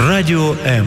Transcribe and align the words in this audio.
Радио 0.00 0.54
М. 0.64 0.86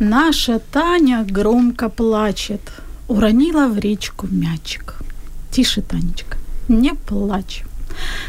Наша 0.00 0.58
Таня 0.58 1.26
громко 1.28 1.90
плачет, 1.90 2.60
уронила 3.06 3.68
в 3.68 3.78
речку 3.78 4.26
мячик. 4.30 4.94
Тише, 5.50 5.82
Танечка, 5.82 6.38
не 6.68 6.94
плачь. 6.94 7.64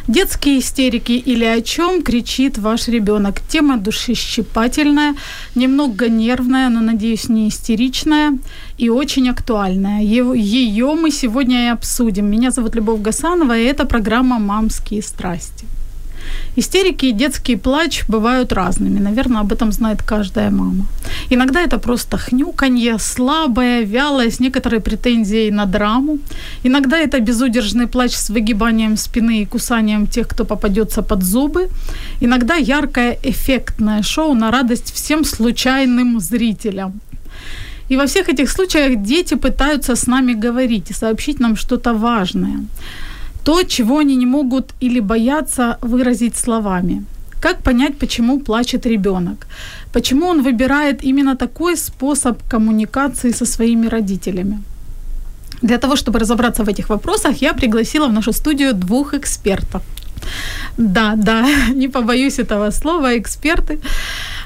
Детские 0.07 0.59
истерики 0.59 1.13
или 1.13 1.45
о 1.45 1.61
чем 1.61 2.03
кричит 2.03 2.57
ваш 2.57 2.89
ребенок. 2.89 3.39
Тема 3.47 3.77
душещипательная, 3.77 5.15
немного 5.55 6.09
нервная, 6.09 6.67
но, 6.69 6.81
надеюсь, 6.81 7.29
не 7.29 7.47
истеричная 7.47 8.37
и 8.77 8.89
очень 8.89 9.29
актуальная. 9.29 10.01
Ее 10.01 10.93
мы 10.95 11.09
сегодня 11.09 11.65
и 11.65 11.69
обсудим. 11.69 12.25
Меня 12.25 12.51
зовут 12.51 12.75
Любовь 12.75 12.99
Гасанова, 12.99 13.57
и 13.57 13.63
это 13.63 13.85
программа 13.85 14.39
«Мамские 14.39 15.01
страсти». 15.01 15.65
Истерики 16.55 17.07
и 17.07 17.11
детский 17.11 17.55
плач 17.55 18.03
бывают 18.07 18.53
разными. 18.53 18.99
Наверное, 18.99 19.41
об 19.41 19.51
этом 19.51 19.71
знает 19.71 20.03
каждая 20.03 20.51
мама. 20.51 20.85
Иногда 21.31 21.61
это 21.61 21.79
просто 21.79 22.17
хнюканье, 22.17 22.99
слабое, 22.99 23.81
вялое, 23.81 24.29
с 24.29 24.39
некоторой 24.39 24.79
претензией 24.79 25.51
на 25.51 25.65
драму. 25.65 26.19
Иногда 26.63 26.97
это 26.97 27.19
безудержный 27.19 27.87
плач 27.87 28.13
с 28.15 28.29
выгибанием 28.29 28.97
спины 28.97 29.41
и 29.41 29.45
кусанием 29.45 30.05
тех, 30.07 30.27
кто 30.27 30.45
попадется 30.45 31.01
под 31.01 31.23
зубы. 31.23 31.69
Иногда 32.21 32.55
яркое, 32.55 33.17
эффектное 33.23 34.03
шоу 34.03 34.33
на 34.35 34.51
радость 34.51 34.93
всем 34.93 35.25
случайным 35.25 36.19
зрителям. 36.19 36.93
И 37.89 37.97
во 37.97 38.05
всех 38.05 38.29
этих 38.29 38.49
случаях 38.49 39.03
дети 39.03 39.35
пытаются 39.35 39.95
с 39.95 40.07
нами 40.07 40.33
говорить 40.33 40.91
и 40.91 40.93
сообщить 40.93 41.39
нам 41.39 41.55
что-то 41.55 41.93
важное 41.93 42.59
то, 43.43 43.63
чего 43.63 43.97
они 43.97 44.15
не 44.15 44.25
могут 44.25 44.73
или 44.83 45.01
боятся 45.01 45.77
выразить 45.81 46.35
словами. 46.35 47.03
Как 47.41 47.57
понять, 47.57 47.97
почему 47.97 48.39
плачет 48.39 48.85
ребенок? 48.85 49.47
Почему 49.91 50.27
он 50.27 50.41
выбирает 50.43 51.03
именно 51.03 51.35
такой 51.35 51.75
способ 51.75 52.37
коммуникации 52.49 53.33
со 53.33 53.45
своими 53.45 53.89
родителями? 53.89 54.63
Для 55.61 55.77
того, 55.77 55.95
чтобы 55.95 56.19
разобраться 56.19 56.63
в 56.63 56.69
этих 56.69 56.89
вопросах, 56.89 57.41
я 57.41 57.53
пригласила 57.53 58.07
в 58.07 58.13
нашу 58.13 58.33
студию 58.33 58.73
двух 58.73 59.13
экспертов. 59.13 59.81
Да, 60.77 61.13
да, 61.15 61.45
не 61.75 61.89
побоюсь 61.89 62.39
этого 62.39 62.71
слова, 62.71 63.17
эксперты. 63.17 63.79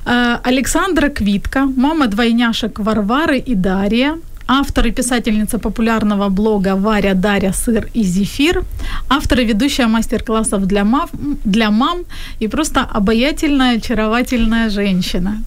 Э, 0.05 0.37
Александра 0.43 1.09
Квитка, 1.09 1.65
мама 1.77 2.07
двойняшек 2.07 2.79
Варвары 2.79 3.37
и 3.37 3.55
Дарья, 3.55 4.17
автор 4.47 4.87
и 4.87 4.91
писательница 4.91 5.59
популярного 5.59 6.29
блога 6.29 6.75
«Варя, 6.75 7.13
Дарья, 7.13 7.53
сыр 7.53 7.89
и 7.93 8.03
зефир», 8.03 8.63
автор 9.09 9.39
и 9.39 9.45
ведущая 9.45 9.87
мастер-классов 9.87 10.65
для 10.65 10.83
мам, 10.83 11.09
для 11.45 11.69
мам 11.69 12.05
и 12.39 12.47
просто 12.47 12.81
обаятельная, 12.81 13.77
очаровательная 13.77 14.69
женщина. 14.69 15.43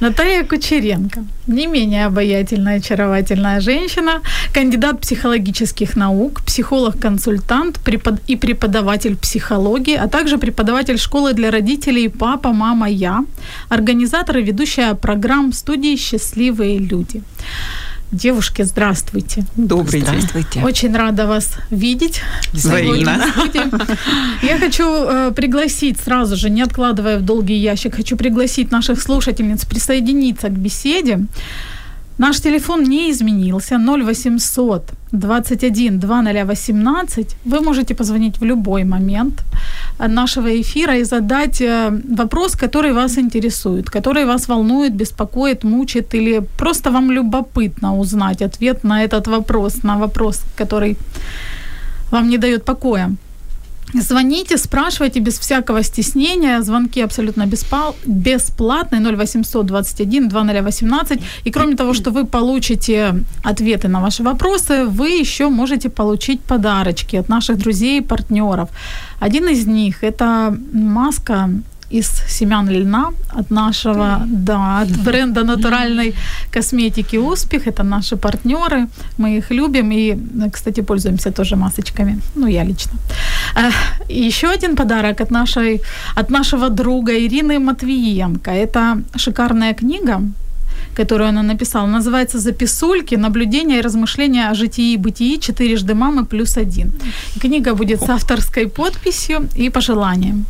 Наталья 0.00 0.44
Кучеренко, 0.44 1.24
не 1.46 1.66
менее 1.66 2.06
обаятельная, 2.06 2.76
очаровательная 2.76 3.60
женщина, 3.60 4.20
кандидат 4.52 5.00
психологических 5.00 5.96
наук, 5.96 6.42
психолог-консультант 6.44 7.78
препод... 7.78 8.14
и 8.30 8.36
преподаватель 8.36 9.16
психологии, 9.16 9.96
а 9.96 10.08
также 10.08 10.38
преподаватель 10.38 10.98
школы 10.98 11.32
для 11.32 11.50
родителей 11.50 12.08
«Папа, 12.08 12.52
мама, 12.52 12.88
я», 12.88 13.24
организатор 13.68 14.38
и 14.38 14.42
ведущая 14.42 14.94
программ 14.94 15.52
студии 15.52 15.96
«Счастливые 15.96 16.78
люди». 16.78 17.22
Девушки, 18.14 18.62
здравствуйте. 18.62 19.44
Добрый 19.56 20.00
день. 20.00 20.20
Здравствуйте. 20.20 20.62
Очень 20.62 20.96
рада 20.96 21.26
вас 21.26 21.50
видеть. 21.70 22.20
Взаимно. 22.52 23.26
Я 24.40 24.58
хочу 24.60 24.84
э, 24.84 25.32
пригласить 25.34 25.98
сразу 25.98 26.36
же, 26.36 26.48
не 26.48 26.62
откладывая 26.62 27.18
в 27.18 27.22
долгий 27.22 27.56
ящик, 27.56 27.96
хочу 27.96 28.16
пригласить 28.16 28.70
наших 28.70 29.02
слушательниц 29.02 29.64
присоединиться 29.64 30.48
к 30.48 30.52
беседе. 30.52 31.26
Наш 32.18 32.40
телефон 32.40 32.82
не 32.84 33.10
изменился, 33.10 33.78
0800 33.78 34.92
21 35.12 35.98
2018. 35.98 37.36
Вы 37.44 37.60
можете 37.60 37.94
позвонить 37.94 38.40
в 38.40 38.44
любой 38.44 38.84
момент 38.84 39.44
нашего 39.98 40.48
эфира 40.48 40.96
и 40.96 41.04
задать 41.04 41.60
э, 41.60 41.90
вопрос, 42.16 42.56
который 42.56 42.92
вас 42.92 43.18
интересует, 43.18 43.90
который 43.90 44.24
вас 44.24 44.48
волнует, 44.48 44.94
беспокоит, 44.94 45.64
мучит 45.64 46.14
или 46.14 46.42
просто 46.58 46.90
вам 46.90 47.10
любопытно 47.12 47.98
узнать 47.98 48.42
ответ 48.42 48.84
на 48.84 49.04
этот 49.04 49.28
вопрос, 49.28 49.82
на 49.82 49.98
вопрос, 49.98 50.42
который 50.56 50.96
вам 52.10 52.28
не 52.28 52.38
дает 52.38 52.64
покоя. 52.64 53.10
Звоните, 53.94 54.58
спрашивайте 54.58 55.20
без 55.20 55.38
всякого 55.38 55.82
стеснения. 55.82 56.62
Звонки 56.62 57.00
абсолютно 57.00 57.46
бесплатные. 58.06 59.00
0800 59.00 59.66
21 59.66 60.28
2018. 60.28 61.20
И 61.44 61.50
кроме 61.50 61.76
того, 61.76 61.94
что 61.94 62.10
вы 62.10 62.24
получите 62.26 63.14
ответы 63.44 63.88
на 63.88 64.00
ваши 64.00 64.22
вопросы, 64.22 64.84
вы 64.86 65.20
еще 65.20 65.48
можете 65.48 65.88
получить 65.88 66.40
подарочки 66.40 67.16
от 67.16 67.28
наших 67.28 67.56
друзей 67.56 67.98
и 67.98 68.02
партнеров. 68.02 68.68
Один 69.20 69.48
из 69.48 69.66
них– 69.66 69.98
это 70.04 70.56
маска 70.72 71.50
из 71.98 72.10
семян 72.28 72.68
льна 72.70 73.12
от 73.38 73.50
нашего, 73.50 74.22
да, 74.26 74.80
от 74.82 74.88
бренда 75.04 75.44
натуральной 75.44 76.14
косметики 76.50 77.18
«Успех». 77.18 77.66
Это 77.66 77.84
наши 77.84 78.16
партнеры, 78.16 78.88
мы 79.18 79.36
их 79.36 79.52
любим 79.52 79.92
и, 79.92 80.16
кстати, 80.52 80.82
пользуемся 80.82 81.30
тоже 81.30 81.56
масочками, 81.56 82.18
ну, 82.34 82.48
я 82.48 82.64
лично. 82.64 82.92
Э, 83.56 83.70
еще 84.08 84.48
один 84.48 84.76
подарок 84.76 85.20
от, 85.20 85.30
нашей, 85.30 85.80
от 86.16 86.30
нашего 86.30 86.68
друга 86.68 87.12
Ирины 87.12 87.58
Матвиенко. 87.58 88.50
Это 88.50 89.02
шикарная 89.16 89.74
книга, 89.74 90.20
которую 90.96 91.28
она 91.28 91.42
написала, 91.42 91.86
называется 91.86 92.38
«Записульки. 92.38 93.16
Наблюдения 93.16 93.78
и 93.78 93.82
размышления 93.82 94.50
о 94.50 94.54
житии 94.54 94.94
и 94.94 94.96
бытии. 94.96 95.38
Четырежды 95.38 95.94
мамы 95.94 96.24
плюс 96.24 96.56
один». 96.56 96.92
Книга 97.40 97.74
будет 97.74 98.00
с 98.00 98.08
авторской 98.08 98.66
подписью 98.66 99.48
и 99.56 99.70
пожеланием. 99.70 100.44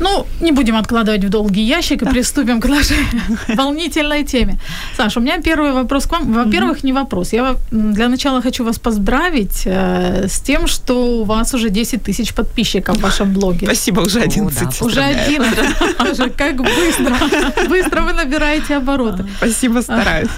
Ну, 0.00 0.26
не 0.40 0.52
будем 0.52 0.76
откладывать 0.76 1.24
в 1.24 1.28
долгий 1.28 1.62
ящик 1.62 2.02
и 2.02 2.04
да. 2.04 2.10
приступим 2.10 2.60
к 2.60 2.66
нашей 2.66 2.96
волнительной 3.56 4.24
теме. 4.24 4.58
Саша, 4.96 5.20
у 5.20 5.22
меня 5.22 5.40
первый 5.40 5.72
вопрос 5.72 6.06
к 6.06 6.12
вам. 6.12 6.32
Во-первых, 6.32 6.84
не 6.84 6.92
вопрос. 6.92 7.32
Я 7.32 7.56
для 7.70 8.08
начала 8.08 8.42
хочу 8.42 8.64
вас 8.64 8.78
поздравить 8.78 9.62
э, 9.64 10.28
с 10.28 10.40
тем, 10.40 10.66
что 10.66 11.20
у 11.20 11.24
вас 11.24 11.54
уже 11.54 11.70
10 11.70 12.02
тысяч 12.02 12.34
подписчиков 12.34 12.96
в 12.96 13.00
вашем 13.00 13.32
блоге. 13.32 13.66
Спасибо, 13.66 14.00
уже 14.00 14.20
11. 14.20 14.62
О, 14.62 14.70
да, 14.80 14.86
уже 14.86 15.00
11. 15.02 15.58
Уже 16.12 16.30
как 16.36 16.56
быстро. 16.56 17.16
Быстро 17.68 18.02
вы 18.02 18.12
набираете 18.12 18.76
обороты. 18.76 19.24
Спасибо, 19.38 19.82
стараюсь. 19.82 20.30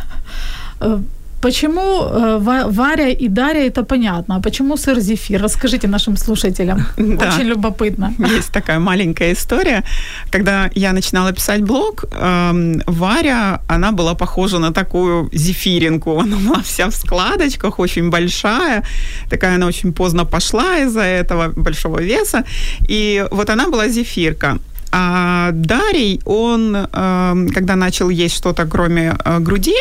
Почему 1.41 2.03
э, 2.03 2.38
Варя 2.71 3.09
и 3.09 3.28
Дарья 3.28 3.66
это 3.69 3.84
понятно, 3.84 4.37
а 4.37 4.41
почему 4.41 4.76
сыр 4.76 5.00
зефир? 5.00 5.43
Расскажите 5.43 5.88
нашим 5.88 6.16
слушателям. 6.16 6.87
Да. 7.19 7.28
Очень 7.28 7.49
любопытно. 7.49 8.12
Есть 8.37 8.53
такая 8.53 8.78
маленькая 8.78 9.32
история. 9.32 9.82
Когда 10.31 10.71
я 10.75 10.93
начинала 10.93 11.32
писать 11.32 11.62
блог, 11.62 12.04
э, 12.12 12.75
Варя, 12.87 13.60
она 13.69 13.93
была 13.93 14.15
похожа 14.15 14.59
на 14.59 14.72
такую 14.72 15.28
зефиринку. 15.32 16.19
Она 16.21 16.37
была 16.37 16.60
вся 16.62 16.87
в 16.87 16.94
складочках, 16.94 17.78
очень 17.78 18.10
большая. 18.10 18.82
Такая 19.31 19.54
она 19.54 19.66
очень 19.66 19.93
поздно 19.93 20.25
пошла 20.25 20.78
из-за 20.78 21.03
этого 21.03 21.48
большого 21.48 22.03
веса. 22.03 22.44
И 22.91 23.25
вот 23.31 23.50
она 23.50 23.69
была 23.69 23.88
зефирка. 23.88 24.59
А 24.91 25.51
Дарий, 25.53 26.21
он, 26.24 26.74
э, 26.77 27.47
когда 27.54 27.77
начал 27.77 28.10
есть 28.10 28.36
что-то 28.36 28.66
кроме 28.66 29.16
э, 29.24 29.39
груди, 29.41 29.77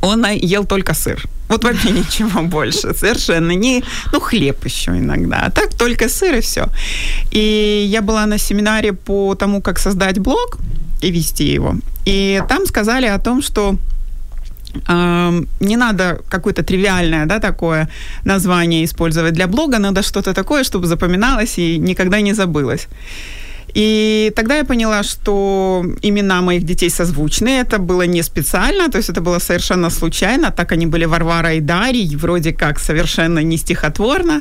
он 0.00 0.24
ел 0.26 0.64
только 0.64 0.94
сыр. 0.94 1.22
Вот 1.48 1.64
вообще 1.64 1.90
ничего 1.90 2.42
больше. 2.42 2.94
Совершенно 2.94 3.52
не... 3.52 3.82
Ну, 4.12 4.20
хлеб 4.20 4.64
еще 4.64 4.90
иногда. 4.90 5.46
А 5.46 5.50
так 5.50 5.74
только 5.74 6.08
сыр 6.08 6.34
и 6.36 6.40
все. 6.40 6.68
И 7.30 7.84
я 7.88 8.02
была 8.02 8.26
на 8.26 8.38
семинаре 8.38 8.92
по 8.92 9.34
тому, 9.34 9.60
как 9.60 9.78
создать 9.78 10.18
блог 10.18 10.58
и 11.02 11.10
вести 11.10 11.54
его. 11.54 11.74
И 12.06 12.42
там 12.48 12.66
сказали 12.66 13.06
о 13.06 13.18
том, 13.18 13.42
что 13.42 13.76
э, 14.88 15.42
не 15.60 15.76
надо 15.76 16.20
какое-то 16.28 16.62
тривиальное, 16.62 17.26
да, 17.26 17.38
такое 17.38 17.88
название 18.24 18.84
использовать 18.84 19.34
для 19.34 19.46
блога, 19.46 19.78
надо 19.78 20.02
что-то 20.02 20.34
такое, 20.34 20.64
чтобы 20.64 20.86
запоминалось 20.86 21.58
и 21.58 21.78
никогда 21.78 22.20
не 22.20 22.34
забылось. 22.34 22.88
И 23.76 24.32
тогда 24.34 24.56
я 24.56 24.64
поняла, 24.64 25.02
что 25.02 25.84
имена 26.00 26.40
моих 26.40 26.62
детей 26.62 26.88
созвучны. 26.88 27.60
Это 27.60 27.78
было 27.78 28.06
не 28.06 28.22
специально, 28.22 28.88
то 28.88 28.96
есть 28.96 29.10
это 29.10 29.20
было 29.20 29.38
совершенно 29.38 29.90
случайно. 29.90 30.50
Так 30.50 30.72
они 30.72 30.86
были 30.86 31.04
Варвара 31.04 31.52
и 31.52 31.60
Дарья, 31.60 32.16
вроде 32.16 32.54
как 32.54 32.78
совершенно 32.78 33.40
не 33.40 33.58
стихотворно. 33.58 34.40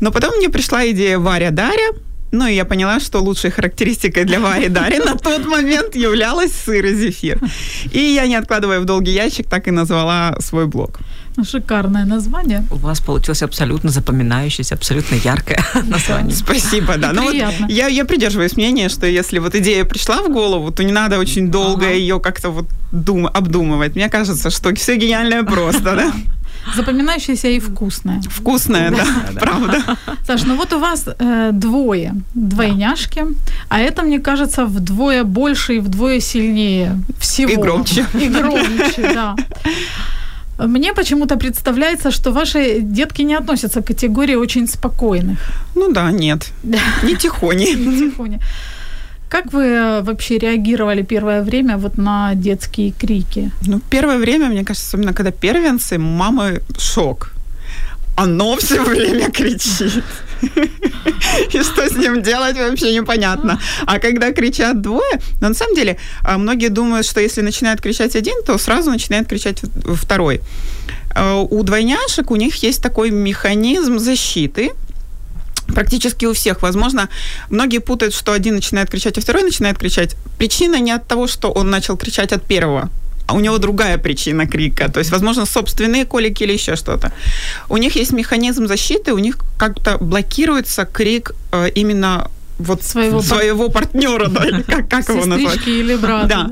Но 0.00 0.10
потом 0.10 0.36
мне 0.38 0.48
пришла 0.48 0.90
идея 0.90 1.18
Варя 1.18 1.50
Дарья, 1.50 1.92
Ну, 2.34 2.46
и 2.48 2.54
я 2.54 2.64
поняла, 2.64 3.00
что 3.00 3.20
лучшей 3.20 3.50
характеристикой 3.50 4.24
для 4.24 4.40
Вари 4.40 4.68
Дари 4.68 4.98
на 4.98 5.14
тот 5.14 5.46
момент 5.46 5.94
являлась 5.94 6.52
сыр 6.52 6.86
и 6.86 6.94
зефир. 6.94 7.38
И 7.92 7.98
я, 7.98 8.26
не 8.26 8.34
откладывая 8.34 8.80
в 8.80 8.84
долгий 8.84 9.12
ящик, 9.12 9.48
так 9.48 9.68
и 9.68 9.70
назвала 9.70 10.36
свой 10.40 10.66
блог. 10.66 10.98
Шикарное 11.42 12.04
название. 12.04 12.64
У 12.70 12.76
вас 12.76 13.00
получилось 13.00 13.42
абсолютно 13.42 13.90
запоминающееся, 13.90 14.74
абсолютно 14.74 15.16
яркое 15.16 15.64
название. 15.84 16.34
Спасибо, 16.34 16.96
да. 16.96 17.12
Ну, 17.12 17.22
вот 17.22 17.34
я, 17.68 17.88
я 17.88 18.04
придерживаюсь 18.04 18.56
мнения, 18.56 18.88
что 18.88 19.06
если 19.06 19.40
вот 19.40 19.54
идея 19.54 19.84
пришла 19.84 20.22
в 20.22 20.28
голову, 20.28 20.70
то 20.70 20.84
не 20.84 20.92
надо 20.92 21.18
очень 21.18 21.50
долго 21.50 21.86
ага. 21.86 21.94
ее 21.94 22.18
как-то 22.20 22.50
вот 22.50 22.66
дум- 22.92 23.30
обдумывать. 23.32 23.96
Мне 23.96 24.08
кажется, 24.08 24.50
что 24.50 24.74
все 24.74 24.96
гениальное 24.96 25.42
просто, 25.44 25.94
да. 25.94 26.12
Запоминающееся 26.76 27.48
и 27.48 27.60
вкусное. 27.60 28.20
Вкусное, 28.30 28.90
да, 28.90 29.04
да, 29.32 29.40
правда. 29.40 29.82
Саш, 30.26 30.44
ну 30.44 30.56
вот 30.56 30.72
у 30.72 30.78
вас 30.78 31.08
э, 31.18 31.50
двое, 31.52 32.14
двойняшки, 32.34 33.20
да. 33.20 33.28
а 33.68 33.80
это, 33.80 34.02
мне 34.02 34.18
кажется, 34.18 34.64
вдвое 34.64 35.24
больше 35.24 35.76
и 35.76 35.80
вдвое 35.80 36.20
сильнее 36.20 36.98
всего. 37.18 37.52
И 37.52 37.56
громче. 37.56 38.06
И 38.14 38.28
громче, 38.28 39.14
да. 39.14 39.36
Мне 40.58 40.92
почему-то 40.92 41.36
представляется, 41.36 42.10
что 42.10 42.32
ваши 42.32 42.80
детки 42.80 43.22
не 43.22 43.34
относятся 43.34 43.80
к 43.80 43.86
категории 43.86 44.36
очень 44.36 44.68
спокойных. 44.68 45.38
Ну 45.74 45.92
да, 45.92 46.10
нет. 46.12 46.52
Не 47.02 47.16
тихони. 47.16 47.74
Не 47.74 47.98
тихони. 47.98 48.40
Как 49.28 49.52
вы 49.52 49.64
э, 49.64 50.02
вообще 50.02 50.38
реагировали 50.38 51.02
первое 51.02 51.42
время 51.42 51.76
вот 51.76 51.98
на 51.98 52.34
детские 52.34 52.92
крики? 52.92 53.50
Ну, 53.66 53.80
первое 53.90 54.18
время, 54.18 54.48
мне 54.48 54.64
кажется, 54.64 54.88
особенно 54.88 55.12
когда 55.12 55.30
первенцы, 55.30 55.98
мамы 55.98 56.60
шок. 56.78 57.32
Оно 58.16 58.56
все 58.56 58.82
время 58.84 59.30
кричит. 59.30 60.04
И 61.52 61.62
что 61.62 61.88
с 61.88 61.96
ним 61.96 62.22
делать, 62.22 62.56
вообще 62.56 62.94
непонятно. 62.94 63.58
А 63.86 63.98
когда 63.98 64.32
кричат 64.32 64.80
двое, 64.80 65.20
но 65.40 65.48
на 65.48 65.54
самом 65.54 65.74
деле 65.74 65.96
а, 66.22 66.38
многие 66.38 66.68
думают, 66.68 67.06
что 67.06 67.20
если 67.20 67.42
начинает 67.42 67.80
кричать 67.80 68.14
один, 68.14 68.42
то 68.44 68.58
сразу 68.58 68.90
начинает 68.90 69.28
кричать 69.28 69.62
второй. 69.96 70.40
А, 71.14 71.40
у 71.40 71.62
двойняшек 71.62 72.30
у 72.30 72.36
них 72.36 72.54
есть 72.62 72.82
такой 72.82 73.10
механизм 73.10 73.98
защиты, 73.98 74.72
практически 75.66 76.26
у 76.26 76.32
всех. 76.32 76.62
Возможно, 76.62 77.08
многие 77.50 77.78
путают, 77.78 78.14
что 78.14 78.32
один 78.32 78.54
начинает 78.54 78.90
кричать, 78.90 79.18
а 79.18 79.20
второй 79.20 79.42
начинает 79.42 79.78
кричать. 79.78 80.16
Причина 80.38 80.80
не 80.80 80.92
от 80.92 81.06
того, 81.06 81.26
что 81.26 81.50
он 81.50 81.70
начал 81.70 81.96
кричать 81.96 82.32
от 82.32 82.42
первого, 82.44 82.90
а 83.26 83.34
у 83.34 83.40
него 83.40 83.58
другая 83.58 83.98
причина 83.98 84.46
крика. 84.46 84.88
То 84.88 85.00
есть, 85.00 85.10
возможно, 85.10 85.46
собственные 85.46 86.04
колики 86.04 86.44
или 86.44 86.52
еще 86.52 86.76
что-то. 86.76 87.12
У 87.68 87.76
них 87.76 87.96
есть 87.96 88.12
механизм 88.12 88.66
защиты, 88.66 89.12
у 89.12 89.18
них 89.18 89.38
как-то 89.58 89.98
блокируется 89.98 90.84
крик 90.84 91.32
э, 91.52 91.70
именно 91.74 92.30
вот 92.58 92.82
своего, 92.82 93.22
своего 93.22 93.68
партнера, 93.68 94.28
да, 94.28 94.62
как, 94.66 94.88
как 94.88 95.08
его 95.08 95.26
назвать? 95.26 95.66
или 95.66 95.96
брата. 95.96 96.28
Да. 96.28 96.50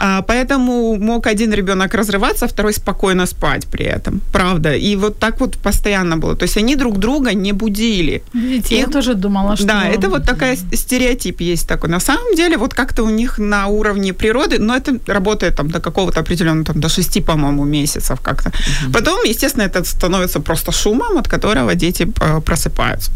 А, 0.00 0.22
поэтому 0.22 0.96
мог 0.96 1.26
один 1.26 1.52
ребенок 1.52 1.94
разрываться, 1.94 2.46
а 2.46 2.48
второй 2.48 2.72
спокойно 2.72 3.26
спать 3.26 3.66
при 3.66 3.84
этом. 3.84 4.20
Правда. 4.32 4.74
И 4.74 4.96
вот 4.96 5.18
так 5.18 5.40
вот 5.40 5.56
постоянно 5.58 6.16
было. 6.16 6.34
То 6.34 6.44
есть 6.44 6.56
они 6.56 6.76
друг 6.76 6.98
друга 6.98 7.34
не 7.34 7.52
будили. 7.52 8.22
Видите, 8.32 8.76
и, 8.76 8.78
я 8.78 8.86
тоже 8.86 9.14
думала, 9.14 9.56
что... 9.56 9.66
Да, 9.66 9.84
это 9.84 10.08
вот 10.08 10.24
такая 10.24 10.56
стереотип 10.56 11.40
есть 11.40 11.68
такой. 11.68 11.90
На 11.90 12.00
самом 12.00 12.34
деле 12.34 12.56
вот 12.56 12.74
как-то 12.74 13.02
у 13.04 13.10
них 13.10 13.38
на 13.38 13.66
уровне 13.66 14.12
природы, 14.12 14.58
но 14.58 14.74
это 14.74 14.98
работает 15.06 15.56
там 15.56 15.70
до 15.70 15.80
какого-то 15.80 16.20
определенного, 16.20 16.64
там 16.64 16.80
до 16.80 16.88
шести, 16.88 17.20
по-моему, 17.20 17.64
месяцев 17.64 18.20
как-то. 18.20 18.48
Угу. 18.48 18.92
Потом, 18.92 19.24
естественно, 19.24 19.64
это 19.64 19.84
становится 19.84 20.40
просто 20.40 20.72
шумом, 20.72 21.18
от 21.18 21.28
которого 21.28 21.74
дети 21.74 22.08
э, 22.20 22.40
просыпаются. 22.40 23.12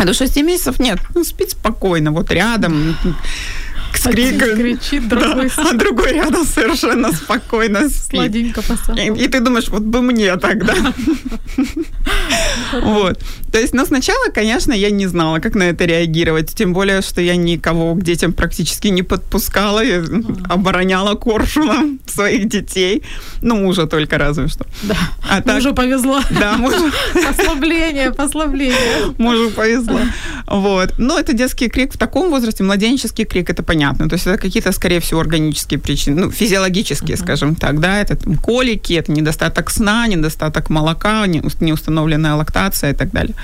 А 0.00 0.06
до 0.06 0.14
6 0.14 0.36
месяцев 0.36 0.78
нет, 0.78 0.98
ну, 1.14 1.24
спит 1.24 1.50
спокойно, 1.50 2.10
вот 2.10 2.30
рядом, 2.30 2.96
с 4.00 4.10
криком. 4.10 4.56
кричит, 4.56 5.08
другой 5.08 5.50
да, 5.56 5.70
а 5.70 5.72
другой 5.74 6.12
рядом 6.12 6.46
совершенно 6.46 7.12
спокойно 7.12 7.88
спит. 7.88 8.20
Сладенько 8.20 8.62
посапывает. 8.62 9.18
И, 9.18 9.24
и 9.24 9.28
ты 9.28 9.40
думаешь, 9.40 9.68
вот 9.68 9.82
бы 9.82 10.00
мне 10.00 10.36
тогда. 10.36 10.74
Вот. 12.72 13.18
То 13.52 13.58
есть, 13.58 13.74
ну, 13.74 13.84
сначала, 13.84 14.30
конечно, 14.32 14.72
я 14.72 14.90
не 14.90 15.06
знала, 15.08 15.40
как 15.40 15.54
на 15.56 15.64
это 15.64 15.84
реагировать. 15.84 16.54
Тем 16.54 16.72
более, 16.72 17.02
что 17.02 17.20
я 17.20 17.34
никого 17.34 17.94
к 17.94 18.02
детям 18.02 18.32
практически 18.32 18.88
не 18.88 19.02
подпускала. 19.02 19.84
Я 19.84 20.04
обороняла 20.48 21.16
коршуном 21.16 21.98
своих 22.06 22.48
детей. 22.48 23.02
Ну, 23.42 23.56
мужа 23.56 23.86
только 23.86 24.18
разве 24.18 24.46
что. 24.46 24.66
Да. 24.82 24.96
А 25.28 25.42
так, 25.42 25.56
мужу 25.56 25.74
повезло. 25.74 26.20
Да, 26.30 26.56
мужу. 26.58 26.90
Послабление, 27.12 28.12
послабление. 28.12 29.14
Мужу 29.18 29.50
повезло. 29.50 29.98
Вот. 30.46 30.94
Но 30.98 31.18
это 31.18 31.32
детский 31.32 31.68
крик 31.68 31.94
в 31.94 31.98
таком 31.98 32.30
возрасте, 32.30 32.62
младенческий 32.62 33.24
крик, 33.24 33.50
это 33.50 33.62
понятно. 33.64 33.89
То 33.94 34.14
есть 34.14 34.26
это 34.26 34.38
какие-то, 34.38 34.72
скорее 34.72 35.00
всего, 35.00 35.20
органические 35.20 35.78
причины, 35.78 36.20
ну, 36.20 36.30
физиологические, 36.30 37.16
uh-huh. 37.16 37.22
скажем 37.22 37.54
так, 37.54 37.80
да, 37.80 38.00
это 38.00 38.16
там, 38.16 38.36
колики, 38.36 38.94
это 38.94 39.12
недостаток 39.12 39.70
сна, 39.70 40.06
недостаток 40.06 40.70
молока, 40.70 41.26
неустановленная 41.26 42.34
лактация 42.34 42.92
и 42.92 42.94
так 42.94 43.10
далее. 43.12 43.34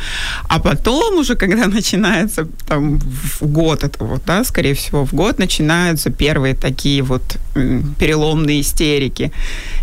А 0.49 0.59
потом 0.59 1.19
уже, 1.19 1.35
когда 1.35 1.67
начинается 1.77 2.47
там 2.67 2.99
в 2.99 3.43
год, 3.43 3.85
это 3.85 4.05
вот, 4.05 4.23
да, 4.27 4.45
скорее 4.45 4.75
всего, 4.75 5.05
в 5.05 5.15
год 5.15 5.39
начинаются 5.39 6.11
первые 6.11 6.55
такие 6.55 7.03
вот 7.03 7.39
переломные 7.99 8.61
истерики. 8.61 9.33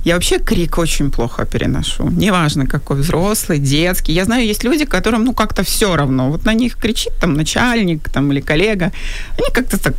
Я 0.06 0.13
вообще 0.13 0.39
крик 0.39 0.77
очень 0.77 1.12
плохо 1.12 1.45
переношу. 1.45 2.10
Неважно, 2.10 2.68
какой 2.68 2.98
взрослый, 2.98 3.60
детский. 3.60 4.13
Я 4.13 4.25
знаю, 4.25 4.45
есть 4.45 4.63
люди, 4.63 4.86
которым, 4.86 5.24
ну, 5.24 5.33
как-то 5.33 5.63
все 5.63 5.95
равно. 5.95 6.30
Вот 6.30 6.45
на 6.45 6.54
них 6.54 6.77
кричит 6.77 7.13
там 7.19 7.33
начальник 7.33 8.10
там, 8.10 8.31
или 8.31 8.42
коллега. 8.42 8.92
Они 9.38 9.48
как-то 9.54 9.77
так... 9.77 9.95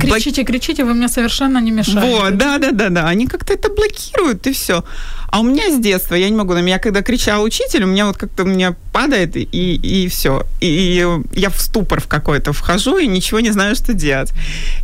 Кричите, 0.00 0.44
кричите, 0.44 0.84
вы 0.84 0.94
мне 0.94 1.08
совершенно 1.08 1.58
не 1.60 1.70
мешаете. 1.70 2.00
Вот, 2.00 2.36
да-да-да-да. 2.36 3.08
Они 3.08 3.26
как-то 3.26 3.52
это 3.52 3.68
блокируют, 3.68 4.46
и 4.46 4.52
все. 4.52 4.84
А 5.30 5.40
у 5.40 5.44
меня 5.44 5.70
с 5.70 5.78
детства, 5.78 6.16
я 6.16 6.28
не 6.28 6.36
могу, 6.36 6.54
на 6.54 6.62
меня 6.62 6.78
когда 6.78 7.02
кричал 7.02 7.44
учитель, 7.44 7.84
у 7.84 7.86
меня 7.86 8.06
вот 8.06 8.16
как-то 8.16 8.42
у 8.42 8.46
меня 8.46 8.74
падает, 8.92 9.36
и, 9.36 9.42
и 9.42 10.08
все. 10.08 10.46
И, 10.60 10.66
и 10.66 11.40
я 11.40 11.50
в 11.50 11.60
ступор 11.60 12.00
в 12.00 12.08
какой-то 12.08 12.52
вхожу, 12.52 12.98
и 12.98 13.06
ничего 13.06 13.40
не 13.40 13.52
знаю, 13.52 13.76
что 13.76 13.92
делать. 13.92 14.32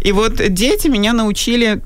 И 0.00 0.12
вот 0.12 0.40
дети 0.48 0.86
меня 0.88 1.12
научили 1.12 1.80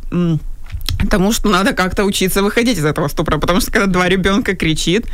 тому, 1.10 1.32
что 1.32 1.48
надо 1.48 1.72
как-то 1.72 2.04
учиться 2.04 2.42
выходить 2.42 2.78
из 2.78 2.84
этого 2.84 3.08
ступора, 3.08 3.38
потому 3.38 3.60
что 3.60 3.70
когда 3.72 3.86
два 3.86 4.08
ребенка 4.08 4.54
кричит, 4.54 5.06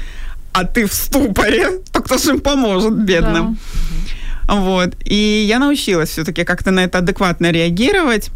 а 0.53 0.65
ты 0.65 0.87
в 0.87 0.93
ступоре, 0.93 1.81
то 1.93 2.01
кто 2.01 2.19
же 2.19 2.31
им 2.31 2.41
поможет, 2.41 2.95
бедным? 2.95 3.55
Да. 3.55 4.15
Вот. 4.49 4.95
И 5.05 5.45
я 5.49 5.59
научилась 5.59 6.11
все-таки 6.11 6.45
как-то 6.45 6.71
на 6.71 6.85
это 6.85 6.99
адекватно 6.99 7.51
реагировать, 7.51 8.31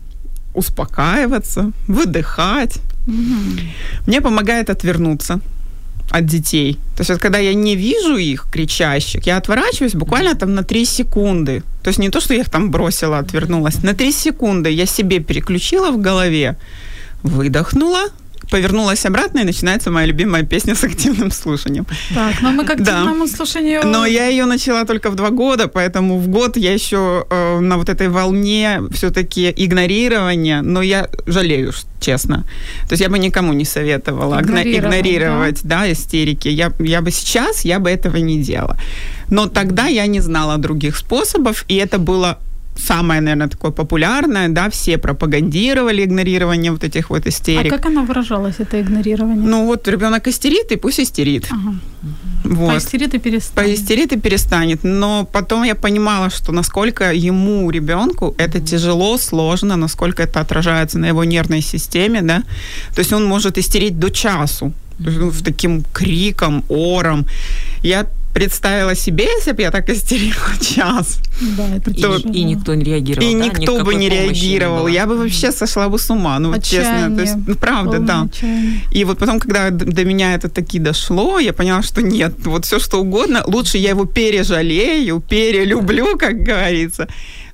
успокаиваться, 0.54 1.72
выдыхать. 1.86 2.78
Угу. 3.06 3.60
Мне 4.06 4.20
помогает 4.20 4.70
отвернуться 4.70 5.40
от 6.10 6.26
детей. 6.26 6.78
То 6.96 7.00
есть 7.00 7.10
вот 7.10 7.20
когда 7.20 7.38
я 7.38 7.54
не 7.54 7.76
вижу 7.76 8.16
их 8.16 8.46
кричащих, 8.50 9.26
я 9.26 9.36
отворачиваюсь 9.36 9.94
буквально 9.94 10.34
там 10.34 10.54
на 10.54 10.62
3 10.62 10.84
секунды. 10.84 11.62
То 11.82 11.88
есть 11.88 11.98
не 11.98 12.08
то, 12.08 12.20
что 12.20 12.34
я 12.34 12.40
их 12.40 12.50
там 12.50 12.70
бросила, 12.70 13.18
отвернулась. 13.18 13.82
На 13.82 13.94
3 13.94 14.12
секунды 14.12 14.70
я 14.70 14.86
себе 14.86 15.20
переключила 15.20 15.90
в 15.90 16.00
голове, 16.00 16.56
выдохнула, 17.22 18.08
повернулась 18.50 19.06
обратно, 19.06 19.40
и 19.40 19.44
начинается 19.44 19.90
моя 19.90 20.06
любимая 20.06 20.42
песня 20.42 20.74
с 20.74 20.84
активным 20.84 21.30
слушанием. 21.30 21.86
Так, 22.14 22.42
но 22.42 22.50
мы 22.52 22.64
к 22.64 22.70
активному 22.70 23.26
да. 23.26 23.36
слушанию... 23.36 23.82
Но 23.84 24.06
я 24.06 24.26
ее 24.26 24.46
начала 24.46 24.84
только 24.84 25.10
в 25.10 25.14
два 25.14 25.30
года, 25.30 25.68
поэтому 25.68 26.18
в 26.18 26.28
год 26.28 26.56
я 26.56 26.72
еще 26.72 27.26
э, 27.30 27.60
на 27.60 27.76
вот 27.76 27.88
этой 27.88 28.08
волне 28.08 28.80
все-таки 28.92 29.52
игнорирования, 29.56 30.62
но 30.62 30.82
я 30.82 31.08
жалею, 31.26 31.72
честно. 32.00 32.44
То 32.88 32.92
есть 32.92 33.02
я 33.02 33.08
бы 33.08 33.18
никому 33.18 33.52
не 33.52 33.64
советовала 33.64 34.40
игнорировать, 34.40 34.84
игнорировать 34.84 35.60
да? 35.62 35.80
да, 35.80 35.92
истерики. 35.92 36.48
Я, 36.48 36.72
я 36.78 37.00
бы 37.00 37.10
сейчас, 37.10 37.64
я 37.64 37.78
бы 37.78 37.90
этого 37.90 38.16
не 38.16 38.42
делала. 38.42 38.76
Но 39.30 39.46
тогда 39.46 39.86
я 39.86 40.06
не 40.06 40.20
знала 40.20 40.56
других 40.58 40.96
способов, 40.96 41.64
и 41.68 41.76
это 41.76 41.98
было 41.98 42.38
самое, 42.78 43.20
наверное, 43.20 43.48
такое 43.48 43.70
популярное, 43.70 44.48
да, 44.48 44.68
все 44.70 44.98
пропагандировали 44.98 46.04
игнорирование 46.04 46.72
вот 46.72 46.84
этих 46.84 47.10
вот 47.10 47.26
истерик. 47.26 47.72
А 47.72 47.76
как 47.76 47.86
оно 47.86 48.04
выражалось, 48.04 48.56
это 48.60 48.80
игнорирование? 48.80 49.48
Ну 49.48 49.66
вот 49.66 49.88
ребенок 49.88 50.28
истерит, 50.28 50.72
и 50.72 50.76
пусть 50.76 51.00
истерит. 51.00 51.46
Ага. 51.50 51.74
Вот. 52.44 52.74
Поистерит 52.74 53.14
и 53.14 53.18
перестанет. 53.18 53.70
Поистерит 53.70 54.12
и 54.12 54.20
перестанет. 54.20 54.84
Но 54.84 55.28
потом 55.32 55.64
я 55.64 55.74
понимала, 55.74 56.30
что 56.30 56.52
насколько 56.52 57.12
ему, 57.12 57.70
ребенку, 57.70 58.34
это 58.38 58.60
тяжело, 58.60 59.18
сложно, 59.18 59.76
насколько 59.76 60.22
это 60.22 60.40
отражается 60.40 60.98
на 60.98 61.08
его 61.08 61.24
нервной 61.24 61.62
системе, 61.62 62.22
да. 62.22 62.42
То 62.94 63.00
есть 63.00 63.12
он 63.12 63.24
может 63.24 63.58
истерить 63.58 63.98
до 63.98 64.10
часу, 64.10 64.72
ну, 64.98 65.32
таким 65.44 65.82
криком, 65.92 66.64
ором. 66.68 67.26
Я 67.82 68.06
представила 68.38 68.94
себе, 68.94 69.24
если 69.24 69.52
бы 69.52 69.62
я 69.62 69.70
так 69.70 69.90
истерила 69.90 70.52
час. 70.60 71.18
Да, 71.56 71.64
это 71.76 71.92
то, 71.92 72.16
и, 72.16 72.40
и 72.40 72.44
никто 72.44 72.74
не 72.74 72.84
реагировал. 72.84 73.28
И 73.28 73.34
да? 73.34 73.44
никто 73.44 73.84
бы 73.84 73.94
не 73.96 74.08
реагировал. 74.08 74.86
Не 74.86 74.94
я 74.94 75.06
бы 75.06 75.16
вообще 75.16 75.50
сошла 75.50 75.88
бы 75.88 75.98
с 75.98 76.08
ума. 76.10 76.38
Ну, 76.38 76.52
Отчаяние. 76.52 76.92
честно. 76.92 77.16
То 77.16 77.22
есть, 77.22 77.48
ну, 77.48 77.54
правда, 77.56 77.98
да. 77.98 78.22
Отчаяние. 78.22 78.80
И 78.92 79.04
вот 79.04 79.18
потом, 79.18 79.40
когда 79.40 79.70
до 79.70 80.04
меня 80.04 80.34
это 80.34 80.48
таки 80.48 80.78
дошло, 80.78 81.40
я 81.40 81.52
поняла, 81.52 81.82
что 81.82 82.00
нет, 82.00 82.32
вот 82.44 82.64
все 82.64 82.78
что 82.78 83.00
угодно, 83.00 83.42
лучше 83.46 83.78
я 83.78 83.90
его 83.90 84.04
пережалею, 84.04 85.20
перелюблю, 85.20 86.16
как 86.16 86.42
говорится 86.44 87.08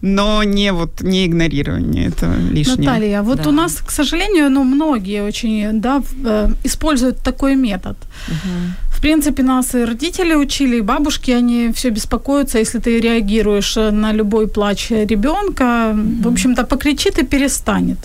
но 0.04 0.42
не 0.44 0.72
вот 0.72 1.00
не 1.00 1.24
игнорирование 1.24 2.08
это 2.08 2.26
лишнее. 2.52 2.76
Наталья, 2.76 3.22
вот 3.22 3.42
да. 3.42 3.48
у 3.48 3.52
нас, 3.52 3.76
к 3.76 3.90
сожалению, 3.90 4.50
ну 4.50 4.64
многие 4.64 5.22
очень 5.22 5.80
да, 5.80 6.02
э, 6.24 6.48
используют 6.64 7.18
такой 7.24 7.56
метод. 7.56 7.96
Угу. 8.28 8.93
Принципе, 9.04 9.42
нас 9.42 9.74
и 9.74 9.84
родители 9.84 10.34
учили, 10.34 10.76
и 10.76 10.80
бабушки, 10.80 11.30
они 11.30 11.72
все 11.74 11.90
беспокоятся, 11.90 12.58
если 12.58 12.78
ты 12.78 13.00
реагируешь 13.00 13.76
на 13.76 14.12
любой 14.12 14.46
плач 14.46 14.90
ребенка, 14.90 15.90
угу. 15.92 16.22
в 16.22 16.32
общем-то, 16.32 16.64
покричит 16.64 17.18
и 17.18 17.26
перестанет. 17.26 17.98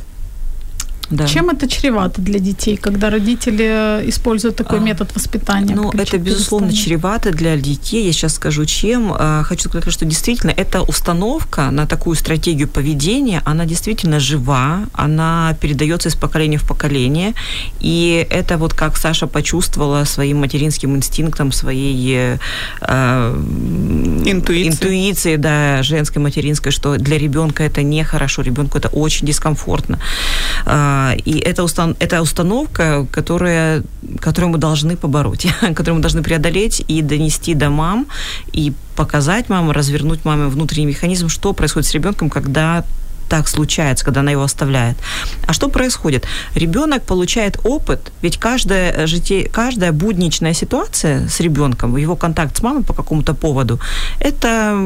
Да. 1.09 1.25
Чем 1.27 1.49
это 1.49 1.67
чревато 1.67 2.21
для 2.21 2.39
детей, 2.39 2.77
когда 2.77 3.09
родители 3.09 4.03
используют 4.05 4.55
такой 4.55 4.77
а, 4.77 4.81
метод 4.81 5.15
воспитания? 5.15 5.75
Ну, 5.75 5.91
это, 5.91 6.17
безусловно, 6.17 6.71
чревато 6.71 7.31
для 7.31 7.57
детей. 7.57 8.05
Я 8.05 8.13
сейчас 8.13 8.35
скажу, 8.35 8.65
чем. 8.65 9.11
А, 9.17 9.43
хочу 9.43 9.69
сказать, 9.69 9.91
что 9.91 10.05
действительно 10.05 10.51
эта 10.51 10.81
установка 10.81 11.71
на 11.71 11.87
такую 11.87 12.15
стратегию 12.15 12.67
поведения, 12.67 13.41
она 13.45 13.65
действительно 13.65 14.19
жива, 14.19 14.81
она 14.93 15.55
передается 15.59 16.09
из 16.09 16.15
поколения 16.15 16.57
в 16.57 16.67
поколение. 16.67 17.33
И 17.79 18.27
это 18.29 18.57
вот 18.57 18.73
как 18.73 18.97
Саша 18.97 19.25
почувствовала 19.27 20.03
своим 20.05 20.39
материнским 20.39 20.95
инстинктом, 20.95 21.51
своей 21.51 22.37
э, 22.81 23.35
интуицией. 24.25 24.69
интуицией, 24.69 25.37
да, 25.37 25.81
женской, 25.81 26.21
материнской, 26.21 26.71
что 26.71 26.97
для 26.97 27.17
ребенка 27.17 27.63
это 27.63 27.81
нехорошо, 27.81 28.43
ребенку 28.43 28.77
это 28.77 28.89
очень 28.89 29.25
дискомфортно. 29.25 29.99
Э, 30.65 30.98
и 31.25 31.39
это, 31.39 31.63
устан- 31.63 31.95
это 31.99 32.21
установка, 32.21 33.05
которая, 33.11 33.83
которую 34.19 34.51
мы 34.51 34.57
должны 34.57 34.95
побороть, 34.95 35.47
которую 35.61 35.95
мы 35.95 36.01
должны 36.01 36.23
преодолеть 36.23 36.83
и 36.87 37.01
донести 37.01 37.53
до 37.53 37.69
мам, 37.69 38.07
и 38.53 38.73
показать 38.95 39.49
мамам, 39.49 39.71
развернуть 39.71 40.25
маме 40.25 40.47
внутренний 40.47 40.87
механизм, 40.87 41.29
что 41.29 41.53
происходит 41.53 41.87
с 41.87 41.93
ребенком, 41.93 42.29
когда 42.29 42.83
так 43.29 43.47
случается, 43.47 44.03
когда 44.03 44.19
она 44.19 44.31
его 44.31 44.43
оставляет. 44.43 44.97
А 45.47 45.53
что 45.53 45.69
происходит? 45.69 46.25
Ребенок 46.55 47.03
получает 47.03 47.59
опыт, 47.63 48.11
ведь 48.21 48.37
каждая, 48.37 49.07
житие, 49.07 49.47
каждая 49.47 49.91
будничная 49.91 50.53
ситуация 50.53 51.27
с 51.27 51.39
ребенком, 51.39 51.95
его 51.97 52.15
контакт 52.15 52.57
с 52.57 52.61
мамой 52.63 52.83
по 52.83 52.93
какому-то 52.93 53.33
поводу, 53.33 53.79
это, 54.19 54.77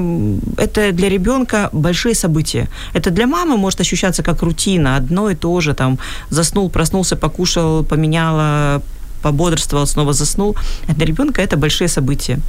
это 0.58 0.92
для 0.92 1.10
ребенка 1.10 1.70
большие 1.72 2.16
события. 2.16 2.68
Это 2.94 3.10
для 3.10 3.28
мамы 3.28 3.58
может 3.58 3.80
ощущаться 3.80 4.24
как 4.24 4.44
рутина, 4.44 4.98
одно 4.98 5.30
и 5.30 5.36
то 5.36 5.62
же, 5.62 5.74
там, 5.74 5.98
заснул, 6.30 6.70
проснулся, 6.70 7.16
покушал, 7.16 7.84
поменяла 7.84 8.82
пободрствовал, 9.24 9.88
снова 9.88 10.14
заснул. 10.14 10.56
А 10.88 10.94
для 10.94 11.06
ребенка 11.06 11.42
это 11.42 11.58
большие 11.58 11.88
события. 11.88 12.40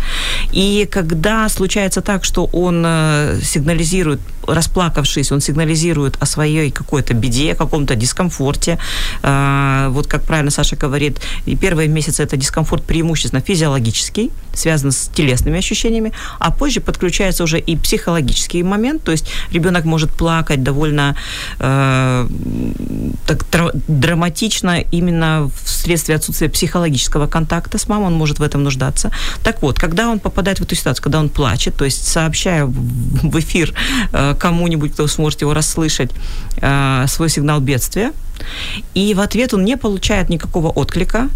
И 0.53 0.87
когда 0.91 1.49
случается 1.49 2.01
так, 2.01 2.25
что 2.25 2.45
он 2.53 2.85
э, 2.87 3.41
сигнализирует, 3.43 4.21
расплакавшись, 4.47 5.33
он 5.33 5.41
сигнализирует 5.41 6.17
о 6.21 6.27
своей 6.27 6.71
какой-то 6.71 7.15
беде, 7.15 7.53
о 7.53 7.55
каком-то 7.55 7.95
дискомфорте. 7.95 8.79
Э, 9.23 9.89
вот 9.91 10.07
как 10.07 10.23
правильно 10.25 10.51
Саша 10.51 10.77
говорит, 10.77 11.21
первые 11.61 11.89
месяцы 11.89 12.23
это 12.23 12.37
дискомфорт 12.37 12.85
преимущественно 12.85 13.41
физиологический, 13.41 14.31
связан 14.53 14.91
с 14.91 15.11
телесными 15.15 15.59
ощущениями, 15.59 16.13
а 16.39 16.51
позже 16.51 16.81
подключается 16.81 17.45
уже 17.45 17.59
и 17.59 17.77
психологический 17.77 18.63
момент, 18.63 19.05
то 19.05 19.13
есть 19.13 19.27
ребенок 19.53 19.85
может 19.85 20.11
плакать 20.11 20.63
довольно 20.63 21.17
э, 21.61 22.29
так 23.27 23.45
драматично 23.89 24.81
именно 24.93 25.51
вследствие 25.65 26.17
отсутствия 26.17 26.49
психологии 26.49 26.64
психологического 26.65 27.27
контакта 27.27 27.77
с 27.77 27.89
мамой, 27.89 28.07
он 28.07 28.15
может 28.15 28.39
в 28.39 28.43
этом 28.43 28.63
нуждаться. 28.63 29.11
Так 29.43 29.63
вот, 29.63 29.79
когда 29.79 30.09
он 30.09 30.19
попадает 30.19 30.61
в 30.61 30.63
эту 30.63 30.75
ситуацию, 30.75 31.05
когда 31.05 31.21
он 31.21 31.29
плачет, 31.29 31.77
то 31.77 31.85
есть 31.85 32.09
сообщая 32.09 32.65
в 32.65 33.39
эфир 33.39 33.75
э, 34.13 34.35
кому-нибудь, 34.39 34.93
кто 34.93 35.07
сможет 35.07 35.43
его 35.43 35.53
расслышать, 35.53 36.11
э, 36.63 37.05
свой 37.07 37.29
сигнал 37.29 37.61
бедствия, 37.61 38.13
и 38.95 39.15
в 39.15 39.21
ответ 39.21 39.55
он 39.55 39.65
не 39.65 39.77
получает 39.77 40.31
никакого 40.31 40.69
отклика. 40.69 41.29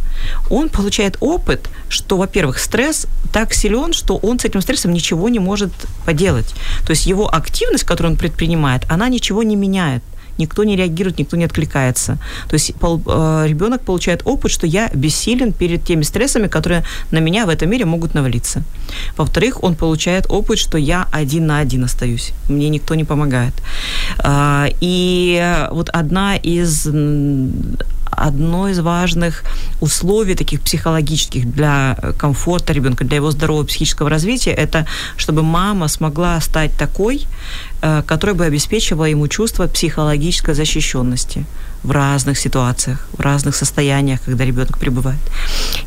Он 0.50 0.68
получает 0.68 1.16
опыт, 1.20 1.68
что, 1.88 2.16
во-первых, 2.16 2.58
стресс 2.58 3.06
так 3.32 3.54
силен, 3.54 3.92
что 3.92 4.16
он 4.16 4.38
с 4.38 4.44
этим 4.46 4.62
стрессом 4.62 4.92
ничего 4.92 5.28
не 5.28 5.38
может 5.38 5.72
поделать. 6.06 6.54
То 6.86 6.90
есть 6.90 7.06
его 7.06 7.28
активность, 7.32 7.84
которую 7.84 8.12
он 8.12 8.18
предпринимает, 8.18 8.82
она 8.88 9.08
ничего 9.08 9.42
не 9.42 9.56
меняет 9.56 10.02
никто 10.38 10.64
не 10.64 10.76
реагирует, 10.76 11.18
никто 11.18 11.36
не 11.36 11.44
откликается. 11.44 12.18
То 12.48 12.54
есть 12.54 12.70
э, 12.70 13.46
ребенок 13.48 13.82
получает 13.82 14.22
опыт, 14.24 14.50
что 14.50 14.66
я 14.66 14.90
бессилен 14.94 15.52
перед 15.52 15.84
теми 15.84 16.02
стрессами, 16.02 16.48
которые 16.48 16.84
на 17.10 17.18
меня 17.20 17.46
в 17.46 17.48
этом 17.48 17.70
мире 17.70 17.84
могут 17.84 18.14
навалиться. 18.14 18.62
Во-вторых, 19.16 19.62
он 19.62 19.74
получает 19.74 20.26
опыт, 20.28 20.58
что 20.58 20.78
я 20.78 21.06
один 21.12 21.46
на 21.46 21.58
один 21.58 21.84
остаюсь, 21.84 22.32
мне 22.48 22.68
никто 22.68 22.94
не 22.94 23.04
помогает. 23.04 23.54
А, 24.18 24.68
и 24.80 25.66
вот 25.70 25.90
одна 25.90 26.36
из 26.36 26.88
одно 28.18 28.68
из 28.68 28.80
важных 28.80 29.44
условий 29.80 30.34
таких 30.34 30.60
психологических 30.60 31.50
для 31.50 31.96
комфорта 32.18 32.72
ребенка, 32.72 33.04
для 33.04 33.16
его 33.16 33.30
здорового 33.30 33.64
психического 33.64 34.10
развития, 34.10 34.52
это 34.52 34.86
чтобы 35.16 35.42
мама 35.42 35.88
смогла 35.88 36.40
стать 36.40 36.72
такой, 36.78 37.26
э, 37.82 38.02
которая 38.06 38.36
бы 38.36 38.44
обеспечивала 38.44 39.06
ему 39.06 39.28
чувство 39.28 39.66
психологической 39.66 40.54
защищенности 40.54 41.44
в 41.82 41.90
разных 41.90 42.38
ситуациях, 42.38 43.06
в 43.12 43.20
разных 43.20 43.54
состояниях, 43.56 44.20
когда 44.24 44.44
ребенок 44.44 44.78
пребывает. 44.78 45.20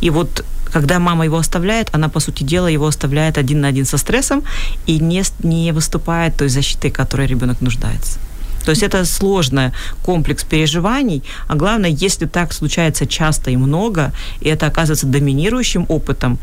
И 0.02 0.10
вот 0.10 0.46
когда 0.74 1.00
мама 1.00 1.26
его 1.26 1.38
оставляет, 1.38 1.90
она, 1.96 2.10
по 2.10 2.20
сути 2.20 2.44
дела, 2.44 2.68
его 2.68 2.88
оставляет 2.88 3.38
один 3.38 3.62
на 3.62 3.68
один 3.68 3.86
со 3.86 3.98
стрессом 3.98 4.44
и 4.88 5.00
не, 5.00 5.24
не 5.44 5.74
выступает 5.74 6.38
той 6.38 6.50
защитой, 6.50 6.92
которой 6.92 7.28
ребенок 7.28 7.62
нуждается. 7.62 8.20
То 8.64 8.72
есть 8.72 8.84
это 8.84 9.06
сложный 9.06 9.72
комплекс 10.04 10.44
переживаний, 10.44 11.24
а 11.48 11.56
главное, 11.56 11.90
если 11.90 12.28
так 12.28 12.54
случается 12.54 13.06
часто 13.06 13.52
и 13.52 13.58
много, 13.58 14.12
и 14.42 14.50
это 14.50 14.68
оказывается 14.68 15.08
доминирующим 15.08 15.86
опытом, 15.90 16.38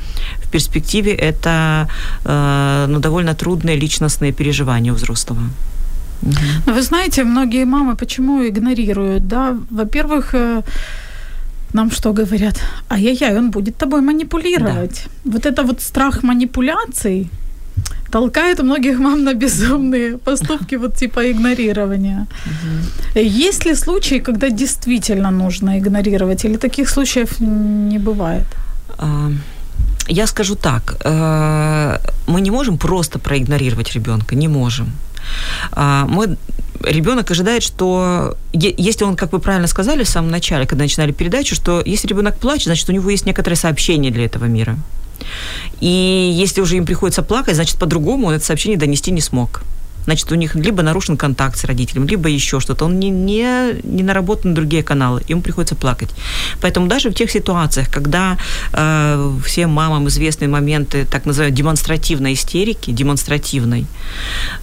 в 0.44 0.50
перспективе 0.50 1.12
это 1.12 1.88
э, 2.24 2.86
ну, 2.88 3.00
довольно 3.00 3.34
трудные 3.34 3.76
личностные 3.76 4.32
переживания 4.32 4.92
у 4.92 4.96
взрослого. 4.96 5.40
Угу. 6.22 6.74
Вы 6.74 6.82
знаете, 6.82 7.24
многие 7.24 7.64
мамы 7.64 7.96
почему 7.96 8.46
игнорируют, 8.48 9.28
да? 9.28 9.56
Во-первых, 9.70 10.34
э, 10.34 10.62
нам 11.72 11.90
что 11.90 12.12
говорят? 12.12 12.60
Ай-яй-яй, 12.90 13.36
он 13.36 13.50
будет 13.50 13.76
тобой 13.76 14.00
манипулировать. 14.00 15.06
Да. 15.24 15.32
Вот 15.32 15.46
это 15.46 15.62
вот 15.62 15.80
страх 15.80 16.22
манипуляций, 16.22 17.30
толкает 18.10 18.62
многих 18.62 18.98
мам 18.98 19.24
на 19.24 19.34
безумные 19.34 20.18
поступки, 20.18 20.76
вот 20.76 20.94
типа 20.96 21.30
игнорирования. 21.30 22.26
Угу. 22.46 23.20
Есть 23.20 23.66
ли 23.66 23.74
случаи, 23.74 24.18
когда 24.20 24.50
действительно 24.50 25.30
нужно 25.30 25.78
игнорировать, 25.78 26.44
или 26.44 26.56
таких 26.56 26.88
случаев 26.88 27.40
не 27.40 27.98
бывает? 27.98 28.46
А, 28.98 29.30
я 30.08 30.26
скажу 30.26 30.54
так, 30.54 30.96
э, 31.04 31.98
мы 32.26 32.40
не 32.40 32.50
можем 32.50 32.78
просто 32.78 33.18
проигнорировать 33.18 33.94
ребенка, 33.94 34.34
не 34.34 34.48
можем. 34.48 34.86
А, 35.72 36.06
мы 36.08 36.36
ребенок 36.84 37.30
ожидает, 37.30 37.62
что 37.62 38.36
если 38.52 39.04
он, 39.04 39.16
как 39.16 39.32
вы 39.32 39.38
правильно 39.38 39.68
сказали 39.68 40.04
в 40.04 40.08
самом 40.08 40.30
начале, 40.30 40.66
когда 40.66 40.84
начинали 40.84 41.12
передачу, 41.12 41.54
что 41.54 41.82
если 41.84 42.08
ребенок 42.08 42.38
плачет, 42.38 42.64
значит, 42.64 42.88
у 42.88 42.92
него 42.92 43.10
есть 43.10 43.26
некоторое 43.26 43.56
сообщение 43.56 44.12
для 44.12 44.24
этого 44.24 44.46
мира. 44.46 44.76
И 45.80 46.32
если 46.34 46.60
уже 46.60 46.76
им 46.76 46.86
приходится 46.86 47.22
плакать, 47.22 47.54
значит, 47.54 47.78
по-другому 47.78 48.26
он 48.28 48.34
это 48.34 48.44
сообщение 48.44 48.78
донести 48.78 49.10
не 49.10 49.20
смог 49.20 49.62
значит, 50.08 50.32
у 50.32 50.36
них 50.36 50.54
либо 50.54 50.82
нарушен 50.82 51.18
контакт 51.18 51.58
с 51.58 51.64
родителем, 51.64 52.06
либо 52.06 52.30
еще 52.30 52.60
что-то. 52.60 52.86
Он 52.86 52.98
не, 52.98 53.10
не, 53.10 53.74
не 53.82 54.02
наработан 54.02 54.50
на 54.50 54.56
другие 54.56 54.82
каналы, 54.82 55.22
ему 55.28 55.42
приходится 55.42 55.74
плакать. 55.74 56.08
Поэтому 56.62 56.86
даже 56.86 57.10
в 57.10 57.14
тех 57.14 57.30
ситуациях, 57.30 57.90
когда 57.90 58.38
э, 58.72 59.32
всем 59.44 59.70
мамам 59.70 60.08
известны 60.08 60.48
моменты 60.48 61.04
так 61.04 61.26
называемой 61.26 61.54
демонстративной 61.54 62.32
истерики, 62.32 62.90
демонстративной, 62.90 63.84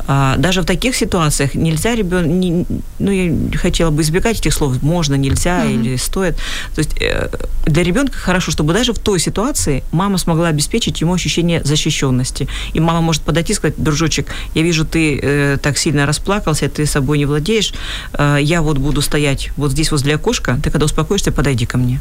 э, 0.08 0.34
даже 0.38 0.62
в 0.62 0.66
таких 0.66 0.96
ситуациях 0.96 1.54
нельзя 1.54 1.94
ребенок, 1.94 2.26
не, 2.26 2.66
ну, 2.98 3.12
я 3.12 3.58
хотела 3.60 3.92
бы 3.92 4.02
избегать 4.02 4.40
этих 4.40 4.54
слов, 4.54 4.82
можно, 4.82 5.14
нельзя 5.14 5.64
mm-hmm. 5.64 5.74
или 5.76 5.96
стоит. 5.98 6.38
То 6.74 6.80
есть 6.80 7.00
э, 7.00 7.30
для 7.68 7.84
ребенка 7.84 8.18
хорошо, 8.18 8.50
чтобы 8.50 8.74
даже 8.74 8.94
в 8.94 9.00
той 9.00 9.20
ситуации 9.20 9.84
мама 9.92 10.18
смогла 10.18 10.48
обеспечить 10.48 11.02
ему 11.02 11.14
ощущение 11.14 11.64
защищенности. 11.64 12.48
И 12.74 12.80
мама 12.80 13.02
может 13.02 13.22
подойти 13.22 13.54
и 13.54 13.56
сказать, 13.56 13.76
дружочек, 13.78 14.30
я 14.56 14.64
вижу, 14.64 14.86
ты 14.86 15.20
э, 15.36 15.58
так 15.58 15.78
сильно 15.78 16.06
расплакался, 16.06 16.70
ты 16.70 16.86
собой 16.86 17.18
не 17.18 17.26
владеешь, 17.26 17.74
э, 18.14 18.38
я 18.42 18.62
вот 18.62 18.78
буду 18.78 19.02
стоять 19.02 19.52
вот 19.58 19.72
здесь 19.72 19.92
возле 19.92 20.16
окошка, 20.16 20.58
ты 20.64 20.70
когда 20.72 20.86
успокоишься, 20.86 21.32
подойди 21.32 21.66
ко 21.66 21.78
мне. 21.78 22.00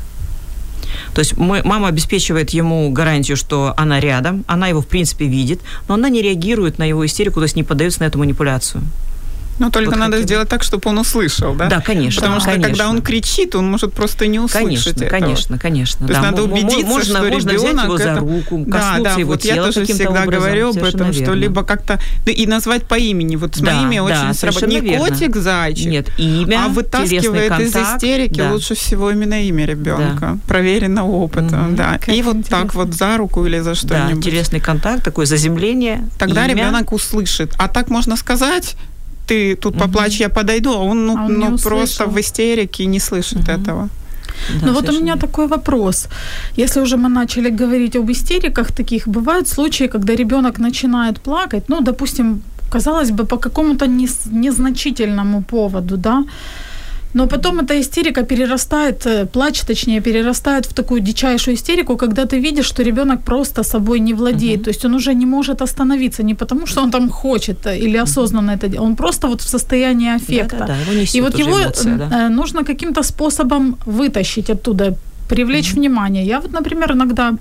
То 1.15 1.21
есть 1.21 1.37
мы, 1.37 1.63
мама 1.65 1.89
обеспечивает 1.89 2.51
ему 2.51 2.91
гарантию, 2.91 3.37
что 3.37 3.75
она 3.77 4.01
рядом, 4.01 4.45
она 4.47 4.69
его 4.69 4.81
в 4.81 4.87
принципе 4.87 5.27
видит, 5.27 5.61
но 5.89 5.95
она 5.95 6.09
не 6.09 6.23
реагирует 6.23 6.79
на 6.79 6.85
его 6.85 7.05
истерику, 7.05 7.41
то 7.41 7.45
есть 7.45 7.57
не 7.57 7.63
поддается 7.63 8.01
на 8.01 8.07
эту 8.07 8.19
манипуляцию. 8.19 8.83
Ну, 9.59 9.71
только 9.71 9.91
вот 9.91 9.99
надо 9.99 10.13
хотим. 10.13 10.27
сделать 10.27 10.49
так, 10.49 10.63
чтобы 10.63 10.91
он 10.91 10.99
услышал, 10.99 11.55
да? 11.55 11.67
Да, 11.67 11.81
конечно. 11.81 12.21
Потому 12.21 12.41
что 12.41 12.51
конечно. 12.51 12.69
когда 12.69 12.89
он 12.89 13.03
кричит, 13.03 13.55
он 13.55 13.71
может 13.71 13.93
просто 13.93 14.27
не 14.27 14.39
услышать 14.39 14.65
Конечно, 14.65 14.91
этого. 14.91 15.09
конечно, 15.09 15.59
конечно. 15.59 16.07
То 16.07 16.13
есть 16.13 16.23
да. 16.23 16.31
надо 16.31 16.43
убедиться, 16.43 16.87
можно, 16.87 17.21
что 17.21 17.29
можно 17.29 17.51
ребенок 17.51 17.61
взять 17.61 17.85
его 17.85 17.99
за 17.99 18.15
руку, 18.21 18.65
да, 18.67 18.99
да, 19.01 19.13
его 19.15 19.33
вот 19.33 19.43
тела 19.43 19.57
я 19.57 19.63
тоже 19.63 19.85
всегда 19.85 20.23
образом. 20.23 20.31
говорю 20.31 20.69
об 20.71 20.85
этом, 20.85 21.13
что 21.13 21.33
либо 21.33 21.63
как-то... 21.63 22.01
Да, 22.25 22.33
и 22.33 22.47
назвать 22.47 22.87
по 22.87 22.97
имени. 22.97 23.37
Вот 23.37 23.57
с 23.57 23.61
да, 23.61 23.75
моими 23.75 23.97
да, 23.97 24.05
очень 24.05 24.35
сработало. 24.35 24.71
Не 24.71 24.81
верно. 24.81 25.09
котик, 25.09 25.37
зайчик. 25.37 25.87
Нет, 25.87 26.09
имя, 26.19 26.65
А 26.65 26.69
вытаскивает 26.69 27.49
контакт, 27.49 27.63
из 27.63 27.77
истерики 27.77 28.39
да. 28.39 28.53
лучше 28.53 28.75
всего 28.75 29.11
именно 29.11 29.43
имя 29.47 29.67
ребенка. 29.67 30.21
Да. 30.21 30.39
Проверено 30.47 31.07
опытом, 31.07 31.75
mm-hmm. 31.75 31.77
да. 31.77 32.13
И 32.13 32.23
вот 32.23 32.37
интересно. 32.37 32.63
так 32.63 32.75
вот 32.75 32.95
за 32.95 33.17
руку 33.17 33.45
или 33.47 33.61
за 33.61 33.75
что-нибудь. 33.75 34.17
Да, 34.17 34.31
телесный 34.31 34.61
контакт, 34.61 35.05
такое 35.05 35.27
заземление. 35.27 36.09
Тогда 36.19 36.47
ребенок 36.47 36.93
услышит. 36.93 37.53
А 37.59 37.69
так 37.69 37.89
можно 37.89 38.17
сказать, 38.17 38.77
ты 39.27 39.57
тут 39.57 39.79
поплачь, 39.79 40.21
я 40.21 40.29
подойду, 40.29 40.71
а 40.71 40.83
он, 40.83 41.07
ну, 41.07 41.17
А 41.17 41.27
он 41.27 41.39
ну 41.41 41.59
просто 41.59 42.07
в 42.07 42.19
истерике 42.19 42.87
не 42.87 43.01
слышит 43.01 43.49
этого. 43.49 43.89
Да, 44.61 44.67
ну 44.67 44.73
вот 44.73 44.89
у 44.89 44.93
меня 44.93 45.17
такой 45.17 45.47
вопрос. 45.47 46.09
Если 46.57 46.83
уже 46.83 46.97
мы 46.97 47.09
начали 47.09 47.51
говорить 47.51 47.97
об 47.97 48.11
истериках 48.11 48.73
таких, 48.73 49.09
бывают 49.09 49.49
случаи, 49.49 49.89
когда 49.89 50.17
ребенок 50.17 50.59
начинает 50.59 51.21
плакать, 51.21 51.69
ну, 51.69 51.81
допустим, 51.81 52.43
казалось 52.71 53.11
бы, 53.11 53.25
по 53.25 53.37
какому-то 53.37 53.85
нез- 53.87 54.29
незначительному 54.33 55.43
поводу, 55.43 55.97
да, 55.97 56.25
но 57.15 57.27
потом 57.27 57.61
эта 57.61 57.81
истерика 57.81 58.23
перерастает, 58.23 59.07
э, 59.07 59.27
плач, 59.27 59.61
точнее, 59.61 60.01
перерастает 60.01 60.67
в 60.67 60.73
такую 60.73 61.01
дичайшую 61.01 61.55
истерику, 61.55 61.97
когда 61.97 62.23
ты 62.25 62.41
видишь, 62.41 62.67
что 62.67 62.83
ребенок 62.83 63.23
просто 63.25 63.63
собой 63.63 64.01
не 64.01 64.15
владеет. 64.15 64.57
Мгм. 64.57 64.65
То 64.65 64.71
есть 64.71 64.85
он 64.85 64.95
уже 64.95 65.15
не 65.15 65.27
может 65.27 65.63
остановиться 65.63 66.23
не 66.23 66.35
потому, 66.35 66.67
что 66.67 66.83
он 66.83 66.91
там 66.91 67.09
хочет 67.11 67.67
э, 67.67 67.79
или 67.79 67.97
осознанно 67.97 68.53
это 68.53 68.69
делает, 68.69 68.91
он 68.91 68.97
просто 68.97 69.29
вот 69.29 69.41
в 69.41 69.49
состоянии 69.49 70.17
аффекта. 70.17 70.57
Да, 70.59 70.67
да, 70.67 70.75
да, 70.87 70.93
его 70.93 71.07
И 71.19 71.21
вот 71.21 71.39
его 71.39 71.63
эмоция, 71.63 71.97
да. 71.97 72.27
э, 72.27 72.29
нужно 72.29 72.65
каким-то 72.65 73.03
способом 73.03 73.77
вытащить 73.87 74.51
оттуда, 74.51 74.95
привлечь 75.29 75.73
Мгм. 75.73 75.81
внимание. 75.81 76.27
Я 76.27 76.41
вот, 76.41 76.53
например, 76.53 76.93
иногда 76.93 77.35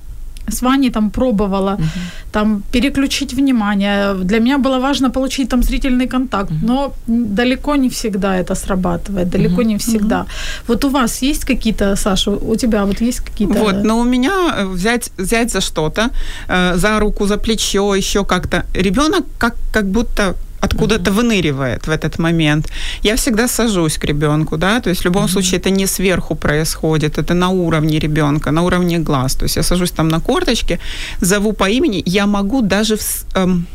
с 0.48 0.62
Ваней 0.62 0.92
там 0.92 1.10
пробовала 1.10 1.72
Мгм. 1.72 1.90
там 2.32 2.64
переключить 2.72 3.34
внимание. 3.34 4.14
Для 4.24 4.40
меня 4.40 4.58
было 4.58 4.80
важно 4.80 5.10
получить 5.10 5.50
там 5.50 5.64
зрительный 5.64 6.08
контакт, 6.08 6.52
Мгм. 6.52 6.66
но 6.68 6.94
далеко 7.08 7.76
не 7.76 7.90
всегда 7.90 8.36
это 8.36 8.56
срабатывает, 8.56 9.30
далеко 9.30 9.62
Мгм. 9.62 9.68
не 9.68 9.78
всегда. 9.78 10.26
Вот 10.68 10.86
у 10.86 10.90
вас 10.90 11.22
есть 11.24 11.46
какие-то, 11.46 11.96
Саша, 11.96 12.32
у 12.32 12.56
тебя 12.56 12.86
вот 12.86 13.02
есть 13.02 13.20
какие-то... 13.20 13.60
Вот, 13.60 13.84
но 13.84 14.00
у 14.00 14.04
меня 14.04 14.32
э, 14.58 14.66
взять, 14.66 15.12
взять 15.18 15.52
за 15.52 15.62
что-то, 15.62 16.10
э, 16.50 16.78
за 16.78 17.00
руку, 17.00 17.26
за 17.28 17.38
плечо, 17.38 17.96
еще 17.96 18.24
как-то. 18.26 18.66
Ребенок 18.74 19.24
как, 19.38 19.56
как 19.74 19.86
будто 19.86 20.36
откуда-то 20.64 21.12
выныривает 21.12 21.88
в 21.88 21.90
этот 21.90 22.20
момент. 22.20 22.70
Я 23.04 23.16
всегда 23.16 23.48
сажусь 23.48 23.98
к 23.98 24.06
ребенку, 24.06 24.58
да, 24.58 24.80
то 24.80 24.90
есть 24.90 25.02
в 25.02 25.06
любом 25.06 25.28
случае 25.28 25.60
это 25.60 25.70
не 25.70 25.88
сверху 25.88 26.36
происходит, 26.36 27.18
это 27.18 27.34
на 27.34 27.50
уровне 27.50 28.00
ребенка, 28.00 28.52
на 28.52 28.62
уровне 28.62 29.00
глаз. 29.00 29.36
То 29.36 29.46
есть 29.46 29.58
я 29.58 29.64
сажусь 29.64 29.92
там 29.92 30.08
на 30.08 30.20
корточке, 30.20 30.80
зову 31.22 31.54
по 31.54 31.70
имени, 31.70 32.04
я 32.06 32.26
могу 32.28 32.62
даже 32.62 32.98
эм, 33.36 33.66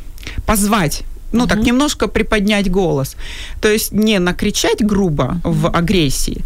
позвать 0.46 1.04
ну, 1.32 1.46
так, 1.46 1.58
Мгм. 1.58 1.66
немножко 1.66 2.08
приподнять 2.08 2.70
голос. 2.70 3.16
То 3.60 3.68
есть 3.68 3.92
не 3.92 4.18
накричать 4.18 4.82
грубо 4.86 5.40
в 5.44 5.66
агрессии, 5.66 6.42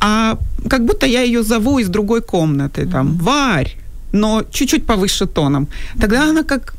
а 0.00 0.36
как 0.68 0.84
будто 0.84 1.06
я 1.06 1.22
ее 1.22 1.42
зову 1.42 1.78
из 1.78 1.88
другой 1.88 2.20
комнаты, 2.20 2.86
там, 2.86 3.16
Варь, 3.16 3.76
но 4.12 4.42
чуть-чуть 4.50 4.86
повыше 4.86 5.26
тоном. 5.26 5.66
Тогда 6.00 6.28
она 6.28 6.42
как, 6.42 6.74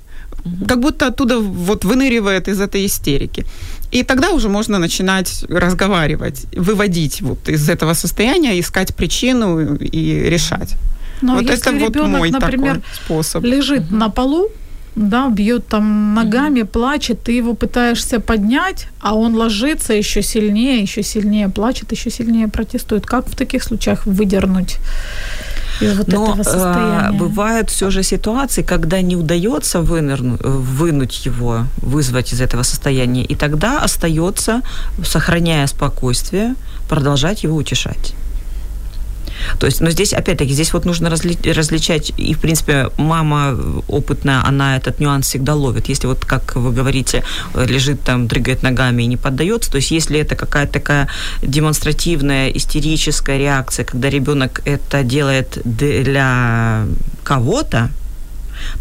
как 0.67 0.79
будто 0.79 1.07
оттуда 1.07 1.39
вот 1.39 1.85
выныривает 1.85 2.47
из 2.47 2.59
этой 2.59 2.85
истерики. 2.85 3.45
И 3.91 4.03
тогда 4.03 4.31
уже 4.31 4.49
можно 4.49 4.79
начинать 4.79 5.45
разговаривать, 5.49 6.45
выводить 6.55 7.21
вот 7.21 7.49
из 7.49 7.69
этого 7.69 7.93
состояния, 7.93 8.59
искать 8.59 8.95
причину 8.95 9.75
и 9.75 10.29
решать. 10.29 10.75
Но 11.21 11.35
вот 11.35 11.43
если 11.43 11.75
это 11.75 11.85
вот 11.85 11.95
ребенок, 11.95 12.19
мой 12.19 12.31
например, 12.31 12.75
такой 12.75 12.95
способ. 13.05 13.43
лежит 13.43 13.91
на 13.91 14.09
полу, 14.09 14.49
да, 14.95 15.29
бьет 15.29 15.67
там 15.67 16.13
ногами, 16.15 16.63
плачет, 16.63 17.23
ты 17.23 17.31
его 17.31 17.53
пытаешься 17.53 18.19
поднять, 18.19 18.87
а 18.99 19.15
он 19.15 19.35
ложится 19.35 19.93
еще 19.93 20.21
сильнее, 20.21 20.81
еще 20.81 21.03
сильнее 21.03 21.49
плачет, 21.49 21.91
еще 21.91 22.09
сильнее 22.09 22.47
протестует. 22.47 23.05
Как 23.05 23.27
в 23.27 23.35
таких 23.35 23.63
случаях 23.63 24.05
выдернуть 24.05 24.77
вот 25.81 26.07
Но 26.07 26.23
этого 26.25 26.41
э, 26.41 26.43
состояния? 26.43 27.11
бывают 27.11 27.69
все 27.69 27.89
же 27.89 28.03
ситуации, 28.03 28.63
когда 28.63 29.01
не 29.01 29.15
удается 29.15 29.79
вынырну- 29.79 30.39
э, 30.43 30.47
вынуть 30.49 31.25
его, 31.25 31.65
вызвать 31.77 32.33
из 32.33 32.41
этого 32.41 32.63
состояния, 32.63 33.23
и 33.23 33.35
тогда 33.35 33.83
остается, 33.83 34.61
сохраняя 35.03 35.67
спокойствие, 35.67 36.55
продолжать 36.89 37.43
его 37.43 37.55
утешать. 37.57 38.13
То 39.59 39.65
есть, 39.65 39.81
но 39.81 39.89
здесь, 39.89 40.13
опять-таки, 40.13 40.53
здесь 40.53 40.73
вот 40.73 40.85
нужно 40.85 41.07
разли- 41.07 41.53
различать, 41.53 42.11
и, 42.17 42.33
в 42.33 42.39
принципе, 42.39 42.89
мама 42.97 43.57
опытная, 43.87 44.43
она 44.45 44.77
этот 44.77 44.99
нюанс 44.99 45.27
всегда 45.27 45.55
ловит. 45.55 45.89
Если 45.89 46.07
вот, 46.07 46.25
как 46.25 46.55
вы 46.55 46.71
говорите, 46.71 47.23
лежит 47.55 48.01
там, 48.01 48.27
дрыгает 48.27 48.63
ногами 48.63 49.03
и 49.03 49.07
не 49.07 49.17
поддается, 49.17 49.71
то 49.71 49.77
есть 49.77 49.91
если 49.91 50.19
это 50.19 50.35
какая-то 50.35 50.73
такая 50.73 51.09
демонстративная, 51.41 52.49
истерическая 52.49 53.37
реакция, 53.37 53.85
когда 53.85 54.09
ребенок 54.09 54.61
это 54.65 55.03
делает 55.03 55.59
для 55.63 56.85
кого-то, 57.23 57.89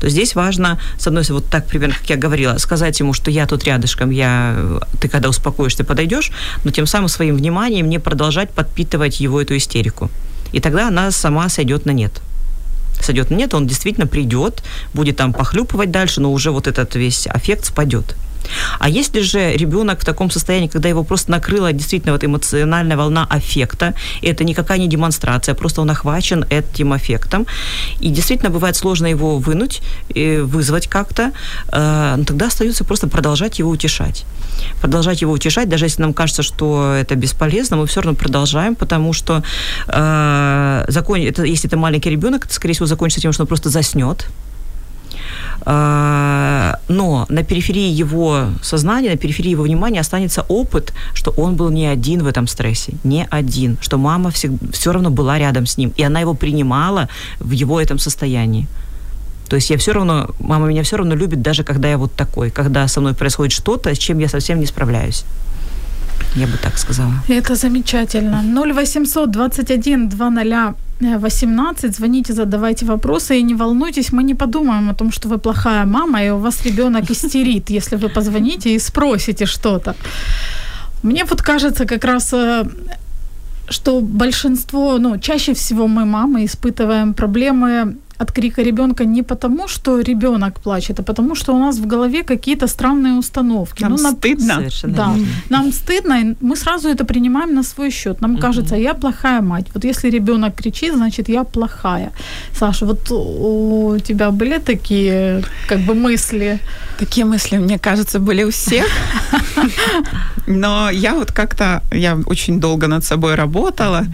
то 0.00 0.08
здесь 0.08 0.34
важно, 0.34 0.78
с 0.98 1.06
одной 1.06 1.24
стороны, 1.24 1.42
вот 1.42 1.50
так 1.50 1.66
примерно, 1.66 1.94
как 1.94 2.08
я 2.10 2.16
говорила, 2.16 2.58
сказать 2.58 2.98
ему, 3.00 3.12
что 3.12 3.30
я 3.30 3.46
тут 3.46 3.64
рядышком, 3.64 4.10
я, 4.10 4.56
ты 5.00 5.08
когда 5.08 5.28
успокоишься, 5.28 5.84
подойдешь, 5.84 6.30
но 6.64 6.70
тем 6.70 6.86
самым 6.86 7.08
своим 7.08 7.36
вниманием 7.36 7.88
не 7.88 7.98
продолжать 7.98 8.50
подпитывать 8.50 9.20
его 9.20 9.40
эту 9.40 9.56
истерику. 9.56 10.10
И 10.52 10.60
тогда 10.60 10.88
она 10.88 11.10
сама 11.10 11.48
сойдет 11.48 11.86
на 11.86 11.90
нет. 11.90 12.20
Сойдет 13.00 13.30
нет, 13.30 13.54
он 13.54 13.66
действительно 13.66 14.06
придет, 14.06 14.62
будет 14.94 15.16
там 15.16 15.32
похлюпывать 15.32 15.90
дальше, 15.90 16.20
но 16.20 16.32
уже 16.32 16.50
вот 16.50 16.66
этот 16.66 16.94
весь 16.94 17.26
аффект 17.26 17.66
спадет. 17.66 18.16
А 18.78 18.88
если 18.88 19.20
же 19.20 19.56
ребенок 19.56 20.00
в 20.00 20.04
таком 20.04 20.30
состоянии, 20.30 20.68
когда 20.68 20.88
его 20.88 21.04
просто 21.04 21.30
накрыла 21.30 21.72
действительно 21.72 22.12
вот 22.12 22.24
эмоциональная 22.24 22.96
волна 22.96 23.26
аффекта, 23.28 23.94
и 24.20 24.28
это 24.28 24.44
никакая 24.44 24.78
не 24.78 24.88
демонстрация, 24.88 25.54
просто 25.54 25.80
он 25.80 25.90
охвачен 25.90 26.44
этим 26.50 26.92
аффектом, 26.92 27.46
и 28.00 28.08
действительно 28.10 28.50
бывает 28.50 28.76
сложно 28.76 29.06
его 29.06 29.38
вынуть, 29.38 29.82
вызвать 30.14 30.86
как-то, 30.88 31.32
э, 31.72 32.14
ну, 32.16 32.24
тогда 32.24 32.46
остается 32.46 32.84
просто 32.84 33.08
продолжать 33.08 33.58
его 33.58 33.70
утешать. 33.70 34.24
Продолжать 34.80 35.22
его 35.22 35.32
утешать, 35.32 35.68
даже 35.68 35.86
если 35.86 36.02
нам 36.02 36.14
кажется, 36.14 36.42
что 36.42 36.94
это 36.94 37.14
бесполезно, 37.14 37.76
мы 37.76 37.86
все 37.86 38.00
равно 38.00 38.16
продолжаем, 38.16 38.74
потому 38.74 39.12
что 39.12 39.42
э, 39.88 40.84
закон, 40.88 41.20
это, 41.20 41.44
если 41.44 41.68
это 41.68 41.76
маленький 41.76 42.10
ребенок, 42.10 42.46
это, 42.46 42.54
скорее 42.54 42.74
всего, 42.74 42.86
закончится 42.86 43.20
тем, 43.20 43.32
что 43.32 43.42
он 43.42 43.46
просто 43.46 43.68
заснет, 43.68 44.26
а, 44.26 44.45
но 45.64 47.26
на 47.28 47.42
периферии 47.42 47.90
его 47.90 48.46
сознания, 48.62 49.10
на 49.10 49.16
периферии 49.16 49.50
его 49.50 49.64
внимания 49.64 50.00
останется 50.00 50.44
опыт, 50.48 50.92
что 51.14 51.32
он 51.36 51.56
был 51.56 51.70
не 51.70 51.86
один 51.86 52.22
в 52.22 52.26
этом 52.26 52.46
стрессе, 52.46 52.92
не 53.04 53.26
один, 53.30 53.76
что 53.80 53.98
мама 53.98 54.30
все 54.30 54.92
равно 54.92 55.10
была 55.10 55.38
рядом 55.38 55.66
с 55.66 55.78
ним, 55.78 55.92
и 55.96 56.02
она 56.02 56.20
его 56.20 56.34
принимала 56.34 57.08
в 57.40 57.50
его 57.50 57.80
этом 57.80 57.98
состоянии. 57.98 58.66
То 59.48 59.56
есть 59.56 59.70
я 59.70 59.76
все 59.76 59.92
равно, 59.92 60.30
мама 60.40 60.66
меня 60.66 60.82
все 60.82 60.96
равно 60.96 61.14
любит, 61.14 61.42
даже 61.42 61.64
когда 61.64 61.88
я 61.88 61.98
вот 61.98 62.12
такой, 62.12 62.50
когда 62.50 62.88
со 62.88 63.00
мной 63.00 63.14
происходит 63.14 63.52
что-то, 63.52 63.94
с 63.94 63.98
чем 63.98 64.18
я 64.18 64.28
совсем 64.28 64.60
не 64.60 64.66
справляюсь. 64.66 65.24
Я 66.34 66.46
бы 66.46 66.58
так 66.58 66.78
сказала. 66.78 67.12
Это 67.28 67.54
замечательно. 67.54 68.42
0800 68.42 69.30
21 69.30 70.08
20 70.08 70.76
18. 71.00 71.96
Звоните, 71.96 72.32
задавайте 72.32 72.86
вопросы 72.86 73.38
и 73.38 73.42
не 73.42 73.54
волнуйтесь, 73.54 74.12
мы 74.12 74.22
не 74.22 74.34
подумаем 74.34 74.88
о 74.90 74.94
том, 74.94 75.12
что 75.12 75.28
вы 75.28 75.38
плохая 75.38 75.86
мама 75.86 76.24
и 76.24 76.30
у 76.30 76.38
вас 76.38 76.64
ребенок 76.64 77.10
истерит, 77.10 77.70
если 77.70 77.96
вы 77.96 78.08
позвоните 78.08 78.74
и 78.74 78.78
спросите 78.78 79.46
что-то. 79.46 79.94
Мне 81.02 81.24
вот 81.24 81.42
кажется 81.42 81.84
как 81.84 82.04
раз 82.04 82.32
э, 82.32 82.64
что 83.68 84.00
большинство, 84.00 84.98
ну, 84.98 85.18
чаще 85.18 85.52
всего 85.52 85.86
мы, 85.86 86.04
мамы, 86.04 86.44
испытываем 86.44 87.14
проблемы 87.14 87.96
от 88.18 88.32
крика 88.32 88.62
ребенка 88.62 89.04
не 89.04 89.22
потому, 89.22 89.68
что 89.68 90.00
ребенок 90.00 90.60
плачет, 90.60 91.00
а 91.00 91.02
потому, 91.02 91.34
что 91.34 91.54
у 91.54 91.58
нас 91.58 91.76
в 91.78 91.86
голове 91.86 92.22
какие-то 92.22 92.66
странные 92.66 93.12
установки. 93.18 93.82
Нам 93.82 93.92
ну, 93.92 94.02
на- 94.02 94.12
стыдно. 94.12 94.54
Совершенно 94.54 94.94
Да, 94.94 95.12
верно. 95.14 95.26
нам 95.50 95.72
стыдно, 95.72 96.20
и 96.20 96.34
мы 96.40 96.56
сразу 96.56 96.88
это 96.88 97.04
принимаем 97.04 97.54
на 97.54 97.62
свой 97.62 97.90
счет. 97.90 98.20
Нам 98.20 98.32
Мгм. 98.32 98.40
кажется, 98.40 98.76
я 98.76 98.94
плохая 98.94 99.40
мать. 99.42 99.66
Вот 99.74 99.84
если 99.84 100.10
ребенок 100.10 100.54
кричит, 100.54 100.94
значит 100.94 101.28
я 101.28 101.44
плохая. 101.44 102.10
Саша, 102.52 102.86
вот 102.86 103.10
у 103.10 103.98
тебя 103.98 104.30
были 104.30 104.58
такие 104.58 105.42
как 105.68 105.80
бы 105.80 105.94
мысли? 105.94 106.58
Такие 106.98 107.24
мысли, 107.26 107.58
мне 107.58 107.78
кажется, 107.78 108.18
были 108.18 108.44
у 108.44 108.50
всех. 108.50 108.86
Но 110.46 110.90
я 110.90 111.14
вот 111.14 111.32
как-то, 111.32 111.82
я 111.92 112.18
очень 112.26 112.60
долго 112.60 112.86
над 112.86 113.04
собой 113.04 113.34
работала 113.34 114.04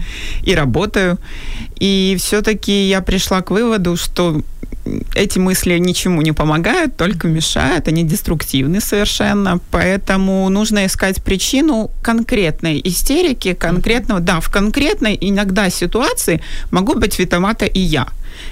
и 0.47 0.55
работаю, 0.55 1.17
и 1.79 2.15
все-таки 2.19 2.89
я 2.89 3.01
пришла 3.01 3.41
к 3.41 3.51
выводу, 3.51 3.92
что 3.97 4.41
эти 5.15 5.39
мысли 5.39 5.77
ничему 5.77 6.21
не 6.21 6.33
помогают, 6.33 6.97
только 6.97 7.27
мешают, 7.27 7.87
они 7.87 8.03
деструктивны 8.03 8.81
совершенно, 8.81 9.59
поэтому 9.71 10.49
нужно 10.49 10.85
искать 10.85 11.23
причину 11.23 11.89
конкретной 12.01 12.81
истерики, 12.83 13.53
конкретного, 13.53 14.19
да, 14.19 14.39
в 14.39 14.49
конкретной 14.49 15.17
иногда 15.19 15.69
ситуации 15.69 16.41
могу 16.71 16.95
быть 16.95 17.17
виновата 17.19 17.65
и 17.65 17.79
я. 17.79 18.07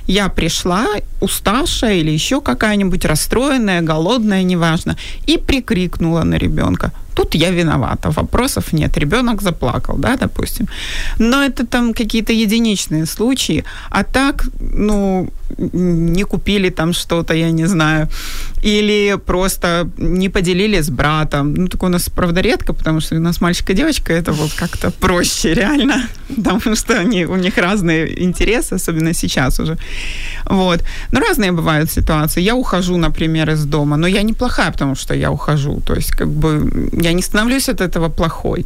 Я 0.07 0.29
пришла, 0.29 0.85
уставшая 1.19 1.95
или 1.95 2.11
еще 2.11 2.39
какая-нибудь 2.39 3.03
расстроенная, 3.03 3.81
голодная, 3.81 4.43
неважно, 4.43 4.95
и 5.25 5.37
прикрикнула 5.37 6.23
на 6.23 6.35
ребенка 6.35 6.91
тут 7.13 7.35
я 7.35 7.51
виновата, 7.51 8.09
вопросов 8.09 8.73
нет, 8.73 8.97
ребенок 8.97 9.41
заплакал, 9.41 9.97
да, 9.97 10.17
допустим. 10.17 10.67
Но 11.19 11.43
это 11.43 11.65
там 11.65 11.93
какие-то 11.93 12.33
единичные 12.33 13.05
случаи, 13.05 13.63
а 13.89 14.03
так, 14.03 14.45
ну, 14.59 15.29
не 15.57 16.23
купили 16.23 16.69
там 16.69 16.93
что-то, 16.93 17.33
я 17.33 17.51
не 17.51 17.67
знаю, 17.67 18.07
или 18.63 19.17
просто 19.25 19.89
не 19.97 20.29
поделили 20.29 20.81
с 20.81 20.89
братом. 20.89 21.53
Ну, 21.53 21.67
такое 21.67 21.89
у 21.89 21.93
нас, 21.93 22.09
правда, 22.09 22.41
редко, 22.41 22.73
потому 22.73 23.01
что 23.01 23.15
у 23.15 23.19
нас 23.19 23.41
мальчик 23.41 23.69
и 23.69 23.73
девочка, 23.73 24.13
это 24.13 24.31
вот 24.31 24.53
как-то 24.53 24.91
проще 24.91 25.53
реально, 25.53 26.07
потому 26.35 26.75
что 26.75 26.93
они, 26.93 27.25
у 27.25 27.35
них 27.35 27.57
разные 27.57 28.23
интересы, 28.23 28.75
особенно 28.75 29.13
сейчас 29.13 29.59
уже. 29.59 29.77
Вот. 30.45 30.83
Но 31.11 31.19
разные 31.19 31.51
бывают 31.51 31.91
ситуации. 31.91 32.41
Я 32.41 32.55
ухожу, 32.55 32.97
например, 32.97 33.49
из 33.49 33.65
дома, 33.65 33.97
но 33.97 34.07
я 34.07 34.21
неплохая, 34.23 34.71
потому 34.71 34.95
что 34.95 35.13
я 35.13 35.31
ухожу. 35.31 35.81
То 35.85 35.95
есть, 35.95 36.11
как 36.11 36.27
бы, 36.27 36.89
я 37.01 37.13
не 37.13 37.21
становлюсь 37.21 37.69
от 37.69 37.81
этого 37.81 38.09
плохой. 38.09 38.65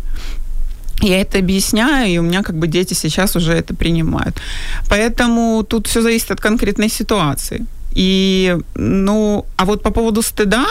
Я 1.01 1.21
это 1.21 1.39
объясняю, 1.39 2.13
и 2.13 2.17
у 2.19 2.23
меня 2.23 2.41
как 2.41 2.55
бы 2.55 2.67
дети 2.67 2.93
сейчас 2.93 3.35
уже 3.35 3.51
это 3.51 3.75
принимают. 3.75 4.41
Поэтому 4.89 5.63
тут 5.63 5.87
все 5.87 6.01
зависит 6.01 6.31
от 6.31 6.39
конкретной 6.39 6.89
ситуации. 6.89 7.65
И, 7.95 8.57
ну, 8.75 9.45
а 9.57 9.65
вот 9.65 9.83
по 9.83 9.91
поводу 9.91 10.21
стыда, 10.21 10.65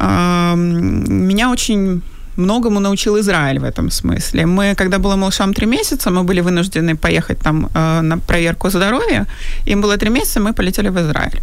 э, 0.00 0.54
меня 0.56 1.50
очень 1.50 2.02
многому 2.36 2.80
научил 2.80 3.18
Израиль 3.18 3.58
в 3.58 3.64
этом 3.64 3.90
смысле. 3.90 4.46
Мы, 4.46 4.74
когда 4.74 4.98
было 4.98 5.16
малышам 5.16 5.54
три 5.54 5.66
месяца, 5.66 6.10
мы 6.10 6.22
были 6.22 6.40
вынуждены 6.40 6.96
поехать 6.96 7.38
там 7.38 7.68
э, 7.74 8.00
на 8.02 8.18
проверку 8.18 8.70
здоровья. 8.70 9.26
Им 9.66 9.80
было 9.80 9.96
три 9.96 10.10
месяца, 10.10 10.40
мы 10.40 10.52
полетели 10.52 10.90
в 10.90 10.96
Израиль. 10.96 11.40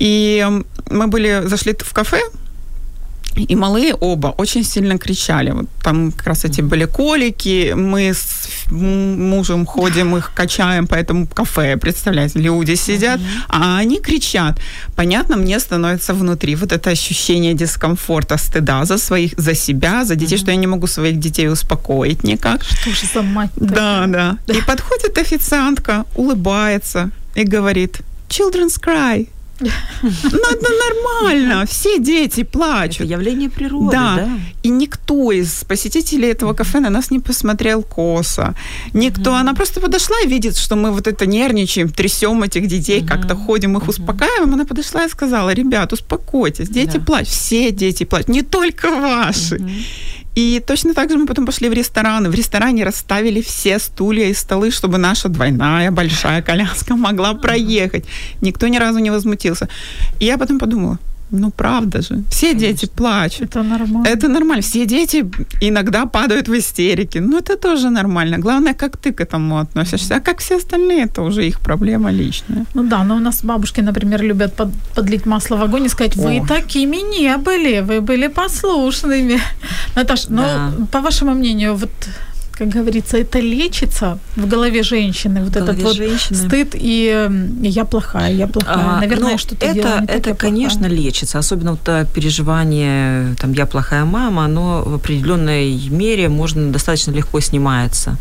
И 0.00 0.46
мы 0.90 1.06
были, 1.06 1.42
зашли 1.46 1.74
в 1.78 1.92
кафе, 1.92 2.20
и 3.42 3.56
малые 3.56 3.94
оба 3.94 4.34
очень 4.38 4.64
сильно 4.64 4.98
кричали. 4.98 5.50
Вот 5.50 5.66
там 5.82 6.12
как 6.12 6.26
раз 6.26 6.44
эти 6.44 6.60
были 6.60 6.86
колики. 6.86 7.74
Мы 7.76 8.12
с 8.12 8.48
мужем 8.70 9.66
ходим, 9.66 10.16
их 10.16 10.32
качаем 10.34 10.86
по 10.86 10.94
этому 10.94 11.26
кафе, 11.26 11.76
представляете, 11.76 12.38
люди 12.38 12.76
сидят, 12.76 13.20
а 13.48 13.78
они 13.78 14.00
кричат. 14.00 14.60
Понятно, 14.96 15.36
мне 15.36 15.58
становится 15.60 16.14
внутри 16.14 16.54
вот 16.54 16.72
это 16.72 16.90
ощущение 16.90 17.54
дискомфорта, 17.54 18.36
стыда 18.36 18.84
за 18.84 18.98
своих, 18.98 19.32
за 19.36 19.54
себя, 19.54 20.04
за 20.04 20.14
детей, 20.14 20.38
что 20.38 20.50
я 20.50 20.56
не 20.56 20.66
могу 20.66 20.86
своих 20.86 21.18
детей 21.18 21.48
успокоить 21.48 22.24
никак. 22.24 22.64
Что 22.64 22.90
же 22.90 23.06
за 23.14 23.22
мать 23.22 23.50
Да, 23.56 24.06
да. 24.06 24.38
И 24.46 24.60
подходит 24.62 25.18
официантка, 25.18 26.04
улыбается 26.14 27.10
и 27.34 27.44
говорит, 27.44 28.00
children's 28.28 28.80
cry, 28.80 29.28
ну, 29.60 30.38
это 30.50 30.68
нормально. 30.86 31.66
Все 31.66 31.98
дети 31.98 32.44
плачут. 32.44 33.00
Это 33.00 33.10
явление 33.10 33.50
природы, 33.50 33.92
да. 33.92 34.16
да. 34.16 34.28
И 34.62 34.68
никто 34.68 35.32
из 35.32 35.64
посетителей 35.64 36.28
этого 36.28 36.54
кафе 36.54 36.80
на 36.80 36.90
нас 36.90 37.10
не 37.10 37.20
посмотрел 37.20 37.82
косо. 37.82 38.54
Никто. 38.92 39.34
Она 39.34 39.54
просто 39.54 39.80
подошла 39.80 40.16
и 40.24 40.28
видит, 40.28 40.56
что 40.56 40.76
мы 40.76 40.90
вот 40.90 41.06
это 41.06 41.26
нервничаем, 41.26 41.88
трясем 41.88 42.42
этих 42.42 42.66
детей, 42.68 43.04
как-то 43.04 43.34
ходим, 43.34 43.76
их 43.76 43.88
успокаиваем. 43.88 44.54
Она 44.54 44.64
подошла 44.64 45.04
и 45.04 45.08
сказала, 45.08 45.50
ребят, 45.50 45.92
успокойтесь, 45.92 46.68
дети 46.68 46.98
плачут. 46.98 47.28
Все 47.28 47.70
дети 47.70 48.04
плачут, 48.04 48.28
не 48.28 48.42
только 48.42 48.90
ваши. 48.90 49.60
И 50.34 50.62
точно 50.66 50.94
так 50.94 51.10
же 51.10 51.18
мы 51.18 51.26
потом 51.26 51.46
пошли 51.46 51.68
в 51.68 51.72
ресторан. 51.72 52.30
В 52.30 52.34
ресторане 52.34 52.84
расставили 52.84 53.40
все 53.40 53.78
стулья 53.78 54.26
и 54.26 54.34
столы, 54.34 54.70
чтобы 54.70 54.98
наша 54.98 55.28
двойная 55.28 55.90
большая 55.90 56.42
коляска 56.42 56.96
могла 56.96 57.34
проехать. 57.34 58.04
Никто 58.40 58.68
ни 58.68 58.78
разу 58.78 58.98
не 58.98 59.10
возмутился. 59.10 59.68
И 60.20 60.26
я 60.26 60.38
потом 60.38 60.58
подумала, 60.58 60.98
ну, 61.30 61.50
правда 61.50 62.02
же. 62.02 62.22
Все 62.30 62.46
Конечно. 62.46 62.66
дети 62.68 62.86
плачут. 62.86 63.42
Это 63.42 63.62
нормально. 63.62 64.08
Это 64.08 64.28
нормально. 64.28 64.62
Все 64.62 64.86
дети 64.86 65.24
иногда 65.60 66.06
падают 66.06 66.48
в 66.48 66.54
истерике. 66.54 67.20
Ну, 67.20 67.38
это 67.38 67.56
тоже 67.56 67.90
нормально. 67.90 68.38
Главное, 68.38 68.74
как 68.74 68.96
ты 68.96 69.12
к 69.12 69.20
этому 69.20 69.58
относишься. 69.58 70.16
А 70.16 70.20
как 70.20 70.38
все 70.38 70.56
остальные, 70.56 71.04
это 71.04 71.22
уже 71.22 71.46
их 71.46 71.60
проблема 71.60 72.10
личная. 72.12 72.64
Ну 72.74 72.82
да, 72.82 73.04
но 73.04 73.16
у 73.16 73.20
нас 73.20 73.44
бабушки, 73.44 73.82
например, 73.82 74.22
любят 74.22 74.54
под, 74.54 74.68
подлить 74.94 75.26
масло 75.26 75.56
в 75.56 75.62
огонь 75.62 75.84
и 75.84 75.88
сказать, 75.88 76.16
вы 76.16 76.38
О. 76.38 76.46
такими 76.46 76.96
не 77.18 77.36
были, 77.36 77.80
вы 77.80 78.00
были 78.00 78.28
послушными. 78.28 79.40
Наташа, 79.96 80.26
ну, 80.30 80.42
да. 80.42 80.72
ну, 80.78 80.86
по 80.86 81.00
вашему 81.00 81.34
мнению, 81.34 81.74
вот 81.74 81.90
как 82.58 82.68
говорится, 82.68 83.16
это 83.16 83.38
лечится 83.38 84.18
в 84.36 84.46
голове 84.48 84.82
женщины, 84.82 85.44
вот 85.44 85.56
этот 85.56 85.82
вот 85.82 85.96
женщины. 85.96 86.48
стыд 86.48 86.74
и 86.74 87.28
я 87.62 87.84
плохая, 87.84 88.32
я 88.32 88.46
плохая. 88.46 88.76
А, 88.76 89.00
Наверное, 89.00 89.32
ну, 89.32 89.38
что-то 89.38 89.66
это, 89.66 89.74
делаю 89.74 90.00
не 90.00 90.06
это, 90.06 90.34
конечно, 90.34 90.80
плохая. 90.80 90.96
лечится, 90.96 91.38
особенно 91.38 91.70
вот 91.70 91.88
э, 91.88 92.06
переживание, 92.14 93.36
там, 93.36 93.52
я 93.52 93.66
плохая 93.66 94.04
мама, 94.04 94.44
оно 94.44 94.82
в 94.84 94.94
определенной 94.94 95.88
мере 95.88 96.28
можно 96.28 96.72
достаточно 96.72 97.12
легко 97.12 97.40
снимается. 97.40 98.16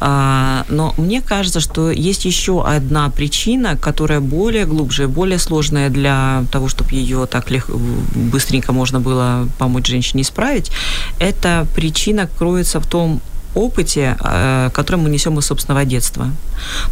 А, 0.00 0.64
но 0.68 0.94
мне 0.96 1.20
кажется, 1.20 1.60
что 1.60 1.90
есть 1.90 2.24
еще 2.24 2.64
одна 2.66 3.10
причина, 3.10 3.76
которая 3.76 4.20
более 4.20 4.64
глубже, 4.64 5.08
более 5.08 5.38
сложная 5.38 5.90
для 5.90 6.44
того, 6.50 6.68
чтобы 6.68 6.90
ее 6.92 7.26
так 7.26 7.50
легко, 7.50 7.78
быстренько 8.14 8.72
можно 8.72 9.00
было 9.00 9.46
помочь 9.58 9.88
женщине 9.88 10.22
исправить. 10.22 10.70
Эта 11.18 11.66
причина 11.74 12.28
кроется 12.38 12.80
в 12.80 12.86
том, 12.86 13.20
опыте, 13.54 14.16
э, 14.20 14.70
который 14.72 14.96
мы 14.96 15.10
несем 15.10 15.38
из 15.38 15.46
собственного 15.46 15.84
детства. 15.84 16.30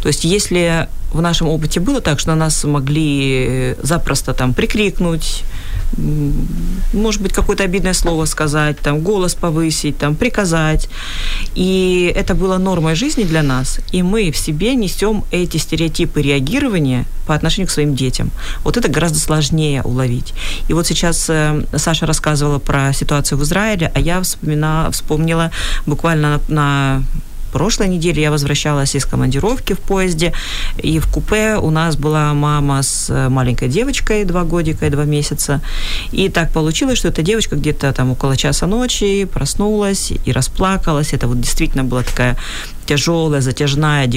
То 0.01 0.07
есть 0.07 0.23
если 0.23 0.87
в 1.13 1.21
нашем 1.21 1.47
опыте 1.47 1.79
было 1.79 2.01
так, 2.01 2.19
что 2.19 2.29
на 2.29 2.35
нас 2.35 2.63
могли 2.63 3.75
запросто 3.81 4.33
там 4.33 4.53
прикрикнуть, 4.53 5.43
может 6.93 7.21
быть, 7.21 7.33
какое-то 7.33 7.63
обидное 7.63 7.93
слово 7.93 8.25
сказать, 8.25 8.79
там, 8.79 9.01
голос 9.01 9.35
повысить, 9.35 9.97
там, 9.97 10.15
приказать. 10.15 10.89
И 11.55 12.11
это 12.15 12.35
было 12.35 12.57
нормой 12.57 12.95
жизни 12.95 13.23
для 13.23 13.43
нас, 13.43 13.79
и 13.91 14.03
мы 14.03 14.31
в 14.31 14.37
себе 14.37 14.75
несем 14.75 15.23
эти 15.31 15.57
стереотипы 15.57 16.21
реагирования 16.21 17.05
по 17.25 17.35
отношению 17.35 17.67
к 17.67 17.71
своим 17.71 17.95
детям. 17.95 18.31
Вот 18.63 18.77
это 18.77 18.89
гораздо 18.89 19.19
сложнее 19.19 19.81
уловить. 19.83 20.33
И 20.67 20.73
вот 20.73 20.87
сейчас 20.87 21.29
э, 21.29 21.65
Саша 21.75 22.05
рассказывала 22.05 22.59
про 22.59 22.93
ситуацию 22.93 23.37
в 23.37 23.43
Израиле, 23.43 23.91
а 23.95 23.99
я 23.99 24.21
вспомина, 24.21 24.89
вспомнила 24.91 25.51
буквально 25.85 26.23
на, 26.23 26.39
на 26.47 27.03
прошлой 27.53 27.87
неделе 27.87 28.23
я 28.23 28.31
возвращалась 28.31 28.95
из 28.95 29.05
командировки 29.05 29.73
в 29.73 29.79
поезде, 29.79 30.33
и 30.77 30.99
в 30.99 31.07
купе 31.07 31.55
у 31.55 31.69
нас 31.69 31.95
была 31.95 32.33
мама 32.33 32.81
с 32.81 33.29
маленькой 33.29 33.69
девочкой, 33.69 34.25
два 34.25 34.43
годика 34.43 34.87
и 34.87 34.89
два 34.89 35.05
месяца. 35.05 35.61
И 36.11 36.29
так 36.29 36.51
получилось, 36.51 36.97
что 36.97 37.09
эта 37.09 37.21
девочка 37.21 37.55
где-то 37.55 37.93
там 37.93 38.11
около 38.11 38.35
часа 38.35 38.67
ночи 38.67 39.25
проснулась 39.25 40.11
и 40.25 40.31
расплакалась. 40.31 41.13
Это 41.13 41.27
вот 41.27 41.39
действительно 41.39 41.83
была 41.83 42.01
такая 42.01 42.37
тяжелая, 42.85 43.41
затяжная 43.41 44.09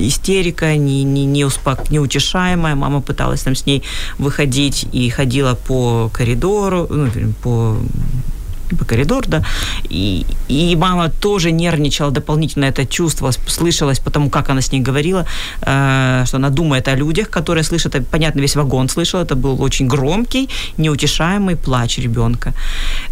истерика, 0.00 0.76
не, 0.76 1.04
не, 1.04 1.24
не 1.24 1.44
успок, 1.44 1.90
неутешаемая. 1.90 2.74
Мама 2.74 3.00
пыталась 3.00 3.42
там 3.42 3.54
с 3.54 3.66
ней 3.66 3.82
выходить 4.18 4.86
и 4.92 5.08
ходила 5.10 5.54
по 5.54 6.10
коридору, 6.12 6.86
ну, 6.90 7.08
по 7.42 7.76
по 8.76 8.84
коридор, 8.84 9.24
да, 9.26 9.42
и, 9.90 10.26
и 10.48 10.76
мама 10.76 11.08
тоже 11.08 11.52
нервничала 11.52 12.10
дополнительно, 12.10 12.66
это 12.66 12.86
чувствовалось, 12.86 13.38
слышалось, 13.46 13.98
потому 13.98 14.30
как 14.30 14.50
она 14.50 14.60
с 14.60 14.72
ней 14.72 14.80
говорила, 14.80 15.26
э, 15.62 16.24
что 16.26 16.36
она 16.36 16.50
думает 16.50 16.88
о 16.88 16.96
людях, 16.96 17.30
которые 17.30 17.64
слышат, 17.64 17.94
понятно, 18.10 18.40
весь 18.40 18.56
вагон 18.56 18.88
слышал, 18.88 19.20
это 19.20 19.34
был 19.34 19.62
очень 19.62 19.88
громкий, 19.88 20.48
неутешаемый 20.78 21.56
плач 21.56 21.98
ребенка. 21.98 22.52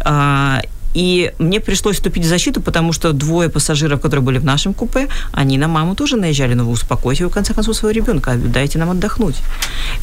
Э, 0.05 0.61
и 0.93 1.31
мне 1.39 1.59
пришлось 1.59 1.95
вступить 1.95 2.25
в 2.25 2.27
защиту, 2.27 2.61
потому 2.61 2.93
что 2.93 3.13
двое 3.13 3.49
пассажиров, 3.49 3.99
которые 4.01 4.21
были 4.21 4.39
в 4.39 4.45
нашем 4.45 4.73
купе, 4.73 5.07
они 5.31 5.57
на 5.57 5.67
маму 5.67 5.95
тоже 5.95 6.17
наезжали. 6.17 6.53
Ну, 6.53 6.65
вы 6.65 6.71
успокойте, 6.71 7.23
вы, 7.23 7.29
в 7.29 7.33
конце 7.33 7.53
концов, 7.53 7.75
своего 7.75 7.99
ребенка, 7.99 8.35
дайте 8.35 8.79
нам 8.79 8.89
отдохнуть. 8.89 9.35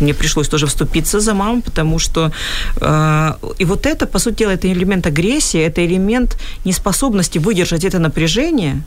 Мне 0.00 0.14
пришлось 0.14 0.48
тоже 0.48 0.66
вступиться 0.66 1.20
за 1.20 1.34
маму, 1.34 1.62
потому 1.62 1.98
что... 1.98 2.32
Э, 2.80 3.34
и 3.58 3.64
вот 3.64 3.86
это, 3.86 4.06
по 4.06 4.18
сути 4.18 4.38
дела, 4.38 4.52
это 4.52 4.72
элемент 4.72 5.06
агрессии, 5.06 5.60
это 5.60 5.84
элемент 5.86 6.36
неспособности 6.64 7.38
выдержать 7.38 7.84
это 7.84 7.98
напряжение, 7.98 8.82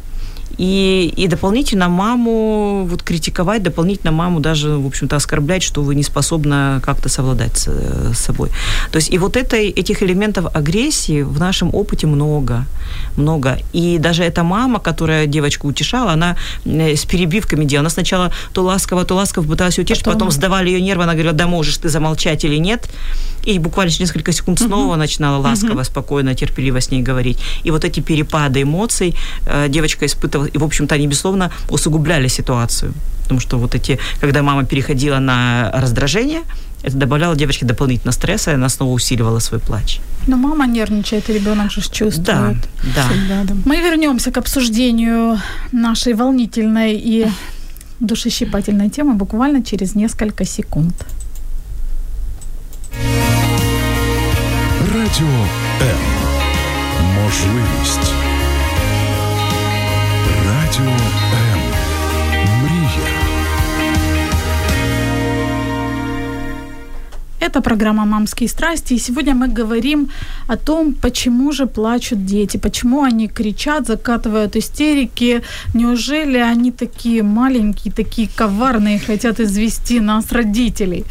И, 0.58 1.13
и 1.16 1.28
дополнительно 1.28 1.89
маму 1.89 2.86
вот 2.89 3.04
критиковать, 3.04 3.63
дополнительно 3.63 4.12
маму 4.12 4.39
даже, 4.39 4.78
в 4.78 4.86
общем-то, 4.86 5.16
оскорблять, 5.16 5.63
что 5.63 5.82
вы 5.82 5.96
не 5.96 6.04
способны 6.04 6.80
как-то 6.82 7.10
совладать 7.10 7.58
с, 7.58 7.68
с 7.68 8.20
собой. 8.20 8.50
То 8.92 8.98
есть 8.98 9.12
и 9.12 9.18
вот 9.18 9.38
этой, 9.38 9.70
этих 9.70 10.04
элементов 10.04 10.56
агрессии 10.56 11.24
в 11.24 11.39
нашем 11.39 11.74
опыте 11.74 12.08
много, 12.08 12.66
много. 13.16 13.58
И 13.74 13.98
даже 13.98 14.24
эта 14.24 14.44
мама, 14.44 14.80
которая 14.80 15.26
девочку 15.26 15.68
утешала, 15.68 16.12
она 16.12 16.38
с 16.66 17.06
перебивками 17.06 17.66
делала. 17.66 17.84
Она 17.84 17.89
сначала 17.89 18.32
то 18.54 18.63
ласково, 18.63 19.06
то 19.06 19.16
ласково 19.16 19.46
пыталась 19.48 19.80
утешить, 19.80 20.04
потом, 20.04 20.20
потом 20.20 20.32
сдавали 20.32 20.70
ее 20.70 20.82
нервы, 20.82 21.04
она 21.04 21.13
говорила, 21.13 21.34
да 21.34 21.48
можешь 21.48 21.78
ты 21.78 21.89
замолчать 21.89 22.46
или 22.46 22.58
нет. 22.58 22.89
И 23.46 23.60
буквально 23.60 23.92
через 23.92 24.02
несколько 24.02 24.32
секунд 24.32 24.60
снова 24.60 24.94
uh-huh. 24.94 25.00
начинала 25.00 25.38
ласково, 25.42 25.82
uh-huh. 25.82 25.86
спокойно, 25.86 26.34
терпеливо 26.34 26.80
с 26.80 26.92
ней 26.92 27.02
говорить. 27.02 27.39
И 27.63 27.72
вот 27.72 27.84
эти 27.84 28.00
перепады 28.00 28.62
эмоций 28.62 29.16
э, 29.46 29.68
девочка 29.68 30.06
испытывала, 30.06 30.43
и, 30.46 30.58
в 30.58 30.64
общем-то, 30.64 30.96
они, 30.96 31.08
безусловно, 31.08 31.52
усугубляли 31.70 32.30
ситуацию. 32.30 32.94
Потому 33.24 33.40
что 33.40 33.58
вот 33.58 33.76
эти, 33.76 34.00
когда 34.22 34.42
мама 34.42 34.66
переходила 34.66 35.20
на 35.20 35.72
раздражение, 35.74 36.42
это 36.84 36.98
добавляло 36.98 37.36
девочке 37.36 37.66
дополнительно 37.66 38.12
стресса, 38.12 38.52
и 38.52 38.56
она 38.56 38.70
снова 38.70 38.94
усиливала 38.94 39.40
свой 39.40 39.60
плач. 39.60 40.00
Но 40.28 40.38
мама 40.38 40.68
нервничает, 40.68 41.30
и 41.30 41.34
ребенок 41.34 41.72
же 41.72 41.82
чувствует. 41.82 42.24
Да, 42.24 42.56
да. 42.96 43.08
да. 43.44 43.56
Мы 43.66 43.78
вернемся 43.78 44.32
к 44.32 44.38
обсуждению 44.38 45.40
нашей 45.72 46.14
волнительной 46.14 46.94
и 46.94 47.28
душещипательной 48.00 48.90
темы 48.90 49.14
буквально 49.14 49.64
через 49.64 49.96
несколько 49.96 50.46
секунд. 50.46 50.94
Радіо 54.94 55.48
М. 55.82 55.98
Можливість. 57.16 58.33
Радіо 60.80 60.92
М. 60.92 61.00
Мрія. 62.64 63.10
Это 67.42 67.62
программа 67.62 68.06
«Мамские 68.06 68.48
страсти», 68.48 68.94
и 68.94 69.00
сегодня 69.00 69.36
мы 69.36 69.48
говорим 69.48 70.10
о 70.48 70.56
том, 70.56 70.94
почему 70.94 71.52
же 71.52 71.66
плачут 71.66 72.26
дети, 72.26 72.58
почему 72.58 73.04
они 73.04 73.28
кричат, 73.28 73.88
закатывают 73.88 74.56
истерики, 74.56 75.42
неужели 75.74 76.38
они 76.38 76.72
такие 76.72 77.24
маленькие, 77.24 77.94
такие 77.94 78.30
коварные, 78.36 79.00
хотят 79.00 79.40
извести 79.40 80.00
нас, 80.00 80.32
родителей. 80.32 81.04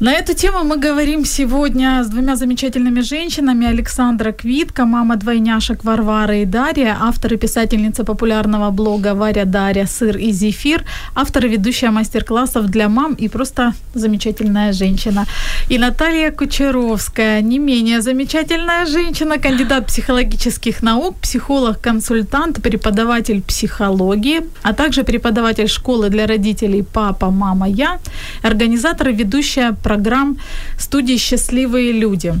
На 0.00 0.12
эту 0.12 0.32
тему 0.32 0.64
мы 0.64 0.78
говорим 0.78 1.26
сегодня 1.26 2.02
с 2.02 2.08
двумя 2.08 2.34
замечательными 2.34 3.02
женщинами. 3.02 3.66
Александра 3.66 4.32
Квитка, 4.32 4.86
мама 4.86 5.16
двойняшек 5.16 5.84
Варвары 5.84 6.40
и 6.40 6.46
Дарья, 6.46 6.96
автор 6.98 7.34
и 7.34 7.36
писательница 7.36 8.04
популярного 8.04 8.70
блога 8.70 9.14
Варя 9.14 9.44
Дарья 9.44 9.84
«Сыр 9.84 10.16
и 10.16 10.32
зефир», 10.32 10.84
автор 11.14 11.44
и 11.44 11.48
ведущая 11.50 11.90
мастер-классов 11.90 12.70
для 12.70 12.88
мам 12.88 13.12
и 13.12 13.28
просто 13.28 13.74
замечательная 13.92 14.72
женщина. 14.72 15.26
И 15.68 15.78
Наталья 15.78 16.30
Кучеровская, 16.30 17.42
не 17.42 17.58
менее 17.58 18.00
замечательная 18.00 18.86
женщина, 18.86 19.36
кандидат 19.36 19.86
психологических 19.86 20.82
наук, 20.82 21.16
психолог-консультант, 21.20 22.62
преподаватель 22.62 23.42
психологии, 23.42 24.40
а 24.62 24.72
также 24.72 25.02
преподаватель 25.02 25.68
школы 25.68 26.08
для 26.08 26.26
родителей 26.26 26.82
«Папа, 26.90 27.30
мама, 27.30 27.68
я», 27.68 27.98
организатор 28.42 29.08
и 29.08 29.12
ведущая 29.12 29.76
программ 29.90 30.36
студии 30.78 31.18
«Счастливые 31.18 31.92
люди». 31.92 32.34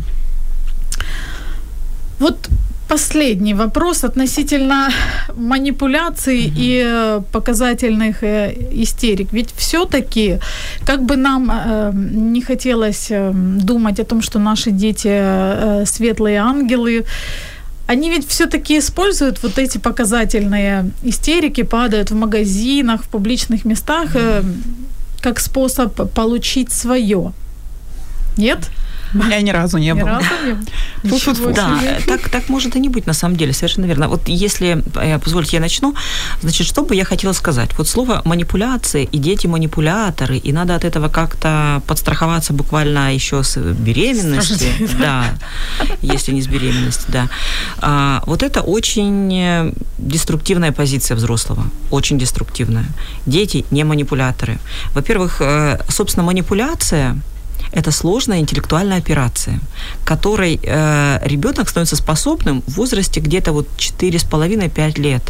Вот 2.20 2.36
последний 2.88 3.54
вопрос 3.54 4.04
относительно 4.04 4.90
манипуляций 5.36 6.38
mm-hmm. 6.38 6.54
и 6.56 6.82
э, 6.86 7.20
показательных 7.32 8.22
э, 8.22 8.52
истерик. 8.82 9.32
Ведь 9.32 9.48
все-таки, 9.56 10.38
как 10.86 11.02
бы 11.02 11.16
нам 11.16 11.50
э, 11.50 11.92
не 11.94 12.40
хотелось 12.40 13.10
э, 13.10 13.32
думать 13.64 14.00
о 14.00 14.04
том, 14.04 14.22
что 14.22 14.38
наши 14.38 14.70
дети 14.70 15.08
э, 15.10 15.84
светлые 15.86 16.38
ангелы, 16.38 17.04
они 17.88 18.10
ведь 18.10 18.28
все-таки 18.28 18.78
используют 18.78 19.42
вот 19.42 19.58
эти 19.58 19.78
показательные 19.78 20.84
истерики, 21.04 21.64
падают 21.64 22.10
в 22.10 22.14
магазинах, 22.14 23.02
в 23.02 23.08
публичных 23.08 23.64
местах. 23.64 24.10
Э, 24.14 24.42
как 25.20 25.40
способ 25.40 26.12
получить 26.12 26.72
свое. 26.72 27.32
Нет? 28.36 28.70
У 29.14 29.18
меня 29.18 29.40
ни 29.42 29.50
разу 29.50 29.78
не 29.78 29.90
ни 29.90 30.00
было. 30.00 30.10
Разу 30.10 30.28
не 30.46 30.54
было. 30.54 31.18
Фу 31.18 31.30
-фу 31.30 31.34
-фу. 31.34 31.54
Да, 31.54 31.80
так, 32.06 32.28
так 32.28 32.48
может 32.48 32.76
и 32.76 32.80
не 32.80 32.88
быть 32.88 33.06
на 33.06 33.14
самом 33.14 33.36
деле, 33.36 33.52
совершенно 33.52 33.86
верно. 33.86 34.08
Вот 34.08 34.28
если, 34.28 34.82
э, 34.94 35.18
позвольте, 35.18 35.56
я 35.56 35.60
начну, 35.60 35.94
значит, 36.42 36.66
что 36.66 36.82
бы 36.82 36.94
я 36.94 37.04
хотела 37.04 37.34
сказать? 37.34 37.70
Вот 37.78 37.88
слово 37.88 38.22
манипуляции 38.24 39.08
и 39.12 39.18
дети 39.18 39.48
манипуляторы, 39.48 40.36
и 40.36 40.52
надо 40.52 40.74
от 40.74 40.84
этого 40.84 41.08
как-то 41.08 41.82
подстраховаться 41.86 42.52
буквально 42.52 43.14
еще 43.14 43.42
с 43.42 43.56
беременности. 43.58 44.54
Страшно. 44.54 44.98
Да, 45.00 45.24
если 46.02 46.34
не 46.34 46.40
с 46.40 46.46
беременности, 46.46 47.04
да. 47.08 47.28
А, 47.78 48.22
вот 48.26 48.42
это 48.42 48.60
очень 48.60 49.32
э, 49.32 49.72
деструктивная 49.98 50.72
позиция 50.72 51.16
взрослого, 51.16 51.64
очень 51.90 52.18
деструктивная. 52.18 52.86
Дети 53.26 53.64
не 53.70 53.84
манипуляторы. 53.84 54.58
Во-первых, 54.94 55.40
э, 55.40 55.78
собственно, 55.88 56.26
манипуляция 56.26 57.16
это 57.72 57.90
сложная 57.90 58.40
интеллектуальная 58.40 58.98
операция, 58.98 59.60
которой 60.04 60.60
э, 60.62 61.18
ребенок 61.24 61.68
становится 61.68 61.96
способным 61.96 62.62
в 62.66 62.76
возрасте 62.76 63.20
где-то 63.20 63.52
вот 63.52 63.68
4,5-5 63.76 65.00
лет. 65.00 65.24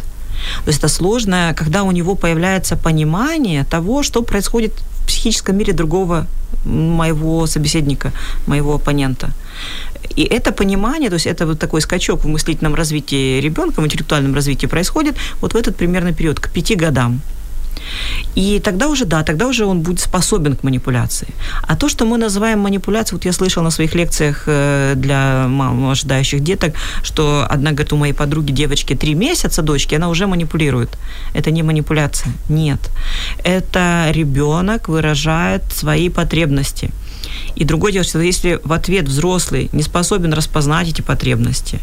То 0.63 0.69
есть 0.69 0.79
это 0.79 0.87
сложно, 0.87 1.53
когда 1.55 1.83
у 1.83 1.91
него 1.91 2.15
появляется 2.15 2.75
понимание 2.75 3.63
того, 3.63 4.03
что 4.03 4.23
происходит 4.23 4.73
в 4.73 5.07
психическом 5.07 5.57
мире 5.57 5.73
другого 5.73 6.27
моего 6.65 7.47
собеседника, 7.47 8.11
моего 8.47 8.75
оппонента. 8.75 9.31
И 10.15 10.23
это 10.23 10.51
понимание, 10.51 11.09
то 11.09 11.15
есть 11.15 11.27
это 11.27 11.45
вот 11.45 11.59
такой 11.59 11.81
скачок 11.81 12.23
в 12.23 12.27
мыслительном 12.27 12.75
развитии 12.75 13.39
ребенка, 13.39 13.81
в 13.81 13.85
интеллектуальном 13.85 14.35
развитии 14.35 14.67
происходит 14.67 15.15
вот 15.41 15.53
в 15.53 15.55
этот 15.55 15.75
примерно 15.77 16.13
период, 16.13 16.39
к 16.39 16.49
пяти 16.49 16.75
годам. 16.75 17.21
И 18.35 18.59
тогда 18.59 18.87
уже, 18.87 19.05
да, 19.05 19.23
тогда 19.23 19.47
уже 19.47 19.65
он 19.65 19.81
будет 19.81 19.99
способен 19.99 20.55
к 20.55 20.63
манипуляции. 20.63 21.27
А 21.67 21.75
то, 21.75 21.89
что 21.89 22.05
мы 22.05 22.17
называем 22.17 22.59
манипуляцией, 22.59 23.17
вот 23.17 23.25
я 23.25 23.33
слышала 23.33 23.63
на 23.63 23.71
своих 23.71 23.95
лекциях 23.95 24.43
э, 24.47 24.93
для 24.95 25.47
мам, 25.47 25.89
ожидающих 25.89 26.41
деток, 26.41 26.73
что 27.03 27.45
одна, 27.49 27.71
говорит, 27.71 27.93
у 27.93 27.97
моей 27.97 28.13
подруги 28.13 28.51
девочки 28.51 28.95
три 28.95 29.15
месяца, 29.15 29.61
дочки, 29.61 29.95
она 29.95 30.09
уже 30.09 30.27
манипулирует. 30.27 30.89
Это 31.33 31.51
не 31.51 31.63
манипуляция, 31.63 32.31
нет. 32.49 32.79
Это 33.43 34.11
ребенок 34.11 34.89
выражает 34.89 35.63
свои 35.73 36.09
потребности. 36.09 36.91
И 37.55 37.65
другое 37.65 37.91
дело, 37.91 38.05
что 38.05 38.19
если 38.19 38.59
в 38.63 38.73
ответ 38.73 39.07
взрослый 39.07 39.69
не 39.71 39.83
способен 39.83 40.33
распознать 40.33 40.89
эти 40.89 41.01
потребности, 41.01 41.79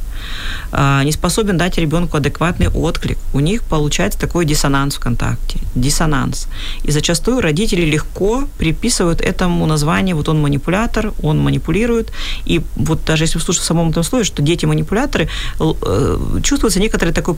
а, 0.72 1.03
не 1.05 1.12
способен 1.12 1.57
дать 1.57 1.79
ребенку 1.79 2.16
адекватный 2.16 2.68
отклик, 2.68 3.18
у 3.33 3.40
них 3.40 3.62
получается 3.62 4.18
такой 4.18 4.44
диссонанс 4.44 4.96
в 4.96 5.01
контакте. 5.01 5.59
Диссонанс. 5.74 6.48
И 6.85 6.90
зачастую 6.90 7.40
родители 7.40 7.83
легко 7.83 8.44
приписывают 8.59 9.20
этому 9.20 9.66
название, 9.66 10.14
вот 10.14 10.29
он 10.29 10.40
манипулятор, 10.40 11.12
он 11.22 11.38
манипулирует. 11.38 12.12
И 12.44 12.61
вот 12.77 13.05
даже 13.07 13.24
если 13.24 13.38
слушать 13.38 13.62
в 13.62 13.66
самом 13.66 13.90
этом 13.90 14.03
слове, 14.03 14.24
что 14.24 14.42
дети 14.42 14.66
манипуляторы, 14.66 15.29
э, 15.61 16.40
чувствуется 16.42 16.81
некоторый 16.81 17.12
такой 17.12 17.37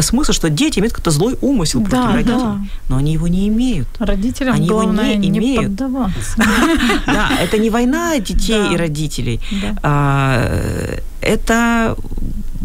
смысл, 0.00 0.32
что 0.32 0.50
дети 0.50 0.78
имеют 0.78 0.94
какой-то 0.94 1.10
злой 1.10 1.36
умысел 1.40 1.80
против 1.80 2.06
да, 2.06 2.12
родителей. 2.12 2.38
Да. 2.38 2.58
Но 2.88 2.96
они 2.96 3.12
его 3.12 3.28
не 3.28 3.48
имеют. 3.48 3.88
Родителям 3.98 4.54
они 4.54 4.68
главное 4.68 5.10
его 5.12 5.20
не, 5.20 5.28
не 5.28 5.38
имеют. 5.38 5.64
поддаваться. 5.64 6.36
Да, 7.06 7.29
это 7.40 7.58
не 7.58 7.70
война 7.70 8.18
детей 8.18 8.58
Да. 8.68 8.72
и 8.74 8.76
родителей. 8.76 9.40
Да. 9.62 9.76
А, 9.82 10.98
Это 11.22 11.96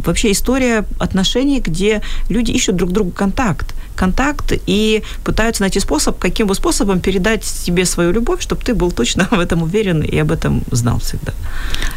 вообще 0.05 0.31
история 0.31 0.85
отношений, 0.99 1.59
где 1.59 2.01
люди 2.29 2.51
ищут 2.51 2.75
друг 2.75 2.91
другу 2.91 3.11
контакт. 3.11 3.73
Контакт 3.95 4.53
и 4.69 5.03
пытаются 5.23 5.61
найти 5.63 5.79
способ, 5.79 6.17
каким 6.19 6.47
бы 6.47 6.55
способом 6.55 6.99
передать 6.99 7.43
себе 7.43 7.85
свою 7.85 8.11
любовь, 8.13 8.41
чтобы 8.41 8.61
ты 8.61 8.73
был 8.73 8.91
точно 8.91 9.27
в 9.31 9.39
этом 9.39 9.63
уверен 9.63 10.01
и 10.03 10.21
об 10.21 10.31
этом 10.31 10.63
знал 10.71 10.99
всегда. 10.99 11.33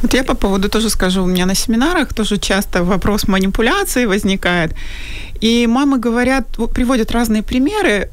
Вот 0.03 0.15
я 0.15 0.25
по 0.25 0.35
поводу 0.35 0.69
тоже 0.69 0.91
скажу, 0.91 1.23
у 1.23 1.27
меня 1.27 1.47
на 1.47 1.55
семинарах 1.55 2.13
тоже 2.15 2.39
часто 2.39 2.83
вопрос 2.83 3.29
манипуляции 3.29 4.07
возникает. 4.07 4.75
И 5.43 5.67
мамы 5.69 5.99
говорят, 5.99 6.45
приводят 6.75 7.13
разные 7.13 7.43
примеры, 7.43 8.09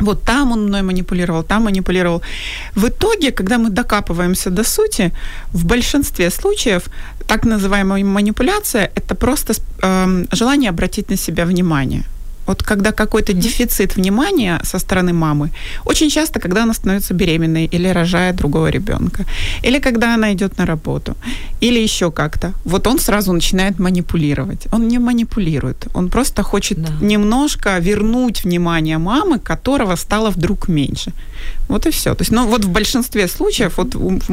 вот 0.00 0.22
там 0.22 0.52
он 0.52 0.66
мной 0.66 0.82
манипулировал, 0.82 1.42
там 1.42 1.64
манипулировал. 1.64 2.22
В 2.74 2.86
итоге, 2.86 3.30
когда 3.30 3.58
мы 3.58 3.70
докапываемся 3.70 4.50
до 4.50 4.64
сути, 4.64 5.12
в 5.52 5.64
большинстве 5.64 6.30
случаев 6.30 6.82
так 7.26 7.44
называемая 7.44 8.04
манипуляция– 8.04 8.90
это 8.96 9.14
просто 9.14 9.54
эм, 9.82 10.26
желание 10.32 10.70
обратить 10.70 11.10
на 11.10 11.16
себя 11.16 11.44
внимание. 11.44 12.02
Вот 12.46 12.62
когда 12.62 12.92
какой-то 12.92 13.32
дефицит 13.32 13.96
внимания 13.96 14.60
со 14.64 14.78
стороны 14.78 15.12
мамы, 15.12 15.50
очень 15.84 16.10
часто, 16.10 16.40
когда 16.40 16.62
она 16.62 16.74
становится 16.74 17.14
беременной 17.14 17.64
или 17.66 17.88
рожает 17.88 18.36
другого 18.36 18.70
ребенка, 18.70 19.24
или 19.62 19.78
когда 19.78 20.14
она 20.14 20.32
идет 20.32 20.58
на 20.58 20.66
работу, 20.66 21.16
или 21.62 21.78
еще 21.82 22.10
как-то, 22.10 22.52
вот 22.64 22.86
он 22.86 22.98
сразу 22.98 23.32
начинает 23.32 23.78
манипулировать. 23.78 24.66
Он 24.72 24.88
не 24.88 24.98
манипулирует, 24.98 25.86
он 25.94 26.08
просто 26.08 26.42
хочет 26.42 26.82
Да. 26.82 26.92
немножко 27.00 27.78
вернуть 27.78 28.44
внимание 28.44 28.98
мамы, 28.98 29.38
которого 29.38 29.96
стало 29.96 30.30
вдруг 30.30 30.68
меньше. 30.68 31.12
Вот 31.68 31.86
и 31.86 31.90
все. 31.90 32.14
То 32.14 32.22
есть, 32.22 32.32
ну 32.32 32.46
вот 32.46 32.64
в 32.64 32.68
большинстве 32.68 33.28
случаев, 33.28 33.78
вот 33.78 33.90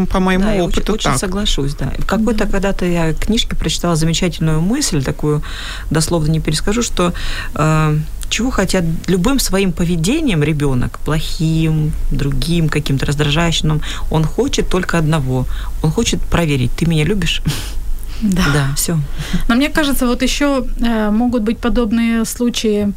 по 0.10 0.19
моему 0.19 0.43
Да, 0.45 0.54
я 0.54 0.63
опыту 0.63 0.82
очень, 0.82 0.93
очень 0.93 1.10
так. 1.12 1.19
соглашусь, 1.19 1.76
да. 1.76 1.91
В 1.97 2.06
какой-то 2.06 2.45
когда-то 2.45 2.86
я 2.86 3.13
книжке 3.13 3.56
прочитала 3.56 3.95
замечательную 3.95 4.62
мысль, 4.62 5.04
такую 5.04 5.41
дословно 5.89 6.32
не 6.32 6.39
перескажу, 6.39 6.82
что 6.84 7.13
э, 7.56 7.97
чего 8.32 8.50
хотят 8.52 8.84
любым 9.08 9.39
своим 9.39 9.72
поведением 9.72 10.44
ребенок, 10.44 11.00
плохим, 11.06 11.91
другим, 12.12 12.70
каким-то 12.70 13.06
раздражающим, 13.06 13.82
он 14.12 14.24
хочет 14.24 14.70
только 14.70 14.98
одного. 14.98 15.46
Он 15.84 15.91
хочет 15.91 16.20
проверить, 16.22 16.72
ты 16.72 16.86
меня 16.86 17.06
любишь? 17.06 17.41
Да. 18.24 18.44
Да, 18.54 18.76
все. 18.76 19.00
Но 19.48 19.56
мне 19.56 19.70
кажется, 19.70 20.06
вот 20.06 20.22
еще 20.22 20.63
э, 20.80 21.10
могут 21.10 21.41
быть 21.41 21.58
подобные 21.58 22.24
случаи, 22.26 22.94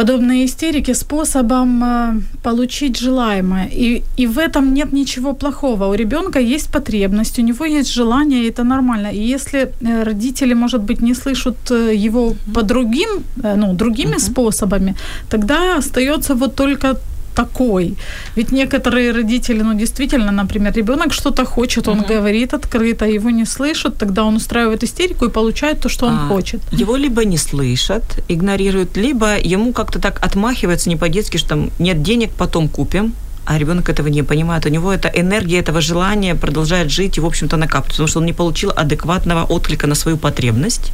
подобные 0.00 0.44
истерики 0.44 0.94
способом 0.94 1.84
э, 1.84 2.20
получить 2.42 2.98
желаемое. 2.98 3.68
И, 3.72 4.02
и 4.20 4.26
в 4.26 4.38
этом 4.38 4.74
нет 4.74 4.92
ничего 4.92 5.34
плохого. 5.34 5.86
У 5.88 5.94
ребенка 5.94 6.38
есть 6.38 6.72
потребность, 6.72 7.38
у 7.38 7.42
него 7.42 7.66
есть 7.66 7.92
желание, 7.92 8.42
и 8.42 8.48
это 8.48 8.64
нормально. 8.64 9.10
И 9.12 9.34
если 9.34 9.58
э, 9.60 10.04
родители, 10.04 10.54
может 10.54 10.80
быть, 10.80 11.02
не 11.02 11.14
слышат 11.14 11.70
э, 11.70 11.94
его 12.06 12.34
по 12.54 12.62
другим, 12.62 13.08
ну, 13.36 13.74
другими 13.74 14.18
способами, 14.18 14.94
тогда 15.28 15.76
остается 15.78 16.34
вот 16.34 16.54
только 16.54 16.96
такой. 17.34 17.94
Ведь 18.36 18.52
некоторые 18.52 19.12
родители, 19.12 19.62
ну, 19.62 19.74
действительно, 19.74 20.32
например, 20.32 20.72
ребенок 20.74 21.12
что-то 21.12 21.44
хочет, 21.44 21.88
он 21.88 22.02
говорит 22.02 22.54
открыто, 22.54 23.04
его 23.04 23.30
не 23.30 23.44
слышат, 23.46 23.98
тогда 23.98 24.24
он 24.24 24.36
устраивает 24.36 24.84
истерику 24.84 25.26
и 25.26 25.30
получает 25.30 25.80
то, 25.80 25.88
что 25.88 26.06
он 26.06 26.14
А, 26.14 26.28
хочет. 26.28 26.60
Его 26.72 26.96
либо 26.96 27.24
не 27.24 27.38
слышат, 27.38 28.02
игнорируют, 28.28 28.96
либо 28.96 29.38
ему 29.38 29.72
как-то 29.72 29.98
так 29.98 30.24
отмахивается 30.24 30.88
не 30.88 30.96
по-детски, 30.96 31.38
что 31.38 31.48
там 31.48 31.70
нет 31.78 32.02
денег, 32.02 32.30
потом 32.38 32.68
купим. 32.68 33.12
А 33.50 33.58
ребенок 33.58 33.88
этого 33.88 34.08
не 34.08 34.22
понимает. 34.22 34.66
У 34.66 34.68
него 34.68 34.92
эта 34.92 35.08
энергия 35.08 35.58
этого 35.58 35.80
желания 35.80 36.36
продолжает 36.36 36.90
жить 36.90 37.18
и, 37.18 37.20
в 37.20 37.26
общем-то, 37.26 37.56
накапливаться, 37.56 37.96
потому 37.96 38.08
что 38.08 38.20
он 38.20 38.26
не 38.26 38.32
получил 38.32 38.72
адекватного 38.76 39.44
отклика 39.44 39.88
на 39.88 39.96
свою 39.96 40.16
потребность. 40.16 40.92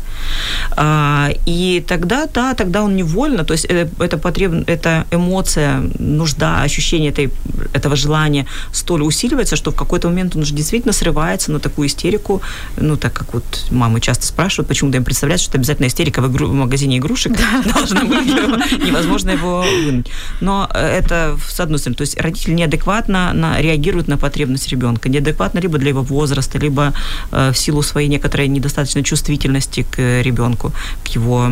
А, 0.70 1.28
и 1.46 1.84
тогда, 1.86 2.26
да, 2.34 2.54
тогда 2.54 2.82
он 2.82 2.96
невольно, 2.96 3.44
то 3.44 3.52
есть 3.52 3.66
э, 3.68 3.88
эта, 4.00 4.16
потреб... 4.16 4.64
эта 4.66 5.04
эмоция, 5.10 5.82
нужда, 5.98 6.62
ощущение 6.62 7.10
этой, 7.10 7.30
этого 7.74 7.94
желания 7.94 8.46
столь 8.72 9.02
усиливается, 9.02 9.56
что 9.56 9.70
в 9.70 9.74
какой-то 9.74 10.08
момент 10.08 10.34
он 10.34 10.42
уже 10.42 10.54
действительно 10.54 10.94
срывается 10.94 11.52
на 11.52 11.58
такую 11.58 11.88
истерику, 11.88 12.40
ну, 12.78 12.96
так 12.96 13.12
как 13.12 13.34
вот 13.34 13.66
мамы 13.70 14.00
часто 14.00 14.26
спрашивают, 14.26 14.68
почему-то 14.68 14.96
им 14.96 15.04
представляют, 15.04 15.42
что 15.42 15.50
это 15.50 15.58
обязательно 15.58 15.88
истерика 15.88 16.22
в, 16.22 16.32
игру... 16.32 16.46
в 16.46 16.54
магазине 16.54 16.96
игрушек 16.96 17.32
должна 17.74 18.04
быть, 18.04 18.26
невозможно 18.86 19.32
его 19.32 19.62
вынуть. 19.84 20.06
Но 20.40 20.70
э, 20.72 20.98
это 20.98 21.36
с 21.46 21.60
одной 21.60 21.78
стороны, 21.78 21.96
то 21.96 22.02
есть 22.02 22.18
родители 22.18 22.45
неадекватно 22.52 23.32
на, 23.32 23.60
реагируют 23.60 24.08
на 24.08 24.16
потребность 24.16 24.68
ребенка, 24.68 25.08
неадекватно 25.08 25.60
либо 25.60 25.78
для 25.78 25.90
его 25.90 26.02
возраста, 26.02 26.58
либо 26.58 26.92
э, 27.32 27.50
в 27.52 27.58
силу 27.58 27.82
своей 27.82 28.08
некоторой 28.08 28.48
недостаточной 28.48 29.02
чувствительности 29.02 29.86
к 29.90 30.22
ребенку, 30.22 30.72
к 31.04 31.08
его 31.08 31.50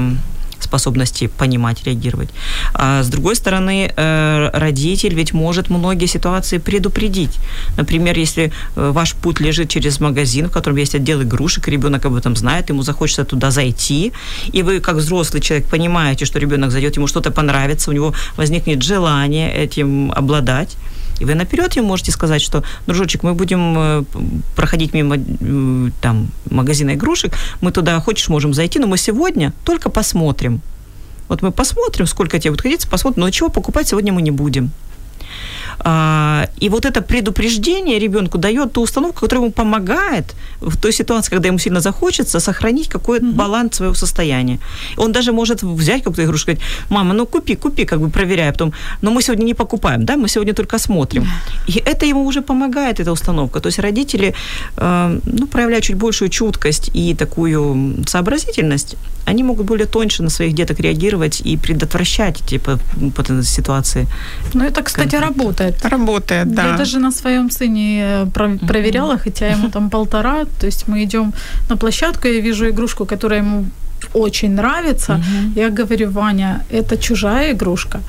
способности 0.64 1.26
понимать, 1.26 1.84
реагировать. 1.84 2.30
А 2.74 3.02
с 3.02 3.08
другой 3.08 3.36
стороны, 3.36 3.92
э, 3.96 4.50
родитель 4.52 5.14
ведь 5.14 5.32
может 5.32 5.70
многие 5.70 6.06
ситуации 6.06 6.58
предупредить. 6.58 7.38
Например, 7.76 8.18
если 8.18 8.52
э, 8.76 8.90
ваш 8.92 9.14
путь 9.14 9.40
лежит 9.40 9.68
через 9.68 10.00
магазин, 10.00 10.46
в 10.46 10.50
котором 10.50 10.76
есть 10.76 10.94
отдел 10.94 11.22
игрушек, 11.22 11.68
ребенок 11.68 12.04
об 12.06 12.14
этом 12.14 12.36
знает, 12.36 12.70
ему 12.70 12.82
захочется 12.82 13.24
туда 13.24 13.50
зайти, 13.50 14.12
и 14.52 14.62
вы, 14.62 14.80
как 14.80 14.96
взрослый 14.96 15.42
человек, 15.42 15.68
понимаете, 15.68 16.24
что 16.24 16.38
ребенок 16.38 16.70
зайдет, 16.70 16.96
ему 16.96 17.06
что-то 17.06 17.30
понравится, 17.30 17.90
у 17.90 17.94
него 17.94 18.14
возникнет 18.36 18.82
желание 18.82 19.54
этим 19.54 20.12
обладать, 20.12 20.76
и 21.20 21.24
вы 21.24 21.34
наперед 21.34 21.76
ему 21.76 21.88
можете 21.88 22.12
сказать, 22.12 22.42
что, 22.42 22.62
дружочек, 22.86 23.22
мы 23.22 23.34
будем 23.34 23.74
э, 23.78 24.04
проходить 24.56 24.94
мимо 24.94 25.16
там, 26.00 26.28
магазина 26.50 26.94
игрушек, 26.94 27.34
мы 27.60 27.72
туда, 27.72 28.00
хочешь, 28.00 28.28
можем 28.28 28.54
зайти, 28.54 28.78
но 28.78 28.86
мы 28.86 28.98
сегодня 28.98 29.52
только 29.64 29.90
посмотрим. 29.90 30.60
Вот 31.28 31.42
мы 31.42 31.52
посмотрим, 31.52 32.06
сколько 32.06 32.38
тебе 32.38 32.50
будет 32.50 32.62
ходить, 32.62 32.88
посмотрим, 32.88 33.22
но 33.22 33.30
чего 33.30 33.48
покупать 33.48 33.88
сегодня 33.88 34.12
мы 34.12 34.22
не 34.22 34.30
будем. 34.30 34.70
А, 35.78 36.48
и 36.60 36.68
вот 36.68 36.84
это 36.84 37.02
предупреждение 37.02 37.98
ребенку 37.98 38.38
дает 38.38 38.72
ту 38.72 38.82
установку, 38.82 39.20
которая 39.20 39.44
ему 39.44 39.52
помогает 39.52 40.34
в 40.60 40.76
той 40.76 40.92
ситуации, 40.92 41.30
когда 41.30 41.48
ему 41.48 41.58
сильно 41.58 41.80
захочется, 41.80 42.40
сохранить 42.40 42.88
какой-то 42.88 43.26
баланс 43.26 43.76
своего 43.76 43.94
состояния. 43.94 44.58
Он 44.96 45.12
даже 45.12 45.32
может 45.32 45.62
взять 45.62 46.02
какую-то 46.02 46.24
игрушку 46.24 46.50
и 46.50 46.54
сказать, 46.54 46.60
мама, 46.90 47.14
ну 47.14 47.26
купи, 47.26 47.56
купи, 47.56 47.84
как 47.84 48.00
бы 48.00 48.10
проверяя, 48.10 48.52
потом, 48.52 48.72
но 49.02 49.10
мы 49.10 49.22
сегодня 49.22 49.44
не 49.44 49.54
покупаем, 49.54 50.04
да, 50.04 50.16
мы 50.16 50.28
сегодня 50.28 50.54
только 50.54 50.78
смотрим. 50.78 51.26
И 51.66 51.82
это 51.84 52.06
ему 52.06 52.24
уже 52.26 52.40
помогает, 52.40 53.00
эта 53.00 53.12
установка. 53.12 53.60
То 53.60 53.68
есть 53.68 53.78
родители, 53.78 54.34
э, 54.76 55.20
ну, 55.24 55.46
проявляя 55.46 55.80
чуть 55.80 55.96
большую 55.96 56.28
чуткость 56.28 56.90
и 56.94 57.14
такую 57.14 58.04
сообразительность, 58.06 58.96
они 59.26 59.42
могут 59.42 59.66
более 59.66 59.86
тоньше 59.86 60.22
на 60.22 60.30
своих 60.30 60.54
деток 60.54 60.80
реагировать 60.80 61.40
и 61.40 61.56
предотвращать 61.56 62.38
типа 62.46 62.78
потенциальные 63.16 63.44
ситуации. 63.44 64.06
Ну, 64.54 64.64
это, 64.64 64.82
кстати, 64.82 65.16
работает. 65.28 65.84
Работает, 65.84 66.54
да. 66.54 66.62
Я 66.70 66.76
даже 66.76 66.98
на 66.98 67.10
своем 67.12 67.50
сыне 67.50 68.00
э, 68.02 68.26
про- 68.26 68.58
проверяла, 68.66 69.18
хотя 69.18 69.46
ему 69.46 69.68
там 69.68 69.90
полтора. 69.90 70.44
То 70.60 70.66
есть 70.66 70.88
мы 70.88 71.02
идем 71.04 71.32
на 71.70 71.76
площадку, 71.76 72.28
я 72.28 72.40
вижу 72.40 72.64
игрушку, 72.68 73.04
которая 73.06 73.40
ему 73.42 73.64
очень 74.14 74.54
нравится. 74.54 75.20
Я 75.56 75.70
говорю, 75.70 76.10
Ваня, 76.10 76.64
это 76.72 76.96
чужая 76.96 77.52
игрушка. 77.52 78.00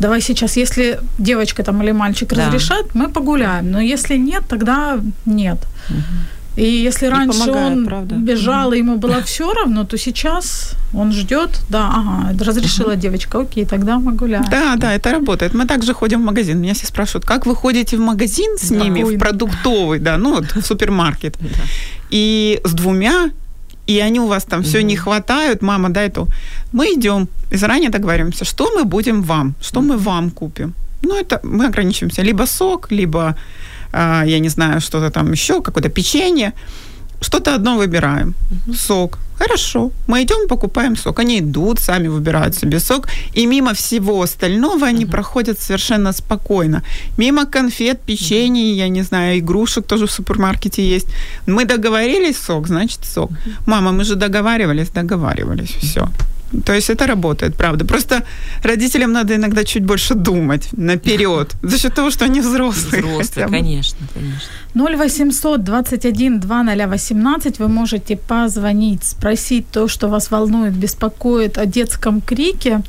Давай 0.00 0.20
сейчас, 0.20 0.56
если 0.56 0.98
девочка 1.18 1.62
там 1.62 1.82
или 1.82 1.92
мальчик 1.92 2.28
Да. 2.34 2.46
разрешат, 2.46 2.94
мы 2.94 3.08
погуляем. 3.08 3.70
Но 3.70 3.80
если 3.80 4.16
нет, 4.18 4.42
тогда 4.48 4.98
нет. 5.26 5.58
И 6.56 6.64
если 6.64 7.06
раньше 7.06 7.40
помогает, 7.40 7.72
он 7.72 7.86
правда. 7.86 8.14
бежал, 8.14 8.72
и 8.72 8.78
ему 8.78 8.96
было 8.96 9.20
все 9.22 9.52
равно, 9.52 9.84
то 9.84 9.98
сейчас 9.98 10.74
он 10.92 11.12
ждет, 11.12 11.60
да, 11.68 11.90
ага, 11.92 12.44
разрешила 12.44 12.96
девочка, 12.96 13.40
окей, 13.40 13.64
тогда 13.64 13.98
мы 13.98 14.12
гуляем. 14.12 14.44
Да, 14.50 14.76
да, 14.76 14.94
это 14.94 15.10
работает. 15.10 15.54
Мы 15.54 15.66
также 15.66 15.94
ходим 15.94 16.22
в 16.22 16.24
магазин. 16.24 16.60
Меня 16.60 16.74
все 16.74 16.86
спрашивают, 16.86 17.24
как 17.24 17.46
вы 17.46 17.56
ходите 17.56 17.96
в 17.96 18.00
магазин 18.00 18.56
с 18.56 18.70
ними, 18.70 19.00
Спокойно. 19.00 19.18
в 19.18 19.20
продуктовый, 19.20 19.98
да, 19.98 20.16
ну 20.16 20.34
вот 20.34 20.44
в 20.54 20.62
супермаркет. 20.62 21.36
И 22.10 22.60
с 22.64 22.72
двумя, 22.72 23.30
и 23.86 23.98
они 23.98 24.20
у 24.20 24.26
вас 24.26 24.44
там 24.44 24.62
все 24.62 24.82
не 24.82 24.96
хватают, 24.96 25.62
мама, 25.62 25.88
дай 25.88 26.10
то. 26.10 26.28
Мы 26.72 26.86
идем 26.94 27.28
и 27.50 27.56
заранее 27.56 27.90
договариваемся, 27.90 28.44
что 28.44 28.70
мы 28.76 28.84
будем 28.84 29.22
вам, 29.22 29.54
что 29.60 29.80
мы 29.80 29.96
вам 29.96 30.30
купим. 30.30 30.74
Ну, 31.02 31.16
это 31.16 31.40
мы 31.42 31.66
ограничиваемся. 31.66 32.22
Либо 32.22 32.46
сок, 32.46 32.92
либо, 32.92 33.36
я 34.26 34.38
не 34.38 34.48
знаю, 34.48 34.80
что-то 34.80 35.10
там 35.10 35.32
еще, 35.32 35.60
какое-то 35.62 35.88
печенье. 35.88 36.52
Что-то 37.20 37.54
одно 37.54 37.76
выбираем. 37.76 38.34
Сок. 38.74 39.18
Хорошо. 39.38 39.90
Мы 40.06 40.22
идем, 40.22 40.48
покупаем 40.48 40.96
сок. 40.96 41.18
Они 41.18 41.38
идут, 41.38 41.80
сами 41.80 42.08
выбирают 42.08 42.54
себе 42.54 42.80
сок. 42.80 43.08
И 43.36 43.46
мимо 43.46 43.72
всего 43.72 44.20
остального 44.22 44.86
они 44.86 45.06
проходят 45.06 45.58
совершенно 45.58 46.12
спокойно. 46.12 46.82
Мимо 47.18 47.46
конфет, 47.46 48.00
печенье, 48.06 48.76
я 48.76 48.88
не 48.88 49.02
знаю, 49.02 49.38
игрушек 49.38 49.86
тоже 49.86 50.06
в 50.06 50.10
супермаркете 50.10 50.82
есть. 50.82 51.08
Мы 51.46 51.64
договорились 51.64 52.38
сок, 52.38 52.66
значит 52.68 53.04
сок. 53.04 53.30
Мама, 53.66 53.92
мы 53.92 54.04
же 54.04 54.14
договаривались, 54.14 54.90
договаривались. 54.90 55.76
Все. 55.82 56.08
То 56.62 56.72
есть 56.72 56.90
это 56.90 57.06
работает, 57.06 57.56
правда. 57.56 57.84
Просто 57.84 58.22
родителям 58.62 59.12
надо 59.12 59.34
иногда 59.34 59.64
чуть 59.64 59.84
больше 59.84 60.14
думать 60.14 60.68
наперед. 60.72 61.54
За 61.62 61.78
счет 61.78 61.94
того, 61.94 62.10
что 62.10 62.24
они 62.24 62.40
взрослые. 62.40 63.02
Взрослые, 63.02 63.24
хотя 63.24 63.46
бы. 63.46 63.50
конечно, 63.52 64.06
конечно. 64.14 64.48
0800 64.74 65.64
21 65.64 66.40
2018 66.40 67.58
вы 67.58 67.68
можете 67.68 68.16
позвонить, 68.16 69.04
спросить 69.04 69.66
то, 69.70 69.88
что 69.88 70.08
вас 70.08 70.30
волнует, 70.30 70.72
беспокоит 70.74 71.58
о 71.58 71.66
детском 71.66 72.20
крике 72.20 72.82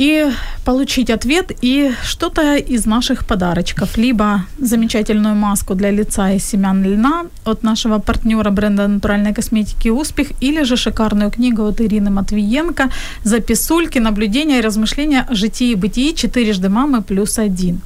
и 0.00 0.30
получить 0.64 1.10
ответ 1.10 1.52
и 1.60 1.92
что-то 2.02 2.56
из 2.56 2.86
наших 2.86 3.26
подарочков. 3.26 3.98
Либо 3.98 4.44
замечательную 4.58 5.34
маску 5.34 5.74
для 5.74 5.90
лица 5.90 6.30
из 6.30 6.44
семян 6.46 6.82
льна 6.82 7.24
от 7.44 7.62
нашего 7.62 7.98
партнера 7.98 8.50
бренда 8.50 8.88
натуральной 8.88 9.34
косметики 9.34 9.90
«Успех», 9.90 10.28
или 10.40 10.64
же 10.64 10.76
шикарную 10.76 11.30
книгу 11.30 11.62
от 11.64 11.82
Ирины 11.82 12.10
Матвиенко 12.10 12.88
«Записульки, 13.24 13.98
наблюдения 13.98 14.58
и 14.58 14.62
размышления 14.62 15.26
о 15.28 15.34
житии 15.34 15.72
и 15.72 15.74
бытии 15.74 16.14
четырежды 16.14 16.70
мамы 16.70 17.02
плюс 17.02 17.38
один». 17.38 17.82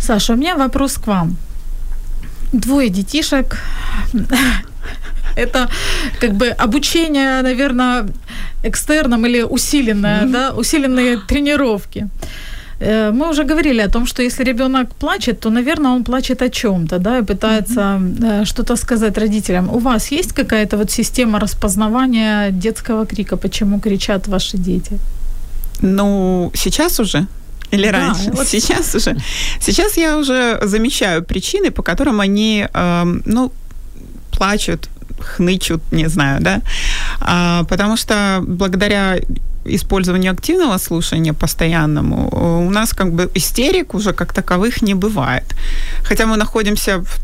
Саша, 0.00 0.32
у 0.32 0.36
меня 0.36 0.56
вопрос 0.56 0.94
к 0.94 1.06
вам. 1.06 1.36
Двое 2.52 2.88
детишек. 2.88 3.58
Это 5.36 5.68
как 6.20 6.32
бы 6.32 6.48
обучение, 6.48 7.42
наверное, 7.42 8.06
экстерном 8.62 9.26
или 9.26 9.42
усиленное, 9.42 10.22
mm-hmm. 10.22 10.32
да, 10.32 10.52
усиленные 10.56 11.18
тренировки. 11.28 12.08
Э, 12.80 13.12
мы 13.12 13.30
уже 13.30 13.44
говорили 13.44 13.82
о 13.82 13.88
том, 13.88 14.06
что 14.06 14.22
если 14.22 14.44
ребенок 14.44 14.94
плачет, 14.94 15.40
то, 15.40 15.50
наверное, 15.50 15.90
он 15.90 16.04
плачет 16.04 16.42
о 16.42 16.48
чем-то, 16.48 16.98
да, 16.98 17.18
и 17.18 17.22
пытается 17.22 17.80
mm-hmm. 17.80 18.44
что-то 18.44 18.76
сказать 18.76 19.18
родителям. 19.18 19.68
У 19.68 19.78
вас 19.78 20.12
есть 20.12 20.32
какая-то 20.32 20.76
вот 20.76 20.90
система 20.90 21.38
распознавания 21.38 22.50
детского 22.50 23.06
крика? 23.06 23.36
Почему 23.36 23.80
кричат 23.80 24.28
ваши 24.28 24.56
дети? 24.56 24.98
Ну, 25.82 26.50
сейчас 26.54 27.00
уже 27.00 27.26
или 27.72 27.90
да, 27.90 27.92
раньше? 27.92 28.30
Вот 28.32 28.48
сейчас 28.48 28.94
уже. 28.94 29.16
Сейчас 29.60 29.96
я 29.96 30.16
уже 30.16 30.58
замечаю 30.62 31.22
причины, 31.22 31.70
по 31.70 31.82
которым 31.82 32.20
они, 32.20 32.66
э, 32.72 33.04
ну, 33.26 33.52
плачут, 34.40 34.88
хнычут, 35.20 35.80
не 35.92 36.08
знаю, 36.08 36.40
да, 36.40 36.60
а, 37.20 37.64
потому 37.64 37.96
что 37.96 38.42
благодаря 38.46 39.18
использованию 39.66 40.32
активного 40.32 40.78
слушания 40.78 41.34
постоянному 41.34 42.66
у 42.66 42.70
нас 42.70 42.92
как 42.92 43.12
бы 43.12 43.30
истерик 43.34 43.94
уже 43.94 44.12
как 44.12 44.32
таковых 44.32 44.82
не 44.82 44.94
бывает. 44.94 45.44
Хотя 46.04 46.26
мы 46.26 46.36
находимся 46.36 46.98
в 46.98 47.20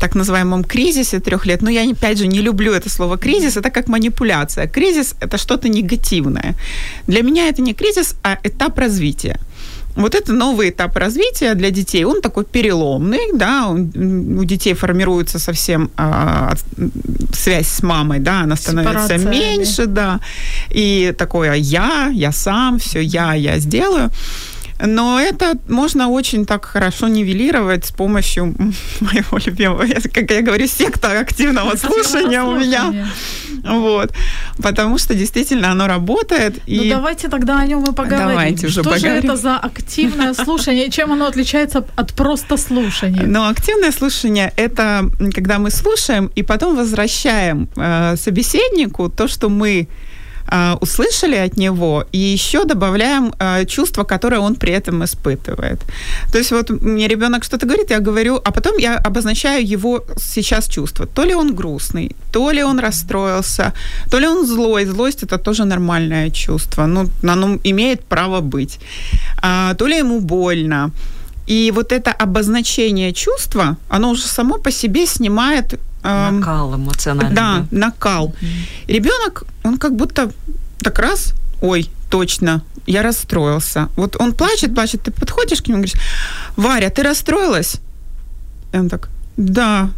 так 0.00 0.14
называемом 0.14 0.64
кризисе 0.64 1.20
трех 1.20 1.46
лет, 1.46 1.62
но 1.62 1.70
я 1.70 1.90
опять 1.90 2.18
же 2.18 2.26
не 2.26 2.42
люблю 2.42 2.72
это 2.72 2.88
слово 2.88 3.16
кризис, 3.16 3.58
это 3.58 3.70
как 3.70 3.88
манипуляция. 3.88 4.66
Кризис 4.66 5.14
это 5.20 5.36
что-то 5.36 5.68
негативное. 5.68 6.54
Для 7.06 7.22
меня 7.22 7.48
это 7.48 7.62
не 7.62 7.74
кризис, 7.74 8.16
а 8.22 8.38
этап 8.44 8.78
развития 8.78 9.38
вот 9.96 10.14
это 10.14 10.32
новый 10.32 10.70
этап 10.70 10.96
развития 10.96 11.54
для 11.54 11.70
детей. 11.70 12.04
Он 12.04 12.20
такой 12.20 12.44
переломный, 12.44 13.32
да, 13.34 13.68
он, 13.68 14.38
у 14.38 14.44
детей 14.44 14.74
формируется 14.74 15.38
совсем 15.38 15.90
а, 15.96 16.54
связь 17.32 17.68
с 17.68 17.82
мамой, 17.82 18.18
да, 18.18 18.40
она 18.40 18.56
становится 18.56 19.08
Сепарация, 19.08 19.30
меньше, 19.30 19.86
да, 19.86 20.20
и 20.70 21.14
такое 21.16 21.54
я, 21.54 22.10
я 22.12 22.32
сам, 22.32 22.78
все 22.78 23.00
я, 23.00 23.34
я 23.34 23.58
сделаю. 23.58 24.10
Но 24.80 25.20
это 25.20 25.54
можно 25.68 26.08
очень 26.08 26.46
так 26.46 26.64
хорошо 26.64 27.08
нивелировать 27.08 27.84
с 27.84 27.92
помощью 27.92 28.54
моего 29.00 29.38
любимого, 29.44 29.86
как 30.12 30.30
я 30.30 30.42
говорю, 30.42 30.66
секта 30.66 31.20
активного 31.20 31.76
слушания 31.76 32.42
у 32.42 32.56
меня. 32.56 33.08
Вот. 33.64 34.12
Потому 34.62 34.98
что 34.98 35.14
действительно 35.14 35.70
оно 35.70 35.86
работает. 35.86 36.56
Ну, 36.66 36.82
и... 36.82 36.90
Давайте 36.90 37.28
тогда 37.28 37.58
о 37.58 37.66
нем 37.66 37.84
и 37.84 37.92
поговорим. 37.92 38.28
Давайте 38.28 38.66
уже 38.66 38.82
Что 38.82 38.90
поговорим. 38.90 39.22
же 39.22 39.26
это 39.26 39.36
за 39.36 39.56
активное 39.56 40.34
слушание? 40.34 40.90
Чем 40.90 41.12
оно 41.12 41.26
отличается 41.26 41.84
от 41.96 42.14
просто 42.14 42.56
слушания? 42.56 43.22
Ну, 43.26 43.48
активное 43.48 43.92
слушание– 43.92 44.52
это 44.56 45.10
когда 45.34 45.58
мы 45.58 45.70
слушаем 45.70 46.30
и 46.36 46.42
потом 46.42 46.76
возвращаем 46.76 47.68
э, 47.76 48.16
собеседнику 48.16 49.08
то, 49.08 49.28
что 49.28 49.48
мы 49.48 49.88
э, 50.50 50.74
услышали 50.80 51.36
от 51.36 51.56
него, 51.56 52.04
и 52.12 52.18
еще 52.18 52.64
добавляем 52.64 53.32
э, 53.38 53.64
чувства, 53.66 54.04
которые 54.04 54.40
он 54.40 54.54
при 54.54 54.72
этом 54.72 55.04
испытывает. 55.04 55.80
То 56.32 56.38
есть 56.38 56.52
вот 56.52 56.70
мне 56.70 57.08
ребенок 57.08 57.44
что-то 57.44 57.66
говорит, 57.66 57.90
я 57.90 58.00
говорю, 58.00 58.40
а 58.44 58.50
потом 58.50 58.78
я 58.78 58.96
обозначаю 58.96 59.72
его 59.74 60.04
сейчас 60.18 60.68
чувство. 60.68 61.06
То 61.06 61.24
ли 61.24 61.34
он 61.34 61.54
грустный, 61.54 62.16
то 62.32 62.52
ли 62.52 62.62
он 62.62 62.80
расстроился, 62.80 63.72
то 64.10 64.20
ли 64.20 64.26
он 64.26 64.46
злой. 64.46 64.86
Злость 64.86 65.22
это 65.22 65.38
тоже 65.38 65.64
нормальное 65.64 66.30
чувство. 66.30 66.86
Ну, 66.86 67.08
оно 67.22 67.58
имеет 67.64 68.04
право 68.04 68.40
быть. 68.40 68.78
А, 69.42 69.74
то 69.74 69.86
ли 69.86 69.98
ему 69.98 70.20
больно. 70.20 70.90
И 71.46 71.72
вот 71.74 71.92
это 71.92 72.10
обозначение 72.10 73.12
чувства, 73.12 73.76
оно 73.88 74.10
уже 74.10 74.22
само 74.22 74.58
по 74.58 74.70
себе 74.70 75.06
снимает 75.06 75.78
Накал 76.04 76.74
эмоциональный. 76.76 77.34
Да, 77.34 77.66
накал. 77.70 78.28
Mm-hmm. 78.28 78.92
Ребенок, 78.92 79.44
он 79.62 79.78
как 79.78 79.96
будто 79.96 80.30
так 80.80 80.98
раз, 80.98 81.34
ой, 81.62 81.90
точно, 82.10 82.62
я 82.86 83.02
расстроился. 83.02 83.88
Вот 83.96 84.16
он 84.20 84.34
плачет, 84.34 84.74
плачет, 84.74 85.02
ты 85.02 85.10
подходишь 85.10 85.62
к 85.62 85.68
нему 85.68 85.78
и 85.78 85.82
говоришь, 85.82 86.00
Варя, 86.56 86.90
ты 86.90 87.02
расстроилась? 87.02 87.76
И 88.72 88.76
он 88.76 88.88
так, 88.88 89.08
да, 89.36 89.90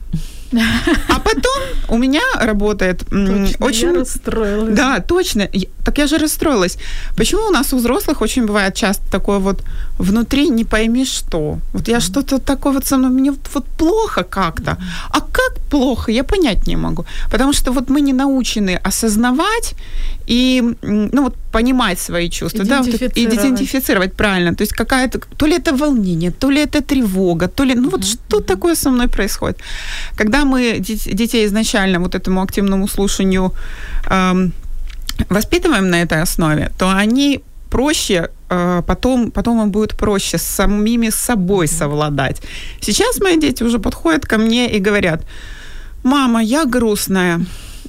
а 0.52 1.18
потом 1.20 1.62
у 1.88 1.98
меня 1.98 2.22
работает 2.40 3.04
точно, 3.08 3.66
очень... 3.66 3.88
Я 3.88 3.94
расстроилась. 4.00 4.74
Да, 4.76 5.00
точно. 5.00 5.48
Так 5.84 5.98
я 5.98 6.06
же 6.06 6.18
расстроилась. 6.18 6.78
Почему 7.16 7.48
у 7.48 7.50
нас 7.50 7.72
у 7.72 7.76
взрослых 7.76 8.22
очень 8.22 8.46
бывает 8.46 8.74
часто 8.74 9.04
такое 9.10 9.38
вот 9.38 9.64
внутри 9.98 10.48
не 10.48 10.64
пойми 10.64 11.04
что. 11.04 11.58
Вот 11.72 11.88
я 11.88 12.00
что-то 12.00 12.38
такое 12.38 12.72
вот 12.72 12.86
со 12.86 12.96
мной, 12.96 13.10
мне 13.10 13.30
вот 13.30 13.64
плохо 13.78 14.22
как-то. 14.22 14.76
А 15.10 15.20
как 15.20 15.58
плохо, 15.70 16.12
я 16.12 16.24
понять 16.24 16.66
не 16.66 16.76
могу. 16.76 17.04
Потому 17.30 17.52
что 17.52 17.72
вот 17.72 17.90
мы 17.90 18.00
не 18.00 18.12
научены 18.12 18.80
осознавать 18.84 19.74
и, 20.26 20.62
ну 20.82 21.22
вот, 21.22 21.34
понимать 21.52 22.00
свои 22.00 22.28
чувства. 22.28 22.64
Идентифицировать. 22.64 23.14
Да, 23.14 23.22
вот, 23.22 23.34
идентифицировать 23.34 24.12
правильно. 24.12 24.54
То 24.54 24.62
есть 24.62 24.72
какая-то, 24.72 25.18
то 25.18 25.46
ли 25.46 25.56
это 25.56 25.76
волнение, 25.76 26.30
то 26.30 26.50
ли 26.50 26.60
это 26.60 26.82
тревога, 26.82 27.48
то 27.48 27.64
ли, 27.64 27.74
ну 27.74 27.90
вот 27.90 28.00
mm-hmm. 28.00 28.26
что 28.28 28.40
такое 28.40 28.74
со 28.74 28.90
мной 28.90 29.08
происходит. 29.08 29.58
Когда 30.16 30.44
мы 30.44 30.80
детей 30.80 31.46
изначально 31.46 32.00
вот 32.00 32.14
этому 32.14 32.42
активному 32.42 32.88
слушанию 32.88 33.52
эм, 34.10 34.52
воспитываем 35.28 35.90
на 35.90 36.02
этой 36.02 36.22
основе, 36.22 36.70
то 36.78 36.90
они 36.90 37.40
проще, 37.70 38.28
э, 38.50 38.82
потом, 38.86 39.30
потом 39.30 39.62
им 39.62 39.70
будет 39.70 39.96
проще 39.96 40.38
с 40.38 40.42
самими 40.42 41.10
собой 41.10 41.68
совладать. 41.68 42.42
Сейчас 42.80 43.20
мои 43.20 43.38
дети 43.38 43.64
уже 43.64 43.78
подходят 43.78 44.26
ко 44.26 44.38
мне 44.38 44.76
и 44.76 44.80
говорят, 44.80 45.22
мама, 46.02 46.42
я 46.42 46.64
грустная, 46.64 47.40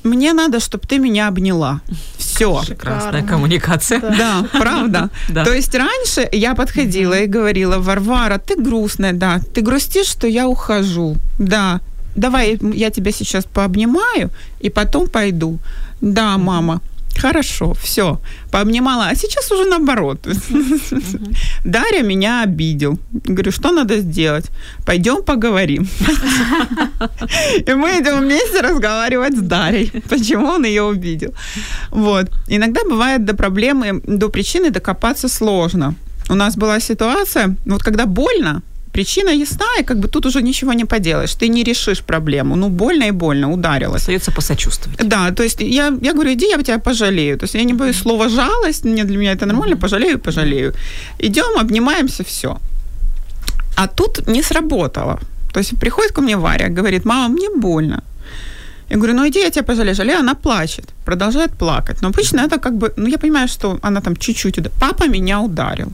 мне 0.08 0.34
надо, 0.34 0.60
чтобы 0.60 0.88
ты 0.88 1.00
меня 1.00 1.28
обняла. 1.28 1.82
Все. 2.18 2.62
Прекрасная 2.68 3.24
коммуникация. 3.24 4.00
Да, 4.00 4.18
да 4.18 4.60
правда. 4.60 5.10
Да. 5.30 5.46
То 5.46 5.54
есть 5.54 5.76
раньше 5.76 6.28
я 6.32 6.56
подходила 6.56 7.20
и 7.20 7.28
говорила, 7.28 7.78
Варвара, 7.78 8.38
ты 8.38 8.56
грустная, 8.56 9.14
да, 9.14 9.40
ты 9.54 9.62
грустишь, 9.62 10.08
что 10.08 10.28
я 10.28 10.48
ухожу, 10.48 11.18
да, 11.40 11.80
давай 12.16 12.58
я 12.74 12.90
тебя 12.90 13.12
сейчас 13.12 13.46
пообнимаю 13.46 14.30
и 14.60 14.70
потом 14.70 15.08
пойду. 15.08 15.60
Да, 16.02 16.38
мама, 16.38 16.82
Хорошо, 17.16 17.74
все, 17.74 18.20
пообнимала. 18.52 19.08
А 19.10 19.16
сейчас 19.16 19.52
уже 19.52 19.66
наоборот. 19.66 20.28
Дарья 21.66 22.04
меня 22.04 22.44
обидел. 22.44 23.00
Говорю, 23.12 23.52
что 23.52 23.72
надо 23.72 24.00
сделать? 24.00 24.46
Пойдем 24.86 25.24
поговорим. 25.24 25.88
И 27.68 27.74
мы 27.74 27.90
идем 28.00 28.20
вместе 28.20 28.62
разговаривать 28.62 29.36
с 29.36 29.42
Дарьей, 29.42 29.92
почему 30.10 30.48
он 30.48 30.66
ее 30.66 30.90
обидел. 30.90 31.34
Вот. 31.92 32.32
Иногда 32.48 32.82
бывает 32.84 33.26
до 33.26 33.34
проблемы, 33.34 34.02
до 34.06 34.30
причины 34.30 34.70
докопаться 34.70 35.28
сложно. 35.28 35.96
У 36.30 36.36
нас 36.36 36.56
была 36.56 36.80
ситуация, 36.80 37.56
вот 37.66 37.84
когда 37.84 38.06
больно, 38.06 38.62
причина 38.98 39.30
ясна, 39.30 39.66
и 39.80 39.84
как 39.84 39.98
бы 39.98 40.08
тут 40.08 40.26
уже 40.26 40.42
ничего 40.42 40.74
не 40.74 40.86
поделаешь. 40.86 41.36
Ты 41.36 41.50
не 41.50 41.64
решишь 41.64 42.02
проблему. 42.02 42.56
Ну, 42.56 42.70
больно 42.70 43.08
и 43.08 43.12
больно, 43.12 43.52
ударилась. 43.52 44.02
Остается 44.02 44.32
посочувствовать. 44.32 45.10
Да, 45.10 45.32
то 45.32 45.44
есть 45.44 45.62
я, 45.62 45.94
я 46.02 46.14
говорю, 46.14 46.34
иди, 46.34 46.46
я 46.50 46.64
тебя 46.64 46.80
пожалею. 46.80 47.38
То 47.38 47.46
есть 47.46 47.56
я 47.56 47.64
не 47.64 47.74
боюсь 47.74 48.02
слова 48.02 48.30
жалость, 48.30 48.86
мне 48.86 49.04
для 49.04 49.18
меня 49.18 49.34
это 49.34 49.46
нормально, 49.46 49.78
пожалею, 49.78 50.18
пожалею. 50.20 50.74
Идем, 51.20 51.60
обнимаемся, 51.60 52.24
все. 52.24 52.58
А 53.76 53.88
тут 53.88 54.28
не 54.28 54.44
сработало. 54.44 55.20
То 55.54 55.60
есть 55.60 55.80
приходит 55.80 56.12
ко 56.12 56.22
мне 56.22 56.36
Варя, 56.36 56.70
говорит, 56.70 57.06
мама, 57.06 57.28
мне 57.28 57.50
больно. 57.50 58.02
Я 58.90 58.98
говорю, 58.98 59.14
ну 59.14 59.28
иди, 59.28 59.40
я 59.40 59.50
тебя 59.50 59.64
пожалею. 59.64 59.96
Жалею, 59.96 60.20
она 60.20 60.34
плачет, 60.34 60.86
продолжает 61.06 61.52
плакать. 61.52 62.02
Но 62.02 62.08
обычно 62.08 62.42
это 62.42 62.58
как 62.60 62.74
бы, 62.74 62.94
ну 62.98 63.08
я 63.10 63.18
понимаю, 63.18 63.48
что 63.48 63.78
она 63.84 64.02
там 64.02 64.16
чуть-чуть, 64.16 64.72
папа 64.80 65.08
меня 65.08 65.40
ударил. 65.40 65.92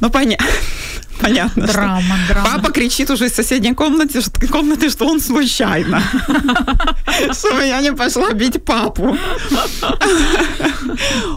Ну, 0.00 0.10
понятно. 0.10 0.46
Понятно. 1.20 1.66
Драма, 1.66 2.02
что 2.02 2.34
драма. 2.34 2.48
Папа 2.54 2.72
кричит 2.72 3.10
уже 3.10 3.26
из 3.26 3.34
соседней 3.34 3.74
комнаты, 3.74 4.20
что, 4.20 4.46
комнаты, 4.48 4.90
что 4.90 5.06
он 5.06 5.20
случайно. 5.20 6.02
Что 7.32 7.60
я 7.62 7.80
не 7.80 7.92
пошла 7.92 8.32
бить 8.32 8.64
папу. 8.64 9.16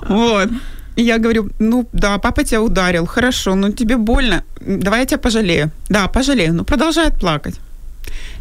Вот. 0.08 0.50
И 0.96 1.04
я 1.04 1.18
говорю, 1.18 1.50
ну 1.60 1.88
да, 1.94 2.18
папа 2.18 2.44
тебя 2.44 2.62
ударил, 2.62 3.06
хорошо, 3.06 3.56
ну 3.56 3.72
тебе 3.72 3.96
больно, 3.96 4.44
давай 4.60 5.00
я 5.00 5.06
тебя 5.06 5.18
пожалею. 5.18 5.72
Да, 5.90 6.08
пожалею, 6.08 6.54
ну 6.54 6.64
продолжает 6.64 7.20
плакать. 7.20 7.56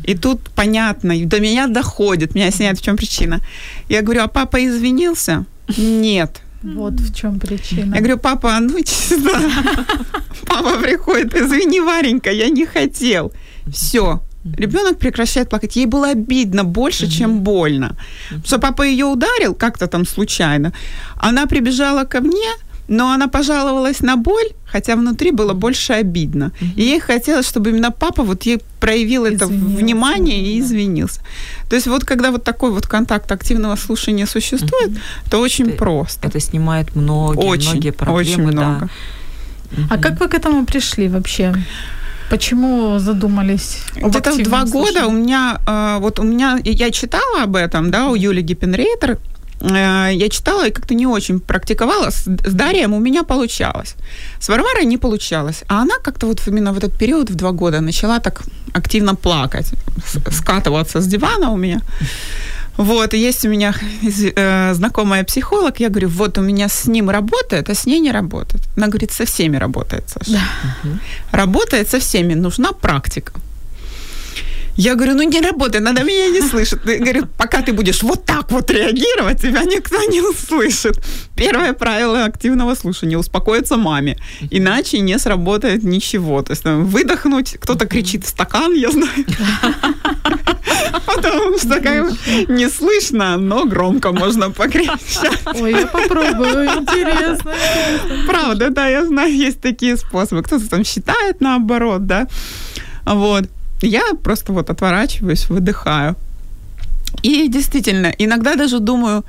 И 0.09 0.15
тут 0.15 0.51
понятно, 0.55 1.15
до 1.27 1.41
меня 1.41 1.67
доходит, 1.67 2.35
меня 2.35 2.49
осеняет, 2.49 2.79
в 2.79 2.83
чем 2.83 2.97
причина. 2.97 3.41
Я 3.89 4.03
говорю, 4.03 4.23
а 4.23 4.29
папа 4.29 4.59
извинился? 4.59 5.45
Нет. 5.79 6.43
Вот 6.63 7.01
в 7.01 7.15
чем 7.15 7.41
причина. 7.41 7.95
Я 7.95 8.01
говорю, 8.01 8.19
папа, 8.19 8.57
а 8.57 8.61
ну 8.61 8.79
честно. 8.81 9.31
Папа 10.47 10.79
приходит, 10.79 11.35
извини, 11.35 11.81
Варенька, 11.81 12.31
я 12.31 12.49
не 12.51 12.67
хотел. 12.67 13.33
Все, 13.73 14.21
Ребенок 14.59 14.99
прекращает 14.99 15.51
плакать. 15.51 15.77
Ей 15.77 15.87
было 15.87 16.11
обидно 16.11 16.65
больше, 16.65 17.05
mm-hmm. 17.05 17.19
чем 17.19 17.41
больно. 17.41 17.97
Что 18.45 18.59
папа 18.59 18.83
ее 18.83 19.05
ударил 19.05 19.55
как-то 19.55 19.87
там 19.87 20.07
случайно. 20.07 20.73
Она 21.17 21.47
прибежала 21.47 22.05
ко 22.05 22.21
мне, 22.21 22.51
но 22.91 23.13
она 23.13 23.29
пожаловалась 23.29 24.01
на 24.01 24.17
боль, 24.17 24.49
хотя 24.67 24.97
внутри 24.97 25.31
было 25.31 25.53
больше 25.55 25.93
обидно. 25.93 26.51
И 26.77 26.83
ей 26.83 27.01
хотелось, 27.01 27.49
чтобы 27.49 27.71
именно 27.71 27.93
папа 27.93 28.23
вот 28.25 28.43
ей 28.43 28.59
проявил 28.81 29.25
это 29.25 29.45
Извинился, 29.45 29.77
внимание 29.79 30.43
и 30.43 30.61
да. 30.61 30.67
извинился. 30.67 31.21
То 31.69 31.77
есть 31.77 31.87
вот 31.87 32.05
когда 32.05 32.31
вот 32.31 32.43
такой 32.43 32.73
вот 32.73 32.87
контакт 32.89 33.31
активного 33.33 33.77
слушания 33.77 34.27
существует, 34.27 34.91
то 35.31 35.39
очень 35.41 35.67
Ты- 35.67 35.77
просто. 35.77 36.29
Это 36.29 36.41
снимает 36.41 36.97
многие, 36.97 37.47
очень, 37.47 37.71
многие 37.71 37.91
проблемы. 37.93 38.21
очень 38.21 38.37
да. 38.57 38.69
много. 38.69 38.89
А 39.89 39.97
как 39.97 40.21
вы 40.21 40.27
к 40.29 40.35
этому 40.35 40.67
пришли 40.67 41.09
вообще? 41.09 41.55
Почему 42.29 42.99
задумались? 42.99 43.79
об 44.03 44.11
Где-то 44.11 44.33
в 44.33 44.43
два 44.43 44.65
года 44.65 44.79
у 44.81 44.93
слушании? 45.11 45.23
меня, 45.23 45.61
э, 45.67 45.99
вот 46.01 46.19
у 46.19 46.23
меня, 46.23 46.59
я 46.65 46.91
читала 46.91 47.43
об 47.43 47.57
этом, 47.57 47.91
да, 47.91 48.09
у 48.09 48.15
Юли 48.15 48.43
Гиппенрейтер, 48.43 49.19
я 49.61 50.29
читала 50.29 50.67
и 50.67 50.71
как-то 50.71 50.95
не 50.95 51.07
очень 51.07 51.41
практиковала. 51.41 52.11
С, 52.11 52.27
с 52.27 52.55
Дарием 52.55 52.95
у 52.95 52.99
меня 52.99 53.23
получалось. 53.23 53.95
С 54.41 54.49
Варварой 54.49 54.85
не 54.85 54.99
получалось. 54.99 55.65
А 55.69 55.83
она 55.83 55.95
как-то 56.03 56.27
вот 56.27 56.49
именно 56.49 56.73
в 56.73 56.79
этот 56.79 56.99
период, 56.99 57.31
в 57.31 57.35
два 57.35 57.53
года, 57.53 57.81
начала 57.81 58.19
так 58.21 58.43
активно 58.73 59.15
плакать, 59.15 59.73
скатываться 60.31 61.01
с 61.01 61.07
дивана 61.07 61.51
у 61.51 61.57
меня. 61.57 61.81
Вот, 62.77 63.15
и 63.15 63.19
есть 63.19 63.45
у 63.45 63.49
меня 63.49 63.75
э, 64.37 64.75
знакомая 64.75 65.25
психолог, 65.25 65.81
я 65.81 65.89
говорю, 65.89 66.09
вот 66.09 66.39
у 66.39 66.41
меня 66.41 66.69
с 66.69 66.89
ним 66.89 67.11
работает, 67.11 67.69
а 67.69 67.75
с 67.75 67.87
ней 67.87 68.01
не 68.01 68.13
работает. 68.13 68.63
Она 68.77 68.87
говорит, 68.87 69.13
со 69.13 69.25
всеми 69.25 69.59
работает, 69.59 70.05
Саша. 70.09 70.41
Работает 71.33 71.89
со 71.91 71.99
всеми, 71.99 72.35
нужна 72.35 72.73
практика. 72.73 73.33
Я 74.81 74.95
говорю, 74.95 75.15
ну 75.15 75.23
не 75.25 75.43
работает, 75.43 75.87
она 75.87 76.03
меня 76.03 76.31
не 76.31 76.41
слышит. 76.41 76.89
И 76.89 76.97
Говорит, 76.97 77.25
пока 77.37 77.61
ты 77.61 77.75
будешь 77.75 78.03
вот 78.03 78.25
так 78.25 78.51
вот 78.51 78.71
реагировать, 78.71 79.43
тебя 79.43 79.63
никто 79.65 80.03
не 80.05 80.23
услышит. 80.23 80.99
Первое 81.37 81.75
правило 81.75 82.25
активного 82.25 82.75
слушания– 82.75 83.19
успокоиться 83.19 83.77
маме, 83.77 84.17
иначе 84.51 85.01
не 85.01 85.19
сработает 85.19 85.83
ничего. 85.83 86.41
То 86.43 86.53
есть 86.53 86.63
там, 86.63 86.87
выдохнуть, 86.87 87.59
кто-то 87.61 87.87
кричит 87.87 88.25
в 88.25 88.29
стакан, 88.29 88.73
я 88.73 88.91
знаю. 88.91 89.27
Потому 91.07 91.59
что 91.59 91.81
как 91.83 92.49
не 92.49 92.71
слышно, 92.71 93.37
но 93.37 93.67
громко 93.67 94.13
можно 94.13 94.51
покричать. 94.51 95.43
Ой, 95.61 95.73
я 95.73 95.87
попробую, 95.89 96.65
интересно. 96.65 97.53
Правда, 98.27 98.71
да, 98.71 98.89
я 98.89 99.05
знаю, 99.05 99.37
есть 99.37 99.61
такие 99.61 99.99
способы. 99.99 100.43
Кто-то 100.43 100.71
там 100.71 100.85
считает 100.85 101.43
наоборот, 101.43 102.07
да. 102.07 102.27
Вот. 103.05 103.45
Я 103.83 104.15
просто 104.23 104.53
вот 104.53 104.71
отворачиваюсь, 104.71 105.49
выдыхаю. 105.49 106.17
И 107.23 107.49
действительно, 107.49 108.15
иногда 108.19 108.55
даже 108.55 108.79
думаю, 108.79 109.25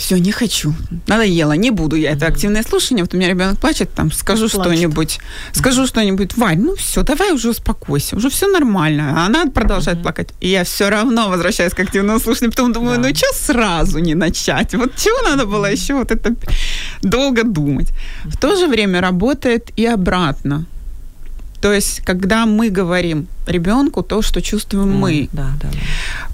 все, 0.00 0.16
не 0.18 0.32
хочу, 0.32 0.74
надоело, 1.06 1.52
не 1.52 1.70
буду 1.70 1.94
я 1.96 2.12
это 2.12 2.26
активное 2.26 2.62
слушание. 2.62 3.04
Вот 3.04 3.12
у 3.12 3.18
меня 3.18 3.28
ребенок 3.28 3.58
плачет, 3.58 3.92
там 3.94 4.10
скажу 4.10 4.48
что-нибудь, 4.48 5.18
скажу 5.52 5.86
что-нибудь, 5.86 6.36
Вань, 6.38 6.62
ну 6.62 6.74
все, 6.74 7.02
давай 7.02 7.32
уже 7.32 7.50
успокойся, 7.50 8.16
уже 8.16 8.28
все 8.30 8.46
нормально. 8.46 9.14
А 9.16 9.26
она 9.26 9.46
продолжает 9.46 10.02
плакать. 10.02 10.30
И 10.40 10.48
я 10.48 10.64
все 10.64 10.88
равно 10.88 11.28
возвращаюсь 11.28 11.74
к 11.74 11.80
активному 11.80 12.18
слушанию, 12.18 12.50
потом 12.50 12.72
думаю, 12.72 12.96
Да. 12.98 13.08
ну 13.08 13.14
что 13.14 13.26
сразу 13.34 13.98
не 13.98 14.14
начать? 14.14 14.74
Вот 14.74 14.96
чего 14.96 15.28
надо 15.28 15.44
было 15.44 15.70
еще 15.70 15.94
вот 15.94 16.10
это 16.10 16.34
долго 17.02 17.44
думать? 17.44 17.88
В 18.24 18.38
то 18.38 18.56
же 18.56 18.66
время 18.68 19.02
работает 19.02 19.70
и 19.76 19.84
обратно. 19.84 20.64
То 21.60 21.72
есть, 21.72 22.00
когда 22.04 22.46
мы 22.46 22.70
говорим 22.70 23.26
ребенку 23.46 24.02
то, 24.02 24.22
что 24.22 24.40
чувствуем 24.40 24.92
мы, 24.92 25.28
Да, 25.32 25.50
да, 25.62 25.68
да. 25.70 25.78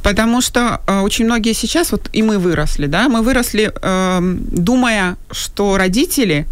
Потому 0.02 0.40
что 0.40 0.80
э, 0.86 1.00
очень 1.00 1.24
многие 1.24 1.54
сейчас, 1.54 1.92
вот 1.92 2.08
и 2.12 2.22
мы 2.22 2.38
выросли, 2.38 2.86
да, 2.86 3.08
мы 3.08 3.22
выросли, 3.22 3.72
эм, 3.82 4.38
думая, 4.50 5.16
что 5.32 5.76
родители 5.76 6.46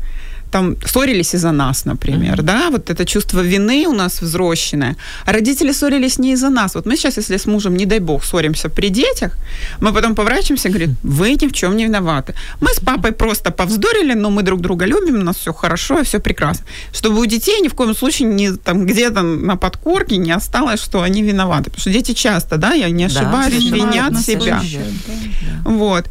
там 0.55 0.77
ссорились 0.87 1.35
из-за 1.35 1.53
нас, 1.53 1.85
например, 1.85 2.43
да, 2.43 2.71
вот 2.71 2.89
это 2.89 3.05
чувство 3.05 3.41
вины 3.41 3.87
у 3.89 3.93
нас 3.93 4.23
взросленное, 4.23 4.97
а 5.27 5.33
родители 5.33 5.73
ссорились 5.73 6.21
не 6.21 6.33
из-за 6.33 6.49
нас. 6.49 6.75
Вот 6.77 6.87
мы 6.87 6.97
сейчас, 6.97 7.17
если 7.19 7.37
с 7.37 7.47
мужем, 7.47 7.77
не 7.77 7.87
дай 7.87 7.99
бог, 7.99 8.25
ссоримся 8.25 8.69
при 8.69 8.89
детях, 8.91 9.33
мы 9.81 9.93
потом 9.93 10.15
поворачиваемся 10.15 10.69
и 10.69 10.71
говорим, 10.71 10.97
вы 11.03 11.31
ни 11.43 11.49
в 11.49 11.53
чем 11.53 11.77
не 11.77 11.85
виноваты. 11.87 12.35
Мы 12.61 12.69
с 12.69 12.79
папой 12.79 13.11
просто 13.11 13.51
повздорили, 13.51 14.15
но 14.15 14.31
мы 14.31 14.43
друг 14.43 14.61
друга 14.61 14.87
любим, 14.87 15.15
у 15.17 15.25
нас 15.25 15.37
все 15.39 15.53
хорошо 15.53 16.05
все 16.05 16.21
прекрасно. 16.21 16.65
Чтобы 16.93 17.21
у 17.21 17.27
детей 17.27 17.61
ни 17.61 17.69
в 17.69 17.75
коем 17.75 17.97
случае 17.97 18.29
не 18.29 18.53
там 18.53 18.87
где-то 18.87 19.23
на 19.23 19.57
подкорке 19.57 20.19
не 20.19 20.31
осталось, 20.37 20.81
что 20.81 21.03
они 21.03 21.23
виноваты. 21.23 21.65
Потому 21.65 21.81
что 21.81 21.91
дети 21.91 22.13
часто, 22.15 22.59
да, 22.59 22.75
я 22.75 22.91
не 22.91 23.09
Да, 23.09 23.21
ошибаюсь, 23.21 23.55
совершенно 23.55 23.91
винят 23.91 24.21
себя. 24.21 24.61
следующее, 24.61 24.85
да. 25.65 25.71
Вот. 25.71 26.05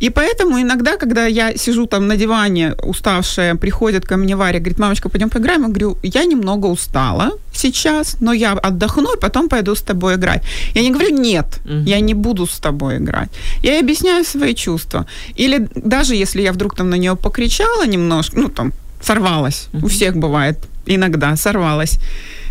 И 0.00 0.10
поэтому 0.10 0.60
иногда, 0.60 0.96
когда 0.96 1.26
я 1.26 1.56
сижу 1.56 1.86
там 1.86 2.06
на 2.08 2.16
диване, 2.16 2.74
уставшая, 2.82 3.54
приходит 3.54 4.04
ко 4.06 4.16
мне 4.16 4.34
Варя, 4.36 4.58
говорит, 4.58 4.78
мамочка, 4.78 5.08
пойдем 5.08 5.28
поиграем. 5.28 5.62
Я 5.62 5.68
говорю, 5.68 5.98
я 6.02 6.24
немного 6.24 6.66
устала 6.66 7.30
сейчас, 7.52 8.16
но 8.20 8.32
я 8.32 8.52
отдохну, 8.52 9.14
и 9.14 9.20
потом 9.20 9.48
пойду 9.48 9.74
с 9.74 9.82
тобой 9.82 10.14
играть. 10.14 10.42
Я 10.74 10.82
не 10.82 10.90
говорю, 10.90 11.10
нет, 11.18 11.60
Мгм. 11.64 11.84
я 11.84 12.00
не 12.00 12.14
буду 12.14 12.46
с 12.46 12.58
тобой 12.58 12.96
играть. 12.96 13.28
Я 13.62 13.72
ей 13.72 13.82
объясняю 13.82 14.24
свои 14.24 14.54
чувства. 14.54 15.04
Или 15.36 15.68
даже 15.74 16.14
если 16.14 16.42
я 16.42 16.52
вдруг 16.52 16.74
там 16.74 16.90
на 16.90 16.96
нее 16.96 17.14
покричала 17.14 17.86
немножко, 17.86 18.38
ну 18.40 18.48
там, 18.48 18.72
сорвалась. 19.02 19.68
У 19.82 19.86
всех 19.88 20.16
бывает 20.16 20.56
иногда 20.86 21.36
сорвалась. 21.36 21.98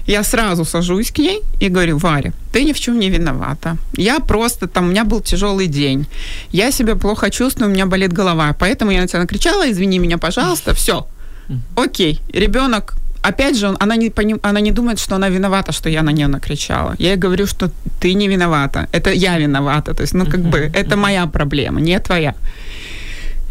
Я 0.10 0.24
сразу 0.24 0.66
сажусь 0.66 1.12
к 1.12 1.20
ней 1.20 1.42
и 1.62 1.70
говорю, 1.70 1.98
Варя, 1.98 2.32
ты 2.52 2.64
ни 2.64 2.74
в 2.74 2.80
чем 2.80 3.00
не 3.00 3.10
виновата. 3.10 3.78
Я 3.98 4.20
просто, 4.20 4.68
там, 4.68 4.86
у 4.86 4.90
меня 4.90 5.04
был 5.04 5.22
тяжелый 5.22 5.68
день. 5.68 6.06
Я 6.52 6.72
себя 6.72 6.96
плохо 6.96 7.30
чувствую, 7.30 7.70
у 7.70 7.74
меня 7.74 7.86
болит 7.86 8.14
голова. 8.14 8.54
Поэтому 8.60 8.92
я 8.92 9.02
на 9.02 9.08
тебя 9.08 9.20
накричала, 9.20 9.70
извини 9.70 10.00
меня, 10.00 10.18
пожалуйста, 10.18 10.74
все. 10.74 11.06
Окей, 11.76 12.20
ребенок 12.34 12.96
Опять 13.22 13.58
же, 13.58 13.68
он, 13.68 13.78
она, 13.82 13.98
не, 13.98 14.10
поним- 14.10 14.40
она 14.44 14.62
не 14.62 14.72
думает, 14.72 15.00
что 15.00 15.16
она 15.16 15.30
виновата, 15.30 15.72
что 15.74 15.90
я 15.90 16.04
на 16.04 16.12
нее 16.12 16.28
накричала. 16.28 16.96
Я 17.00 17.10
ей 17.10 17.18
говорю, 17.18 17.48
что 17.48 17.70
ты 18.00 18.14
не 18.14 18.30
виновата. 18.30 18.88
Это 18.94 19.12
я 19.12 19.38
виновата. 19.38 19.94
То 19.94 20.04
есть, 20.04 20.14
ну, 20.14 20.26
как 20.26 20.40
бы, 20.40 20.72
это 20.74 20.96
моя 20.96 21.28
проблема, 21.28 21.82
не 21.82 22.00
твоя. 22.00 22.34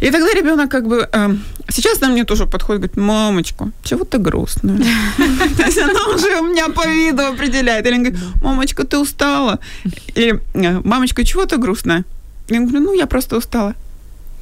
И 0.01 0.11
тогда 0.11 0.33
ребенок 0.33 0.71
как 0.71 0.87
бы... 0.87 1.09
эм, 1.13 1.43
сейчас 1.69 2.03
она 2.03 2.13
мне 2.13 2.25
тоже 2.25 2.47
подходит, 2.47 2.83
говорит, 2.83 2.97
мамочка, 2.97 3.71
чего 3.83 4.05
ты 4.05 4.19
грустная? 4.19 4.79
То 5.57 5.63
есть 5.65 5.79
она 5.79 6.07
уже 6.15 6.41
у 6.41 6.47
меня 6.47 6.69
по 6.69 6.87
виду 6.87 7.23
определяет. 7.23 7.87
Или 7.87 7.95
она 7.95 8.05
говорит, 8.05 8.21
мамочка, 8.43 8.85
ты 8.85 8.99
устала? 8.99 9.59
Или, 10.15 10.41
э, 10.55 10.81
мамочка, 10.85 11.25
чего 11.25 11.45
ты 11.47 11.57
грустная? 11.57 12.05
Я 12.49 12.61
говорю, 12.61 12.81
ну, 12.81 12.95
я 12.95 13.07
просто 13.07 13.37
устала. 13.37 13.75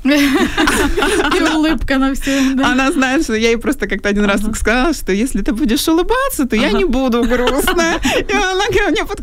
И 0.04 1.42
улыбка 1.54 1.98
на 1.98 2.14
всех. 2.14 2.56
да. 2.56 2.72
Она 2.72 2.92
знает, 2.92 3.24
что 3.24 3.34
я 3.34 3.48
ей 3.48 3.56
просто 3.56 3.88
как-то 3.88 4.08
один 4.08 4.24
раз 4.24 4.42
сказала, 4.42 4.92
что 4.92 5.12
если 5.12 5.42
ты 5.42 5.52
будешь 5.52 5.88
улыбаться, 5.88 6.46
то 6.46 6.56
я 6.56 6.70
не 6.72 6.84
буду 6.84 7.22
грустная. 7.22 8.00
И 8.28 8.32
она 8.32 8.66
ко 8.66 8.90
мне 8.90 9.04
под... 9.04 9.20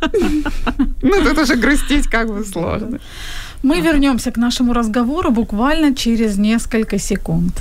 Ну, 1.02 1.24
тут 1.24 1.38
уже 1.38 1.56
грустить 1.56 2.08
как 2.08 2.28
бы 2.28 2.44
сложно. 2.44 2.98
Мы 3.62 3.80
вернемся 3.80 4.30
к 4.30 4.38
нашему 4.38 4.72
разговору 4.72 5.30
буквально 5.30 5.94
через 5.94 6.38
несколько 6.38 6.98
секунд. 6.98 7.52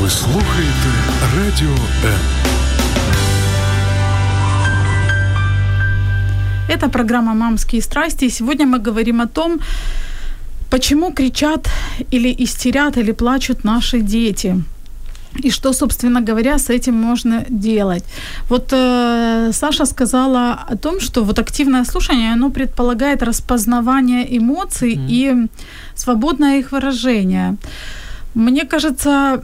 Ви 0.00 0.10
слухаєте 0.10 0.90
Радіо 1.36 1.74
М. 2.04 2.18
Это 6.68 6.88
программа 6.88 7.34
«Мамские 7.34 7.80
страсти». 7.80 8.26
И 8.26 8.30
сегодня 8.30 8.66
мы 8.66 8.78
говорим 8.78 9.20
о 9.22 9.26
том, 9.26 9.58
почему 10.70 11.12
кричат 11.12 11.68
или 12.12 12.34
истерят, 12.38 12.96
или 12.96 13.12
плачут 13.12 13.64
наши 13.64 14.00
дети. 14.00 14.56
И 15.44 15.50
что, 15.50 15.72
собственно 15.72 16.20
говоря, 16.20 16.58
с 16.58 16.70
этим 16.70 16.94
можно 16.94 17.44
делать. 17.48 18.04
Вот 18.48 18.72
э, 18.72 19.52
Саша 19.52 19.86
сказала 19.86 20.52
о 20.70 20.76
том, 20.76 21.00
что 21.00 21.22
вот 21.22 21.38
активное 21.38 21.84
слушание, 21.84 22.32
оно 22.32 22.50
предполагает 22.50 23.22
распознавание 23.22 24.24
эмоций 24.38 24.98
и 25.10 25.48
свободное 25.94 26.58
их 26.58 26.72
выражение. 26.72 27.56
Мне 28.34 28.64
кажется, 28.64 29.42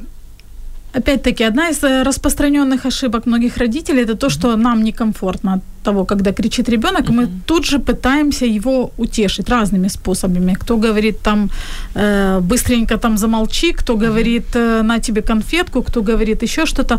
опять-таки, 0.95 1.45
одна 1.45 1.71
из 1.71 1.85
э, 1.85 2.03
распространенных 2.03 2.87
ошибок 2.87 3.27
многих 3.27 3.59
родителей 3.59 4.03
это 4.03 4.15
то, 4.15 4.31
что 4.31 4.57
нам 4.57 4.85
некомфортно 4.85 5.55
от 5.55 5.61
того, 5.83 6.05
когда 6.05 6.33
кричит 6.33 6.69
ребенок, 6.69 7.11
мы 7.11 7.29
тут 7.47 7.65
же 7.65 7.79
пытаемся 7.79 8.47
его 8.47 8.91
утешить 8.97 9.49
разными 9.49 9.89
способами. 9.89 10.55
Кто 10.55 10.77
говорит 10.77 11.19
там 11.19 11.51
э, 11.95 12.41
быстренько 12.41 12.97
там 12.97 13.19
замолчи, 13.19 13.73
кто 13.73 13.97
говорит 13.97 14.57
э, 14.57 14.83
на 14.83 14.99
тебе 14.99 15.23
конфетку, 15.23 15.83
кто 15.83 16.03
говорит 16.03 16.43
еще 16.43 16.67
что-то. 16.67 16.99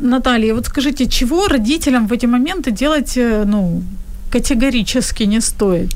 Наталья, 0.00 0.54
вот 0.54 0.66
скажите, 0.66 1.06
чего 1.06 1.48
родителям 1.48 2.08
в 2.08 2.12
эти 2.12 2.26
моменты 2.26 2.70
делать, 2.70 3.18
ну, 3.46 3.82
категорически 4.32 5.26
не 5.26 5.40
стоит? 5.40 5.90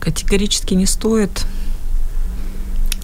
Категорически 0.00 0.74
не 0.74 0.86
стоит. 0.86 1.46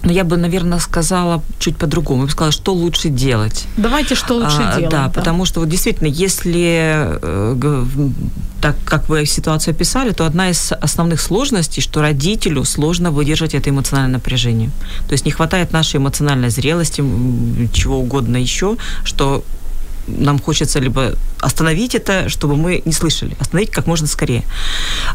Но 0.03 0.11
я 0.11 0.23
бы, 0.23 0.37
наверное, 0.37 0.79
сказала 0.79 1.43
чуть 1.59 1.77
по-другому. 1.77 2.21
Я 2.21 2.25
бы 2.25 2.31
сказала, 2.31 2.51
что 2.51 2.73
лучше 2.73 3.09
делать. 3.09 3.65
Давайте, 3.77 4.15
что 4.15 4.35
лучше 4.35 4.59
а, 4.59 4.77
делать. 4.77 4.91
Да, 4.91 5.05
да, 5.05 5.09
потому 5.09 5.45
что 5.45 5.59
вот 5.59 5.69
действительно, 5.69 6.07
если 6.07 7.19
э, 7.21 8.09
так, 8.61 8.75
как 8.85 9.09
вы 9.09 9.25
ситуацию 9.25 9.73
описали, 9.73 10.11
то 10.11 10.25
одна 10.25 10.49
из 10.49 10.71
основных 10.71 11.21
сложностей, 11.21 11.81
что 11.81 12.01
родителю 12.01 12.63
сложно 12.63 13.11
выдержать 13.11 13.53
это 13.53 13.69
эмоциональное 13.69 14.17
напряжение. 14.17 14.69
То 15.07 15.13
есть 15.13 15.25
не 15.25 15.31
хватает 15.31 15.73
нашей 15.73 15.97
эмоциональной 15.97 16.49
зрелости, 16.49 17.03
чего 17.73 17.99
угодно 17.99 18.37
еще, 18.37 18.77
что 19.03 19.43
нам 20.17 20.39
хочется 20.39 20.79
либо 20.79 21.13
остановить 21.39 21.95
это, 21.95 22.29
чтобы 22.29 22.55
мы 22.55 22.81
не 22.85 22.93
слышали, 22.93 23.35
остановить 23.39 23.71
как 23.71 23.87
можно 23.87 24.07
скорее. 24.07 24.43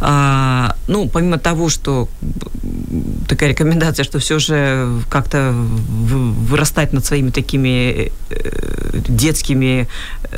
А, 0.01 0.77
ну, 0.89 1.09
помимо 1.09 1.39
того, 1.39 1.69
что 1.69 2.09
такая 3.29 3.51
рекомендация, 3.51 4.05
что 4.05 4.19
все 4.19 4.39
же 4.39 4.89
как-то 5.11 5.53
вырастать 5.53 6.93
над 6.93 7.05
своими 7.05 7.31
такими 7.31 8.13
э, 8.31 9.01
детскими 9.09 9.89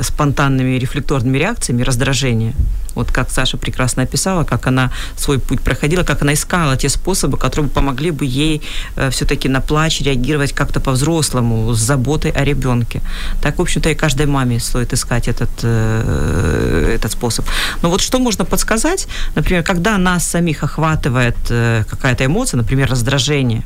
спонтанными 0.00 0.78
рефлекторными 0.78 1.38
реакциями 1.38 1.82
раздражения, 1.82 2.54
вот 2.96 3.12
как 3.12 3.30
Саша 3.30 3.56
прекрасно 3.56 4.02
описала, 4.02 4.44
как 4.44 4.66
она 4.66 4.90
свой 5.16 5.38
путь 5.38 5.60
проходила, 5.60 6.02
как 6.02 6.22
она 6.22 6.32
искала 6.32 6.76
те 6.76 6.88
способы, 6.88 7.36
которые 7.36 7.68
помогли 7.68 8.10
бы 8.10 8.24
ей 8.24 8.62
э, 8.96 9.10
все-таки 9.10 9.48
на 9.48 9.60
плач 9.60 10.00
реагировать 10.00 10.52
как-то 10.52 10.80
по-взрослому, 10.80 11.74
с 11.74 11.78
заботой 11.78 12.30
о 12.30 12.44
ребенке. 12.44 13.00
Так, 13.42 13.58
в 13.58 13.60
общем-то, 13.60 13.90
и 13.90 13.94
каждой 13.94 14.26
маме 14.26 14.58
стоит 14.58 14.92
искать 14.92 15.28
этот, 15.28 15.50
э, 15.62 16.94
этот 16.96 17.12
способ. 17.12 17.44
Но 17.82 17.90
вот 17.90 18.00
что 18.00 18.18
можно 18.18 18.44
подсказать, 18.44 19.08
например, 19.34 19.62
когда 19.62 19.98
нас 19.98 20.26
самих 20.26 20.64
охватывает 20.64 21.36
э, 21.50 21.84
какая-то 21.90 22.24
эмоция, 22.24 22.58
например, 22.58 22.90
раздражение, 22.90 23.62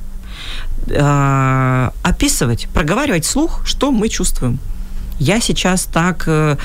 описывать, 2.03 2.69
проговаривать 2.75 3.25
вслух, 3.25 3.61
что 3.65 3.93
мы 3.93 4.09
чувствуем 4.09 4.59
я 5.21 5.41
сейчас 5.41 5.85
так 5.85 6.25
э, 6.27 6.57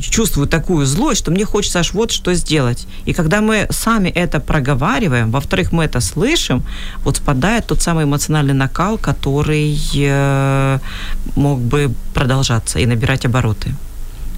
чувствую 0.00 0.46
такую 0.46 0.86
злость, 0.86 1.20
что 1.22 1.30
мне 1.30 1.44
хочется 1.44 1.80
аж 1.80 1.92
вот 1.92 2.10
что 2.12 2.34
сделать. 2.34 2.86
И 3.06 3.12
когда 3.12 3.40
мы 3.40 3.66
сами 3.70 4.08
это 4.10 4.38
проговариваем, 4.38 5.30
во-вторых, 5.30 5.72
мы 5.72 5.84
это 5.84 6.00
слышим, 6.00 6.62
вот 7.04 7.16
спадает 7.16 7.66
тот 7.66 7.82
самый 7.82 8.04
эмоциональный 8.04 8.54
накал, 8.54 8.98
который 8.98 9.78
э, 9.94 10.78
мог 11.36 11.60
бы 11.60 11.90
продолжаться 12.14 12.78
и 12.78 12.86
набирать 12.86 13.26
обороты 13.26 13.74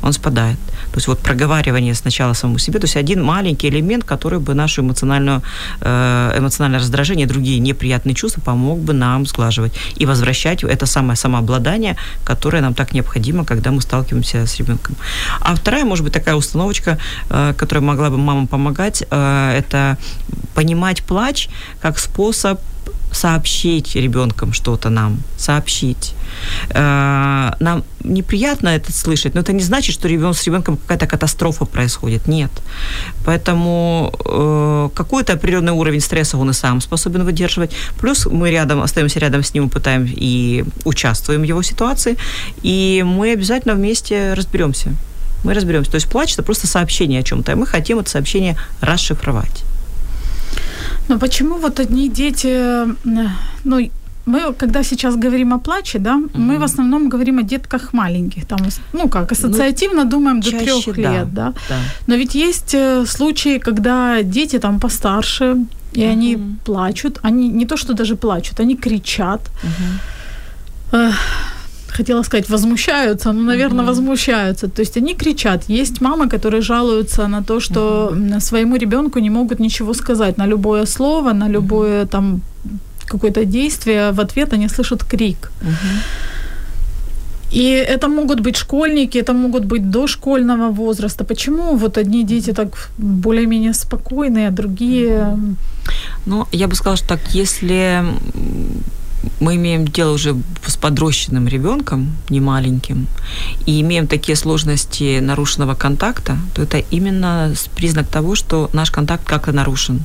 он 0.05 0.13
спадает. 0.13 0.59
То 0.95 0.99
есть 0.99 1.09
вот 1.09 1.19
проговаривание 1.19 1.93
сначала 1.95 2.35
самому 2.35 2.59
себе, 2.59 2.79
то 2.79 2.85
есть 2.85 2.97
один 2.97 3.21
маленький 3.21 3.69
элемент, 3.69 4.05
который 4.05 4.39
бы 4.39 4.55
нашу 4.55 4.83
эмоциональную, 4.83 5.43
э, 5.81 6.39
эмоциональное 6.39 6.79
раздражение, 6.79 7.27
другие 7.27 7.59
неприятные 7.59 8.15
чувства 8.15 8.41
помог 8.41 8.79
бы 8.79 8.93
нам 8.93 9.27
сглаживать 9.27 9.73
и 9.97 10.07
возвращать 10.07 10.63
это 10.63 10.87
самое 10.87 11.17
самообладание, 11.17 11.97
которое 12.25 12.63
нам 12.63 12.75
так 12.75 12.95
необходимо, 12.95 13.45
когда 13.45 13.73
мы 13.73 13.81
сталкиваемся 13.81 14.47
с 14.47 14.57
ребенком. 14.59 14.95
А 15.41 15.57
вторая, 15.57 15.85
может 15.85 16.05
быть, 16.05 16.13
такая 16.13 16.37
установочка, 16.37 16.99
э, 17.29 17.55
которая 17.57 17.83
могла 17.83 18.11
бы 18.11 18.17
мамам 18.17 18.47
помогать, 18.47 19.03
э, 19.11 19.59
это 19.59 19.99
понимать 20.55 21.03
плач 21.03 21.49
как 21.81 21.99
способ 21.99 22.61
сообщить 23.15 23.95
ребенком 23.95 24.53
что-то 24.53 24.91
нам, 24.91 25.19
сообщить. 25.37 26.15
Э, 26.71 27.53
нам 27.61 27.85
неприятно 28.03 28.69
это 28.69 28.93
слышать, 28.93 29.35
но 29.35 29.41
это 29.41 29.53
не 29.53 29.63
значит, 29.63 29.95
что 29.95 30.09
ребенок 30.09 30.37
с 30.37 30.45
ребенком 30.45 30.77
какая-то 30.77 31.07
катастрофа 31.07 31.65
происходит. 31.65 32.27
Нет. 32.29 32.51
Поэтому 33.25 34.13
э, 34.25 34.89
какой-то 34.95 35.35
определенный 35.35 35.73
уровень 35.73 36.01
стресса 36.01 36.37
он 36.37 36.51
и 36.51 36.53
сам 36.53 36.81
способен 36.81 37.25
выдерживать. 37.25 37.73
Плюс 37.99 38.27
мы 38.27 38.51
рядом, 38.51 38.83
остаемся 38.83 39.21
рядом 39.21 39.43
с 39.43 39.55
ним, 39.55 39.69
пытаем 39.69 40.07
и 40.07 40.65
участвуем 40.85 41.43
в 41.43 41.45
его 41.45 41.63
ситуации, 41.63 42.17
и 42.63 43.05
мы 43.07 43.33
обязательно 43.33 43.75
вместе 43.75 44.35
разберемся. 44.35 44.95
Мы 45.45 45.55
разберемся. 45.55 45.91
То 45.91 45.97
есть 45.97 46.09
плач 46.09 46.33
это 46.33 46.43
просто 46.43 46.67
сообщение 46.67 47.21
о 47.21 47.23
чем-то, 47.23 47.53
и 47.53 47.55
мы 47.55 47.67
хотим 47.67 47.99
это 47.99 48.11
сообщение 48.11 48.57
расшифровать. 48.81 49.65
Но 51.09 51.19
почему 51.19 51.59
вот 51.59 51.81
одни 51.81 52.09
дети, 52.09 52.87
ну, 53.65 53.91
мы, 54.27 54.55
когда 54.55 54.83
сейчас 54.83 55.17
говорим 55.17 55.53
о 55.53 55.59
плаче, 55.59 55.99
да, 55.99 56.15
mm-hmm. 56.15 56.39
мы 56.39 56.59
в 56.59 56.63
основном 56.63 57.09
говорим 57.09 57.39
о 57.39 57.43
детках 57.43 57.93
маленьких, 57.93 58.47
там, 58.47 58.59
ну 58.93 59.09
как, 59.09 59.33
ассоциативно 59.33 60.05
ну, 60.05 60.11
думаем 60.11 60.41
до 60.41 60.51
трех 60.51 60.97
лет, 60.97 61.35
да, 61.35 61.47
да. 61.47 61.55
да. 61.69 61.77
Но 62.07 62.15
ведь 62.15 62.35
есть 62.35 62.75
э, 62.75 63.07
случаи, 63.07 63.59
когда 63.59 64.23
дети 64.23 64.59
там 64.59 64.81
постарше, 64.81 65.57
и 65.93 66.01
mm-hmm. 66.01 66.13
они 66.13 66.39
плачут, 66.65 67.19
они 67.23 67.49
не 67.49 67.67
то 67.67 67.77
что 67.77 67.93
даже 67.93 68.17
плачут, 68.17 68.61
они 68.61 68.77
кричат. 68.77 69.41
Mm-hmm 69.63 71.11
хотела 71.97 72.23
сказать, 72.25 72.51
возмущаются, 72.51 73.33
но, 73.33 73.43
наверное, 73.43 73.85
mm-hmm. 73.85 73.89
возмущаются. 73.89 74.69
То 74.69 74.83
есть 74.83 74.97
они 74.97 75.15
кричат. 75.15 75.65
Есть 75.69 76.01
мамы, 76.01 76.29
которые 76.29 76.61
жалуются 76.61 77.29
на 77.29 77.43
то, 77.43 77.61
что 77.61 78.11
mm-hmm. 78.13 78.41
своему 78.41 78.77
ребенку 78.77 79.21
не 79.21 79.31
могут 79.31 79.61
ничего 79.61 79.95
сказать 79.95 80.39
на 80.39 80.47
любое 80.47 80.87
слово, 80.87 81.33
на 81.33 81.49
любое 81.49 82.03
mm-hmm. 82.03 82.09
там 82.09 82.41
какое-то 83.07 83.45
действие. 83.45 84.13
В 84.13 84.21
ответ 84.21 84.53
они 84.53 84.69
слышат 84.69 85.05
крик. 85.05 85.51
Mm-hmm. 85.61 86.35
И 87.55 87.63
это 87.63 88.09
могут 88.09 88.41
быть 88.41 88.57
школьники, 88.57 89.19
это 89.19 89.33
могут 89.33 89.65
быть 89.65 89.91
дошкольного 89.91 90.71
возраста. 90.73 91.25
Почему 91.25 91.77
вот 91.77 91.99
одни 91.99 92.25
дети 92.25 92.53
так 92.53 92.91
более-менее 92.99 93.73
спокойные, 93.73 94.49
а 94.49 94.51
другие... 94.51 95.39
Ну, 96.27 96.47
я 96.53 96.67
бы 96.67 96.75
сказала, 96.75 96.97
что 96.97 97.09
так, 97.09 97.21
если 97.35 98.03
мы 99.41 99.57
имеем 99.57 99.87
дело 99.87 100.13
уже 100.13 100.37
с 100.67 100.77
подрощенным 100.77 101.49
ребенком, 101.49 102.17
не 102.31 102.41
маленьким, 102.41 103.07
и 103.67 103.81
имеем 103.81 104.07
такие 104.07 104.37
сложности 104.37 105.21
нарушенного 105.21 105.75
контакта, 105.75 106.39
то 106.55 106.63
это 106.63 106.79
именно 106.91 107.55
признак 107.75 108.09
того, 108.09 108.35
что 108.35 108.71
наш 108.73 108.91
контакт 108.91 109.25
как-то 109.27 109.53
нарушен. 109.53 110.03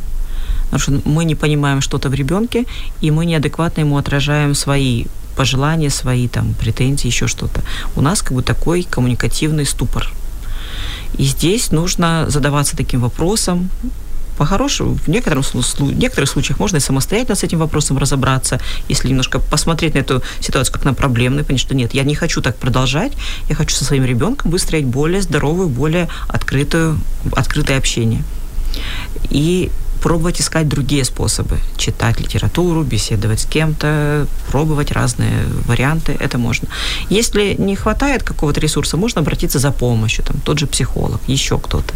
Нарушен. 0.72 1.02
Мы 1.06 1.26
не 1.26 1.36
понимаем 1.36 1.82
что-то 1.82 2.10
в 2.10 2.14
ребенке, 2.14 2.66
и 3.02 3.12
мы 3.12 3.26
неадекватно 3.26 3.82
ему 3.82 3.98
отражаем 3.98 4.56
свои 4.56 5.06
пожелания, 5.36 5.90
свои 5.90 6.28
там 6.28 6.54
претензии, 6.54 7.08
еще 7.08 7.28
что-то. 7.28 7.62
У 7.96 8.02
нас 8.02 8.22
как 8.22 8.34
бы 8.34 8.44
такой 8.44 8.84
коммуникативный 8.84 9.66
ступор. 9.66 10.12
И 11.18 11.24
здесь 11.24 11.72
нужно 11.72 12.26
задаваться 12.30 12.78
таким 12.78 13.02
вопросом, 13.02 13.70
по-хорошему, 14.40 14.96
в 14.96 15.10
некотором, 15.10 15.44
в 15.44 16.00
некоторых 16.00 16.30
случаях 16.30 16.60
можно 16.60 16.78
и 16.78 16.80
самостоятельно 16.80 17.36
с 17.36 17.44
этим 17.44 17.60
вопросом 17.60 17.98
разобраться, 17.98 18.60
если 18.88 19.10
немножко 19.10 19.40
посмотреть 19.40 19.96
на 19.96 20.00
эту 20.00 20.24
ситуацию 20.40 20.74
как 20.74 20.86
на 20.86 20.94
проблемную, 20.94 21.46
понять, 21.46 21.62
что 21.62 21.76
нет, 21.76 21.94
я 21.94 22.04
не 22.04 22.16
хочу 22.16 22.42
так 22.42 22.56
продолжать, 22.56 23.12
я 23.50 23.56
хочу 23.56 23.76
со 23.76 23.84
своим 23.84 24.06
ребенком 24.06 24.50
выстроить 24.52 24.86
более 24.86 25.22
здоровую, 25.22 25.68
более 25.68 26.08
открытую, 26.30 27.00
открытое 27.36 27.78
общение. 27.78 28.24
И 29.30 29.70
пробовать 30.02 30.42
искать 30.42 30.68
другие 30.68 31.04
способы. 31.04 31.58
Читать 31.78 32.20
литературу, 32.20 32.84
беседовать 32.84 33.42
с 33.42 33.46
кем-то, 33.46 34.28
пробовать 34.52 34.92
разные 34.92 35.46
варианты. 35.66 36.16
Это 36.20 36.38
можно. 36.38 36.68
Если 37.10 37.56
не 37.58 37.76
хватает 37.76 38.24
какого-то 38.24 38.60
ресурса, 38.60 38.98
можно 38.98 39.22
обратиться 39.22 39.60
за 39.60 39.72
помощью. 39.72 40.24
Там, 40.26 40.38
тот 40.44 40.60
же 40.60 40.68
психолог, 40.68 41.22
еще 41.28 41.58
кто-то. 41.58 41.94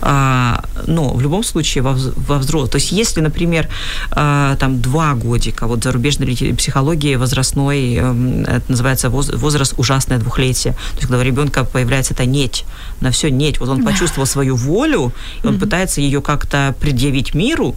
А, 0.00 0.64
но 0.86 1.14
в 1.14 1.20
любом 1.20 1.44
случае 1.44 1.82
во, 1.82 1.92
взрослом... 1.92 2.68
То 2.68 2.78
есть 2.78 2.92
если, 2.92 3.20
например, 3.20 3.68
а, 4.10 4.56
там 4.56 4.80
два 4.80 5.14
годика, 5.14 5.66
вот 5.66 5.84
зарубежной 5.84 6.54
психологии 6.56 7.16
возрастной, 7.16 7.94
эм, 7.94 8.42
это 8.42 8.64
называется 8.68 9.10
возраст 9.10 9.74
ужасное 9.76 10.18
двухлетие. 10.18 10.74
То 10.74 10.96
есть 10.96 11.02
когда 11.02 11.18
у 11.18 11.22
ребенка 11.22 11.64
появляется 11.64 12.14
эта 12.14 12.26
неть, 12.26 12.64
на 13.00 13.10
все 13.10 13.30
неть. 13.30 13.60
Вот 13.60 13.68
он 13.68 13.84
почувствовал 13.84 14.26
свою 14.26 14.56
волю, 14.56 15.12
и 15.42 15.46
он 15.46 15.58
пытается 15.58 16.00
ее 16.00 16.20
как-то 16.20 16.74
предъявить 16.80 17.23
предъявить 17.24 17.34
миру, 17.34 17.74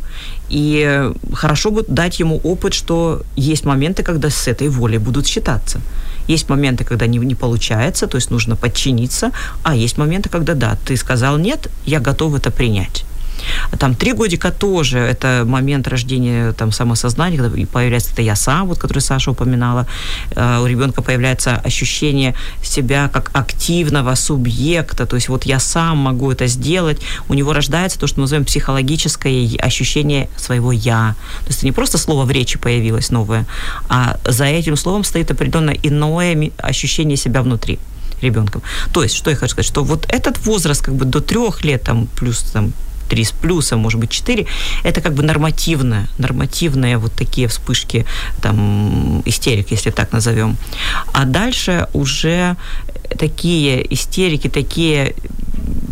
и 0.50 1.12
хорошо 1.34 1.72
бы 1.72 1.84
дать 1.88 2.20
ему 2.20 2.40
опыт, 2.44 2.74
что 2.74 3.22
есть 3.36 3.66
моменты, 3.66 4.04
когда 4.04 4.30
с 4.30 4.48
этой 4.48 4.70
волей 4.70 5.00
будут 5.00 5.28
считаться. 5.28 5.80
Есть 6.30 6.50
моменты, 6.50 6.84
когда 6.84 7.08
не, 7.08 7.20
не 7.20 7.36
получается, 7.36 8.08
то 8.08 8.18
есть 8.18 8.32
нужно 8.32 8.56
подчиниться, 8.56 9.32
а 9.64 9.76
есть 9.76 9.98
моменты, 9.98 10.30
когда 10.30 10.54
да, 10.54 10.78
ты 10.86 10.98
сказал 10.98 11.38
нет, 11.38 11.70
я 11.86 12.00
готов 12.00 12.36
это 12.36 12.52
принять. 12.52 13.06
Там 13.80 13.96
три 13.96 14.14
годика 14.14 14.52
тоже 14.52 15.00
это 15.00 15.44
момент 15.46 15.88
рождения 15.88 16.54
там, 16.54 16.72
самосознания, 16.72 17.38
когда 17.38 17.66
появляется 17.68 18.14
это 18.14 18.22
я 18.22 18.36
сам, 18.36 18.68
вот, 18.68 18.80
который 18.80 19.00
Саша 19.00 19.32
упоминала. 19.32 19.88
Э, 20.36 20.60
у 20.60 20.66
ребенка 20.66 21.02
появляется 21.02 21.56
ощущение 21.56 22.36
себя 22.64 23.10
как 23.10 23.32
активного 23.34 24.16
субъекта, 24.16 25.06
то 25.06 25.16
есть 25.16 25.30
вот 25.30 25.46
я 25.46 25.60
сам 25.60 25.98
могу 25.98 26.32
это 26.32 26.48
сделать. 26.48 27.02
У 27.30 27.34
него 27.34 27.54
рождается 27.54 28.00
то, 28.00 28.08
что 28.08 28.20
мы 28.20 28.24
называем 28.24 28.46
психологическое 28.46 29.58
ощущение 29.60 30.30
своего 30.38 30.72
«я». 30.72 31.16
То 31.42 31.48
есть 31.48 31.60
это 31.60 31.66
не 31.66 31.72
просто 31.72 31.98
слово 31.98 32.26
в 32.26 32.32
речи 32.32 32.58
появилось 32.58 33.10
новое, 33.10 33.46
а 33.90 34.18
за 34.26 34.46
этим 34.46 34.76
словом 34.76 35.04
стоит 35.04 35.32
определенное 35.32 35.78
иное 35.84 36.52
ощущение 36.58 37.18
себя 37.18 37.42
внутри 37.42 37.80
ребенком. 38.22 38.62
То 38.94 39.04
есть, 39.04 39.16
что 39.16 39.30
я 39.30 39.36
хочу 39.36 39.52
сказать, 39.52 39.68
что 39.68 39.84
вот 39.84 40.06
этот 40.10 40.46
возраст 40.46 40.82
как 40.82 40.96
бы 40.96 41.06
до 41.06 41.22
трех 41.22 41.64
лет, 41.64 41.84
там, 41.84 42.08
плюс 42.08 42.42
там, 42.54 42.74
3 43.08 43.24
с 43.24 43.32
плюсом, 43.32 43.80
может 43.80 44.00
быть, 44.00 44.10
4, 44.10 44.46
это 44.84 45.02
как 45.02 45.14
бы 45.14 45.24
нормативное, 45.24 46.08
нормативные 46.18 46.98
вот 46.98 47.14
такие 47.14 47.48
вспышки, 47.48 48.06
там, 48.42 49.22
истерик, 49.26 49.72
если 49.72 49.92
так 49.92 50.14
назовем. 50.14 50.58
А 51.14 51.26
дальше 51.26 51.88
уже 51.94 52.56
такие 53.18 53.94
истерики, 53.94 54.50
такие 54.50 55.14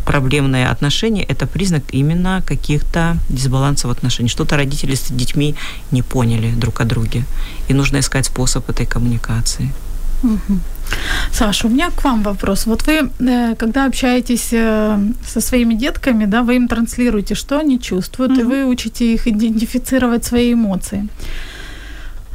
проблемные 0.05 0.68
отношения– 0.68 1.24
это 1.30 1.47
признак 1.47 1.84
именно 1.91 2.41
каких-то 2.45 3.18
дисбалансов 3.30 3.91
отношений. 3.91 4.30
Что-то 4.30 4.55
родители 4.55 4.95
с 4.95 5.11
детьми 5.11 5.55
не 5.91 6.03
поняли 6.03 6.51
друг 6.51 6.82
о 6.82 6.86
друге. 6.86 7.26
И 7.70 7.74
нужно 7.74 7.97
искать 7.97 8.26
способ 8.26 8.70
этой 8.70 8.86
коммуникации. 8.86 9.74
Угу. 10.24 10.59
Саша, 11.31 11.67
у 11.67 11.69
меня 11.69 11.89
к 11.89 12.03
вам 12.03 12.23
вопрос. 12.23 12.65
Вот 12.65 12.88
вы, 12.88 13.09
э, 13.19 13.55
когда 13.55 13.86
общаетесь 13.86 14.49
э, 14.53 14.97
со 15.27 15.41
своими 15.41 15.73
детками, 15.73 16.25
да, 16.25 16.41
вы 16.41 16.55
им 16.55 16.67
транслируете, 16.67 17.36
что 17.36 17.57
они 17.59 17.79
чувствуют, 17.79 18.31
угу. 18.31 18.41
и 18.41 18.43
вы 18.43 18.65
учите 18.65 19.13
их 19.13 19.27
идентифицировать 19.27 20.23
свои 20.23 20.53
эмоции. 20.53 21.07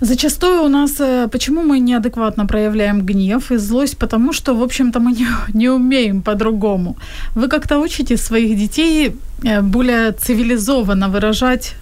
Зачастую 0.03 0.63
у 0.63 0.69
нас, 0.69 1.01
э, 1.01 1.29
почему 1.29 1.63
мы 1.63 1.79
неадекватно 1.81 2.47
проявляем 2.47 3.07
гнев 3.07 3.53
и 3.53 3.59
злость, 3.59 3.97
потому 3.97 4.33
что, 4.33 4.55
в 4.55 4.63
общем-то, 4.63 5.01
мы 5.01 5.13
не, 5.13 5.27
не 5.55 5.71
умеем 5.71 6.23
по-другому. 6.23 6.97
Вы 7.35 7.49
как-то 7.49 7.79
учите 7.79 8.17
своих 8.17 8.57
детей 8.57 9.17
более 9.63 10.13
цивилизованно 10.13 11.09
выражать 11.09 11.75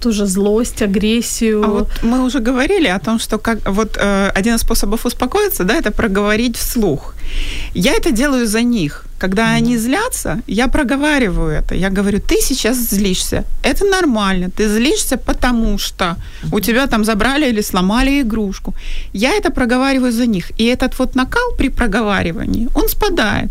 ту 0.00 0.12
же 0.12 0.26
злость, 0.26 0.82
агрессию. 0.82 1.64
А 1.64 1.66
вот 1.66 1.88
мы 2.02 2.24
уже 2.24 2.38
говорили 2.40 2.88
о 2.88 2.98
том, 2.98 3.18
что 3.18 3.38
как 3.38 3.58
вот 3.68 3.96
э, 3.96 4.30
один 4.38 4.54
из 4.54 4.60
способов 4.60 5.06
успокоиться, 5.06 5.64
да, 5.64 5.74
это 5.74 5.90
проговорить 5.90 6.56
вслух. 6.56 7.14
Я 7.74 7.92
это 7.92 8.10
делаю 8.10 8.46
за 8.46 8.62
них. 8.62 9.02
Когда 9.18 9.42
mm. 9.42 9.56
они 9.56 9.78
злятся, 9.78 10.40
я 10.46 10.68
проговариваю 10.68 11.50
это. 11.50 11.74
Я 11.74 11.90
говорю, 11.90 12.20
ты 12.20 12.36
сейчас 12.42 12.76
злишься. 12.76 13.44
Это 13.62 13.84
нормально. 13.84 14.50
Ты 14.50 14.68
злишься, 14.68 15.16
потому 15.16 15.78
что 15.78 16.16
у 16.52 16.60
тебя 16.60 16.86
там 16.86 17.04
забрали 17.04 17.48
или 17.48 17.62
сломали 17.62 18.20
игрушку. 18.20 18.74
Я 19.14 19.30
это 19.30 19.50
проговариваю 19.50 20.12
за 20.12 20.26
них. 20.26 20.52
И 20.60 20.64
этот 20.64 20.98
вот 20.98 21.16
накал 21.16 21.54
при 21.56 21.70
проговаривании, 21.70 22.68
он 22.74 22.88
спадает. 22.88 23.50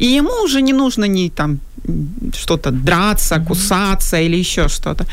И 0.00 0.06
ему 0.06 0.44
уже 0.44 0.62
не 0.62 0.72
нужно 0.72 1.06
ни 1.08 1.28
там 1.28 1.58
что-то 2.34 2.70
драться, 2.70 3.40
кусаться 3.40 4.20
или 4.20 4.36
еще 4.36 4.68
что-то. 4.68 5.04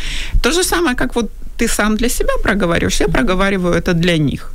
То 0.42 0.52
же 0.52 0.64
самое, 0.64 0.96
как 0.96 1.16
вот 1.16 1.32
ты 1.58 1.68
сам 1.68 1.96
для 1.98 2.10
себя 2.10 2.34
проговариваешь, 2.44 3.02
я 3.02 3.08
проговариваю 3.08 3.74
это 3.74 3.94
для 3.94 4.18
них. 4.18 4.54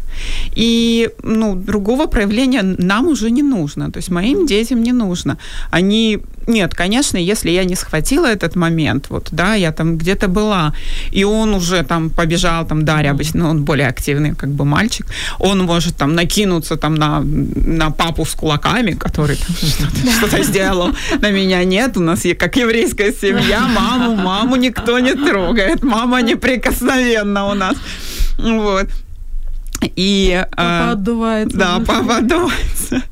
И 0.57 1.11
ну, 1.23 1.55
другого 1.55 2.07
проявления 2.07 2.62
нам 2.62 3.09
уже 3.09 3.31
не 3.31 3.43
нужно. 3.43 3.91
То 3.91 3.99
есть 3.99 4.11
моим 4.11 4.47
детям 4.47 4.83
не 4.83 4.93
нужно. 4.93 5.39
Они 5.71 6.21
нет, 6.47 6.75
конечно, 6.75 7.17
если 7.17 7.51
я 7.51 7.65
не 7.65 7.75
схватила 7.75 8.27
этот 8.27 8.57
момент, 8.57 9.07
вот, 9.11 9.29
да, 9.33 9.55
я 9.55 9.73
там 9.73 9.97
где-то 9.97 10.29
была, 10.29 10.75
и 11.11 11.25
он 11.25 11.55
уже 11.55 11.83
там 11.83 12.11
побежал, 12.11 12.67
там, 12.67 12.85
Дарья 12.85 13.11
обычно, 13.12 13.45
ну, 13.45 13.51
он 13.51 13.65
более 13.65 13.89
активный, 13.89 14.35
как 14.35 14.51
бы, 14.51 14.65
мальчик, 14.65 15.07
он 15.39 15.65
может 15.65 15.97
там 15.97 16.15
накинуться 16.15 16.77
там 16.77 16.95
на, 16.95 17.21
на 17.21 17.91
папу 17.91 18.25
с 18.25 18.35
кулаками, 18.35 18.93
который 18.93 19.37
там 19.37 19.57
что-то, 19.57 20.12
что-то 20.12 20.43
сделал, 20.43 20.91
на 21.21 21.31
меня 21.31 21.65
нет, 21.65 21.97
у 21.97 22.01
нас 22.01 22.23
как 22.39 22.57
еврейская 22.57 23.12
семья, 23.12 23.61
маму, 23.61 24.17
маму 24.17 24.57
никто 24.57 24.99
не 24.99 25.15
трогает, 25.15 25.83
мама 25.83 26.23
неприкосновенна 26.23 27.47
у 27.47 27.55
нас, 27.55 27.77
вот. 28.39 28.89
И, 29.83 30.45
папа 30.53 30.91
э, 30.91 30.93
отдувается. 30.93 31.57
Да, 31.57 31.81
папа 31.87 32.16
отдувается. 32.18 33.03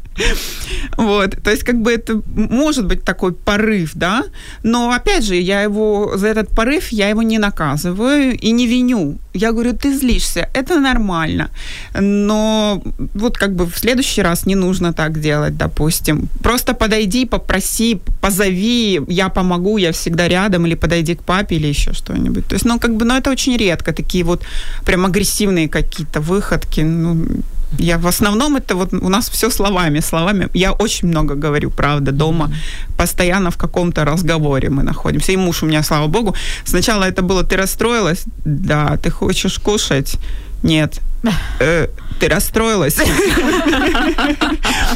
Вот, 0.96 1.42
то 1.42 1.50
есть 1.50 1.64
как 1.64 1.80
бы 1.80 1.92
это 1.92 2.20
может 2.34 2.86
быть 2.86 3.04
такой 3.04 3.32
порыв, 3.32 3.92
да, 3.94 4.24
но 4.62 4.90
опять 4.90 5.24
же, 5.24 5.36
я 5.36 5.62
его, 5.62 6.12
за 6.16 6.28
этот 6.28 6.48
порыв 6.54 6.92
я 6.92 7.08
его 7.08 7.22
не 7.22 7.38
наказываю 7.38 8.36
и 8.38 8.52
не 8.52 8.66
виню. 8.66 9.18
Я 9.34 9.52
говорю, 9.52 9.72
ты 9.72 9.98
злишься, 9.98 10.48
это 10.54 10.80
нормально, 10.80 11.50
но 11.98 12.82
вот 13.14 13.38
как 13.38 13.54
бы 13.54 13.64
в 13.64 13.78
следующий 13.78 14.22
раз 14.22 14.46
не 14.46 14.54
нужно 14.54 14.92
так 14.92 15.20
делать, 15.20 15.56
допустим. 15.56 16.28
Просто 16.42 16.74
подойди, 16.74 17.24
попроси, 17.24 18.00
позови, 18.20 19.00
я 19.08 19.28
помогу, 19.28 19.78
я 19.78 19.92
всегда 19.92 20.28
рядом, 20.28 20.66
или 20.66 20.74
подойди 20.74 21.14
к 21.14 21.22
папе, 21.22 21.56
или 21.56 21.68
еще 21.68 21.92
что-нибудь. 21.94 22.46
То 22.46 22.54
есть, 22.54 22.66
ну, 22.66 22.78
как 22.78 22.94
бы, 22.94 23.06
ну, 23.06 23.14
это 23.14 23.30
очень 23.30 23.56
редко, 23.56 23.92
такие 23.92 24.24
вот 24.24 24.42
прям 24.84 25.06
агрессивные 25.06 25.68
какие-то 25.68 26.20
выходки, 26.20 26.82
ну, 26.82 27.26
я 27.78 27.98
в 27.98 28.06
основном 28.06 28.56
это 28.56 28.74
вот 28.74 28.92
у 28.92 29.08
нас 29.08 29.30
все 29.30 29.50
словами, 29.50 30.00
словами. 30.00 30.48
Я 30.54 30.72
очень 30.72 31.08
много 31.08 31.34
говорю, 31.34 31.70
правда, 31.70 32.12
дома. 32.12 32.50
Постоянно 32.96 33.50
в 33.50 33.56
каком-то 33.56 34.04
разговоре 34.04 34.68
мы 34.68 34.82
находимся. 34.82 35.32
И 35.32 35.36
муж 35.36 35.62
у 35.62 35.66
меня, 35.66 35.82
слава 35.82 36.06
богу, 36.06 36.34
сначала 36.64 37.04
это 37.04 37.22
было, 37.22 37.42
ты 37.42 37.56
расстроилась? 37.56 38.24
Да, 38.44 38.96
ты 38.96 39.10
хочешь 39.10 39.58
кушать? 39.58 40.18
Нет. 40.62 41.00
Э, 41.60 41.88
ты 42.18 42.28
расстроилась. 42.28 42.96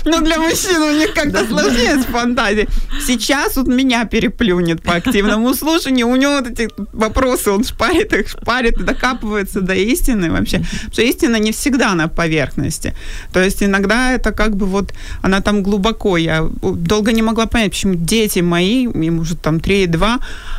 Ну, 0.04 0.20
для 0.20 0.38
мужчин 0.38 0.80
у 0.80 0.92
них 0.92 1.14
как-то 1.14 1.44
сложнее 1.46 2.00
с 2.00 2.04
фантазией. 2.04 2.68
Сейчас 3.04 3.56
вот 3.56 3.66
меня 3.66 4.04
переплюнет 4.04 4.82
по 4.82 4.94
активному 4.94 5.54
слушанию. 5.54 6.06
У 6.06 6.16
него 6.16 6.36
вот 6.36 6.46
эти 6.46 6.68
вопросы, 6.92 7.50
он 7.50 7.64
шпарит 7.64 8.12
их, 8.12 8.28
шпарит, 8.28 8.74
докапывается 8.84 9.60
до 9.60 9.74
истины 9.74 10.30
вообще. 10.30 10.58
Потому 10.58 10.92
что 10.92 11.02
истина 11.02 11.36
не 11.36 11.50
всегда 11.50 11.94
на 11.94 12.06
поверхности. 12.08 12.94
То 13.32 13.42
есть 13.42 13.62
иногда 13.62 14.12
это 14.12 14.30
как 14.30 14.54
бы 14.54 14.66
вот, 14.66 14.94
она 15.22 15.40
там 15.40 15.62
глубоко. 15.64 16.16
Я 16.16 16.48
долго 16.62 17.12
не 17.12 17.22
могла 17.22 17.46
понять, 17.46 17.72
почему 17.72 17.94
дети 17.94 18.38
мои, 18.40 18.84
им 18.84 19.18
уже 19.18 19.34
там 19.34 19.58
3 19.58 19.82
и 19.82 19.86
2, 19.86 20.18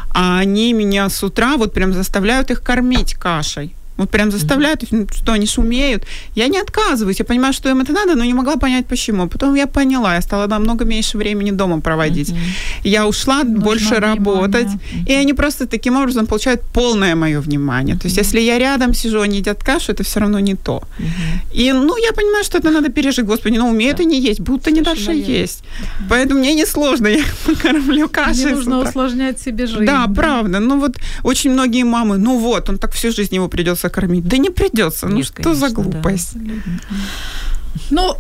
а 0.10 0.40
они 0.40 0.74
меня 0.74 1.10
с 1.10 1.24
утра 1.24 1.56
вот 1.56 1.74
прям 1.74 1.94
заставляют 1.94 2.52
их 2.52 2.62
кормить 2.62 3.14
кашей. 3.14 3.77
Вот 3.98 4.10
прям 4.10 4.32
заставляют, 4.32 4.84
что 5.12 5.34
они 5.34 5.46
шумеют. 5.48 6.04
Я 6.36 6.48
не 6.48 6.60
отказываюсь, 6.60 7.20
я 7.20 7.26
понимаю, 7.26 7.54
что 7.54 7.70
им 7.70 7.82
это 7.82 7.94
надо, 7.94 8.16
но 8.16 8.24
не 8.24 8.34
могла 8.34 8.56
понять, 8.56 8.86
почему. 8.86 9.28
Потом 9.28 9.56
я 9.56 9.68
поняла, 9.68 10.16
я 10.16 10.22
стала 10.22 10.48
намного 10.48 10.86
меньше 10.86 11.18
времени 11.18 11.52
дома 11.52 11.82
проводить. 11.82 12.30
Mm-hmm. 12.30 12.82
Я 12.84 13.08
ушла 13.08 13.44
Нужно 13.44 13.60
больше 13.60 13.96
внимание. 13.96 14.16
работать, 14.16 14.68
mm-hmm. 14.68 15.10
и 15.10 15.14
они 15.14 15.34
просто 15.34 15.66
таким 15.66 15.98
образом 15.98 16.26
получают 16.26 16.62
полное 16.74 17.16
мое 17.16 17.40
внимание. 17.40 17.96
То 17.96 18.08
есть, 18.08 18.18
mm-hmm. 18.18 18.24
если 18.24 18.40
я 18.40 18.60
рядом 18.60 18.94
сижу, 18.94 19.22
они 19.22 19.38
едят 19.38 19.64
кашу, 19.64 19.92
это 19.92 20.04
все 20.04 20.20
равно 20.20 20.40
не 20.40 20.56
то. 20.56 20.84
Mm-hmm. 21.00 21.54
И, 21.54 21.74
ну, 21.74 21.98
я 21.98 22.14
понимаю, 22.14 22.44
что 22.44 22.58
это 22.58 22.72
надо 22.72 22.90
пережить. 22.90 23.26
Господи, 23.26 23.58
ну, 23.58 23.70
умеют 23.70 23.98
да. 23.98 24.04
они 24.04 24.20
есть, 24.20 24.40
будто 24.40 24.72
не 24.72 24.82
дальше 24.82 25.12
есть. 25.12 25.64
Mm-hmm. 25.64 26.04
Поэтому 26.10 26.40
мне 26.40 26.54
несложно, 26.54 27.08
я 27.08 27.24
кормлю 27.62 28.10
кашей. 28.10 28.46
Не 28.46 28.52
нужно 28.52 28.80
усложнять 28.80 29.42
себе 29.42 29.66
жизнь. 29.66 29.86
Да, 29.86 30.06
да, 30.06 30.14
правда. 30.14 30.60
Ну, 30.60 30.80
вот 30.80 30.98
очень 31.24 31.52
многие 31.52 31.84
мамы, 31.84 32.18
ну 32.18 32.38
вот, 32.38 32.70
он 32.70 32.78
так 32.78 32.94
всю 32.94 33.12
жизнь 33.12 33.36
его 33.36 33.48
придется 33.48 33.87
придется 33.88 34.02
кормить. 34.02 34.28
Да 34.28 34.38
не 34.38 34.50
придется. 34.50 35.08
Ну 35.08 35.18
Нет, 35.18 35.26
что 35.26 35.44
конечно, 35.44 35.56
за 35.68 35.74
глупость? 35.74 36.32
Да. 36.36 36.54
Ну, 37.92 38.16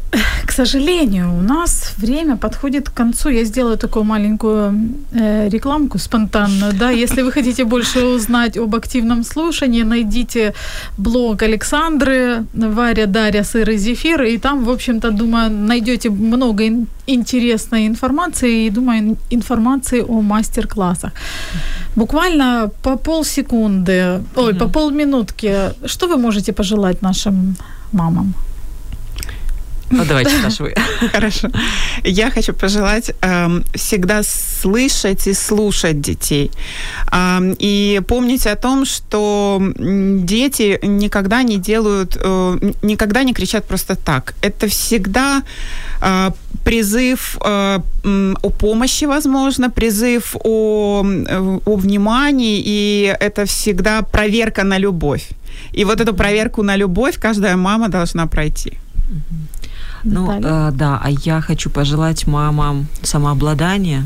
к 0.45 0.51
сожалению, 0.51 1.33
у 1.37 1.41
нас 1.41 1.93
время 1.97 2.35
подходит 2.35 2.89
к 2.89 2.93
концу. 2.93 3.29
Я 3.29 3.45
сделаю 3.45 3.77
такую 3.77 4.03
маленькую 4.03 4.73
э, 5.11 5.49
рекламку 5.49 5.97
спонтанную. 5.97 6.73
Да? 6.73 6.91
Если 6.91 7.23
вы 7.23 7.31
хотите 7.31 7.63
больше 7.63 8.05
узнать 8.05 8.57
об 8.57 8.75
активном 8.75 9.23
слушании, 9.23 9.83
найдите 9.83 10.53
блог 10.97 11.43
Александры, 11.43 12.45
Варя, 12.53 13.05
Дарья, 13.05 13.43
Сыр 13.43 13.69
и 13.69 13.77
Зефир, 13.77 14.23
и 14.23 14.37
там, 14.37 14.65
в 14.65 14.69
общем-то, 14.69 15.11
думаю, 15.11 15.51
найдете 15.51 16.09
много 16.09 16.63
интересной 17.07 17.87
информации 17.87 18.65
и, 18.65 18.69
думаю, 18.69 19.17
информации 19.31 20.03
о 20.07 20.21
мастер-классах. 20.21 21.11
Буквально 21.95 22.69
по 22.83 22.97
полсекунды, 22.97 24.21
ой, 24.35 24.53
mm-hmm. 24.53 24.57
по 24.59 24.67
полминутки, 24.67 25.53
что 25.85 26.07
вы 26.07 26.17
можете 26.17 26.53
пожелать 26.53 27.01
нашим 27.01 27.55
мамам? 27.91 28.33
Ну, 29.89 30.05
давайте, 30.05 30.31
Саша, 30.41 30.63
вы. 30.63 30.73
Хорошо. 31.11 31.49
Я 32.03 32.29
хочу 32.31 32.53
пожелать 32.53 33.11
э, 33.21 33.61
всегда 33.73 34.23
слышать 34.23 35.27
и 35.27 35.33
слушать 35.33 36.01
детей. 36.01 36.51
Э, 37.11 37.39
и 37.59 38.01
помнить 38.07 38.47
о 38.47 38.55
том, 38.55 38.85
что 38.85 39.61
дети 39.77 40.79
никогда 40.83 41.43
не 41.43 41.57
делают, 41.57 42.17
э, 42.21 42.73
никогда 42.81 43.23
не 43.23 43.33
кричат 43.33 43.67
просто 43.67 43.95
так. 43.95 44.33
Это 44.41 44.67
всегда 44.67 45.41
э, 46.01 46.31
призыв 46.63 47.37
э, 47.45 47.79
о 48.41 48.49
помощи, 48.49 49.05
возможно, 49.05 49.69
призыв 49.69 50.35
о, 50.43 51.03
э, 51.05 51.59
о 51.65 51.75
внимании, 51.75 52.61
и 52.65 53.15
это 53.19 53.45
всегда 53.45 54.01
проверка 54.01 54.63
на 54.63 54.79
любовь. 54.79 55.29
И 55.71 55.85
вот 55.85 56.01
эту 56.01 56.13
проверку 56.13 56.63
на 56.63 56.75
любовь 56.75 57.17
каждая 57.19 57.55
мама 57.55 57.87
должна 57.87 58.27
пройти. 58.27 58.73
Ну, 60.13 60.31
э, 60.31 60.71
да, 60.71 60.99
а 61.03 61.09
я 61.09 61.41
хочу 61.41 61.69
пожелать 61.69 62.27
мамам 62.27 62.87
самообладания, 63.03 64.05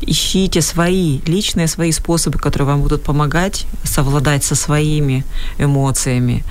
Ищите 0.00 0.60
свои, 0.60 1.20
личные 1.26 1.66
свои 1.66 1.92
способы, 1.92 2.38
которые 2.38 2.66
вам 2.66 2.82
будут 2.82 3.02
помогать 3.02 3.66
совладать 3.84 4.44
со 4.44 4.54
своими 4.54 5.24
эмоциями. 5.58 6.44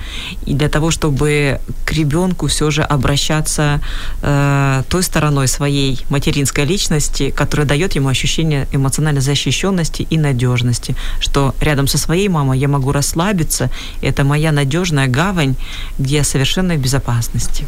И 0.46 0.54
для 0.54 0.68
того, 0.68 0.90
чтобы 0.90 1.60
к 1.84 1.92
ребенку 1.92 2.46
все 2.46 2.70
же 2.70 2.82
обращаться 2.82 3.80
э, 4.22 4.82
той 4.88 5.02
стороной 5.02 5.48
своей 5.48 6.00
материнской 6.10 6.64
личности, 6.64 7.30
которая 7.30 7.66
дает 7.66 7.94
ему 7.94 8.08
ощущение 8.08 8.66
эмоциональной 8.72 9.20
защищенности 9.20 10.06
и 10.10 10.18
надежности, 10.18 10.94
что 11.20 11.54
рядом 11.60 11.86
со 11.86 11.98
своей 11.98 12.28
мамой 12.28 12.58
я 12.58 12.68
могу 12.68 12.92
расслабиться, 12.92 13.70
это 14.02 14.24
моя 14.24 14.52
надежная 14.52 15.06
гавань, 15.06 15.54
где 15.98 16.16
я 16.16 16.24
совершенно 16.24 16.74
в 16.74 16.78
безопасности. 16.78 17.66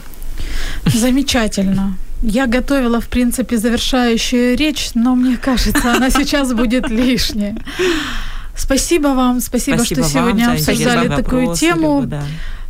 Замечательно. 0.86 1.96
Я 2.22 2.46
готовила, 2.46 3.01
в 3.01 3.09
принципе, 3.09 3.59
завершающую 3.59 4.57
речь, 4.57 4.90
но 4.94 5.14
мне 5.14 5.36
кажется, 5.36 5.94
она 5.94 6.11
сейчас 6.11 6.53
будет 6.53 6.90
лишняя. 6.90 7.57
Спасибо 8.57 9.09
вам, 9.09 9.40
спасибо, 9.40 9.76
Спасибо 9.76 10.03
что 10.03 10.18
вам 10.18 10.28
сегодня 10.28 10.53
обсуждали 10.53 11.09
такую 11.09 11.55
тему. 11.55 12.01
Люба, 12.01 12.07
да. 12.07 12.22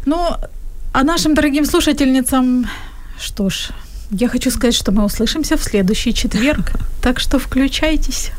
Ну, 0.05 0.29
а 0.93 1.05
нашим 1.05 1.35
дорогим 1.35 1.64
слушательницам, 1.64 2.66
что 3.18 3.49
ж, 3.49 3.70
я 4.11 4.29
хочу 4.29 4.51
сказать, 4.51 4.74
что 4.74 4.93
мы 4.93 5.05
услышимся 5.05 5.57
в 5.57 5.62
следующий 5.62 6.14
четверг. 6.14 6.72
Так 7.03 7.18
что 7.20 7.39
включайтесь. 7.39 8.33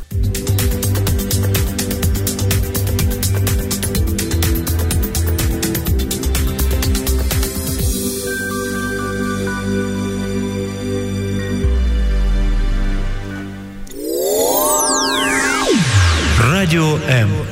Радио 16.69 16.99
М. 17.07 17.48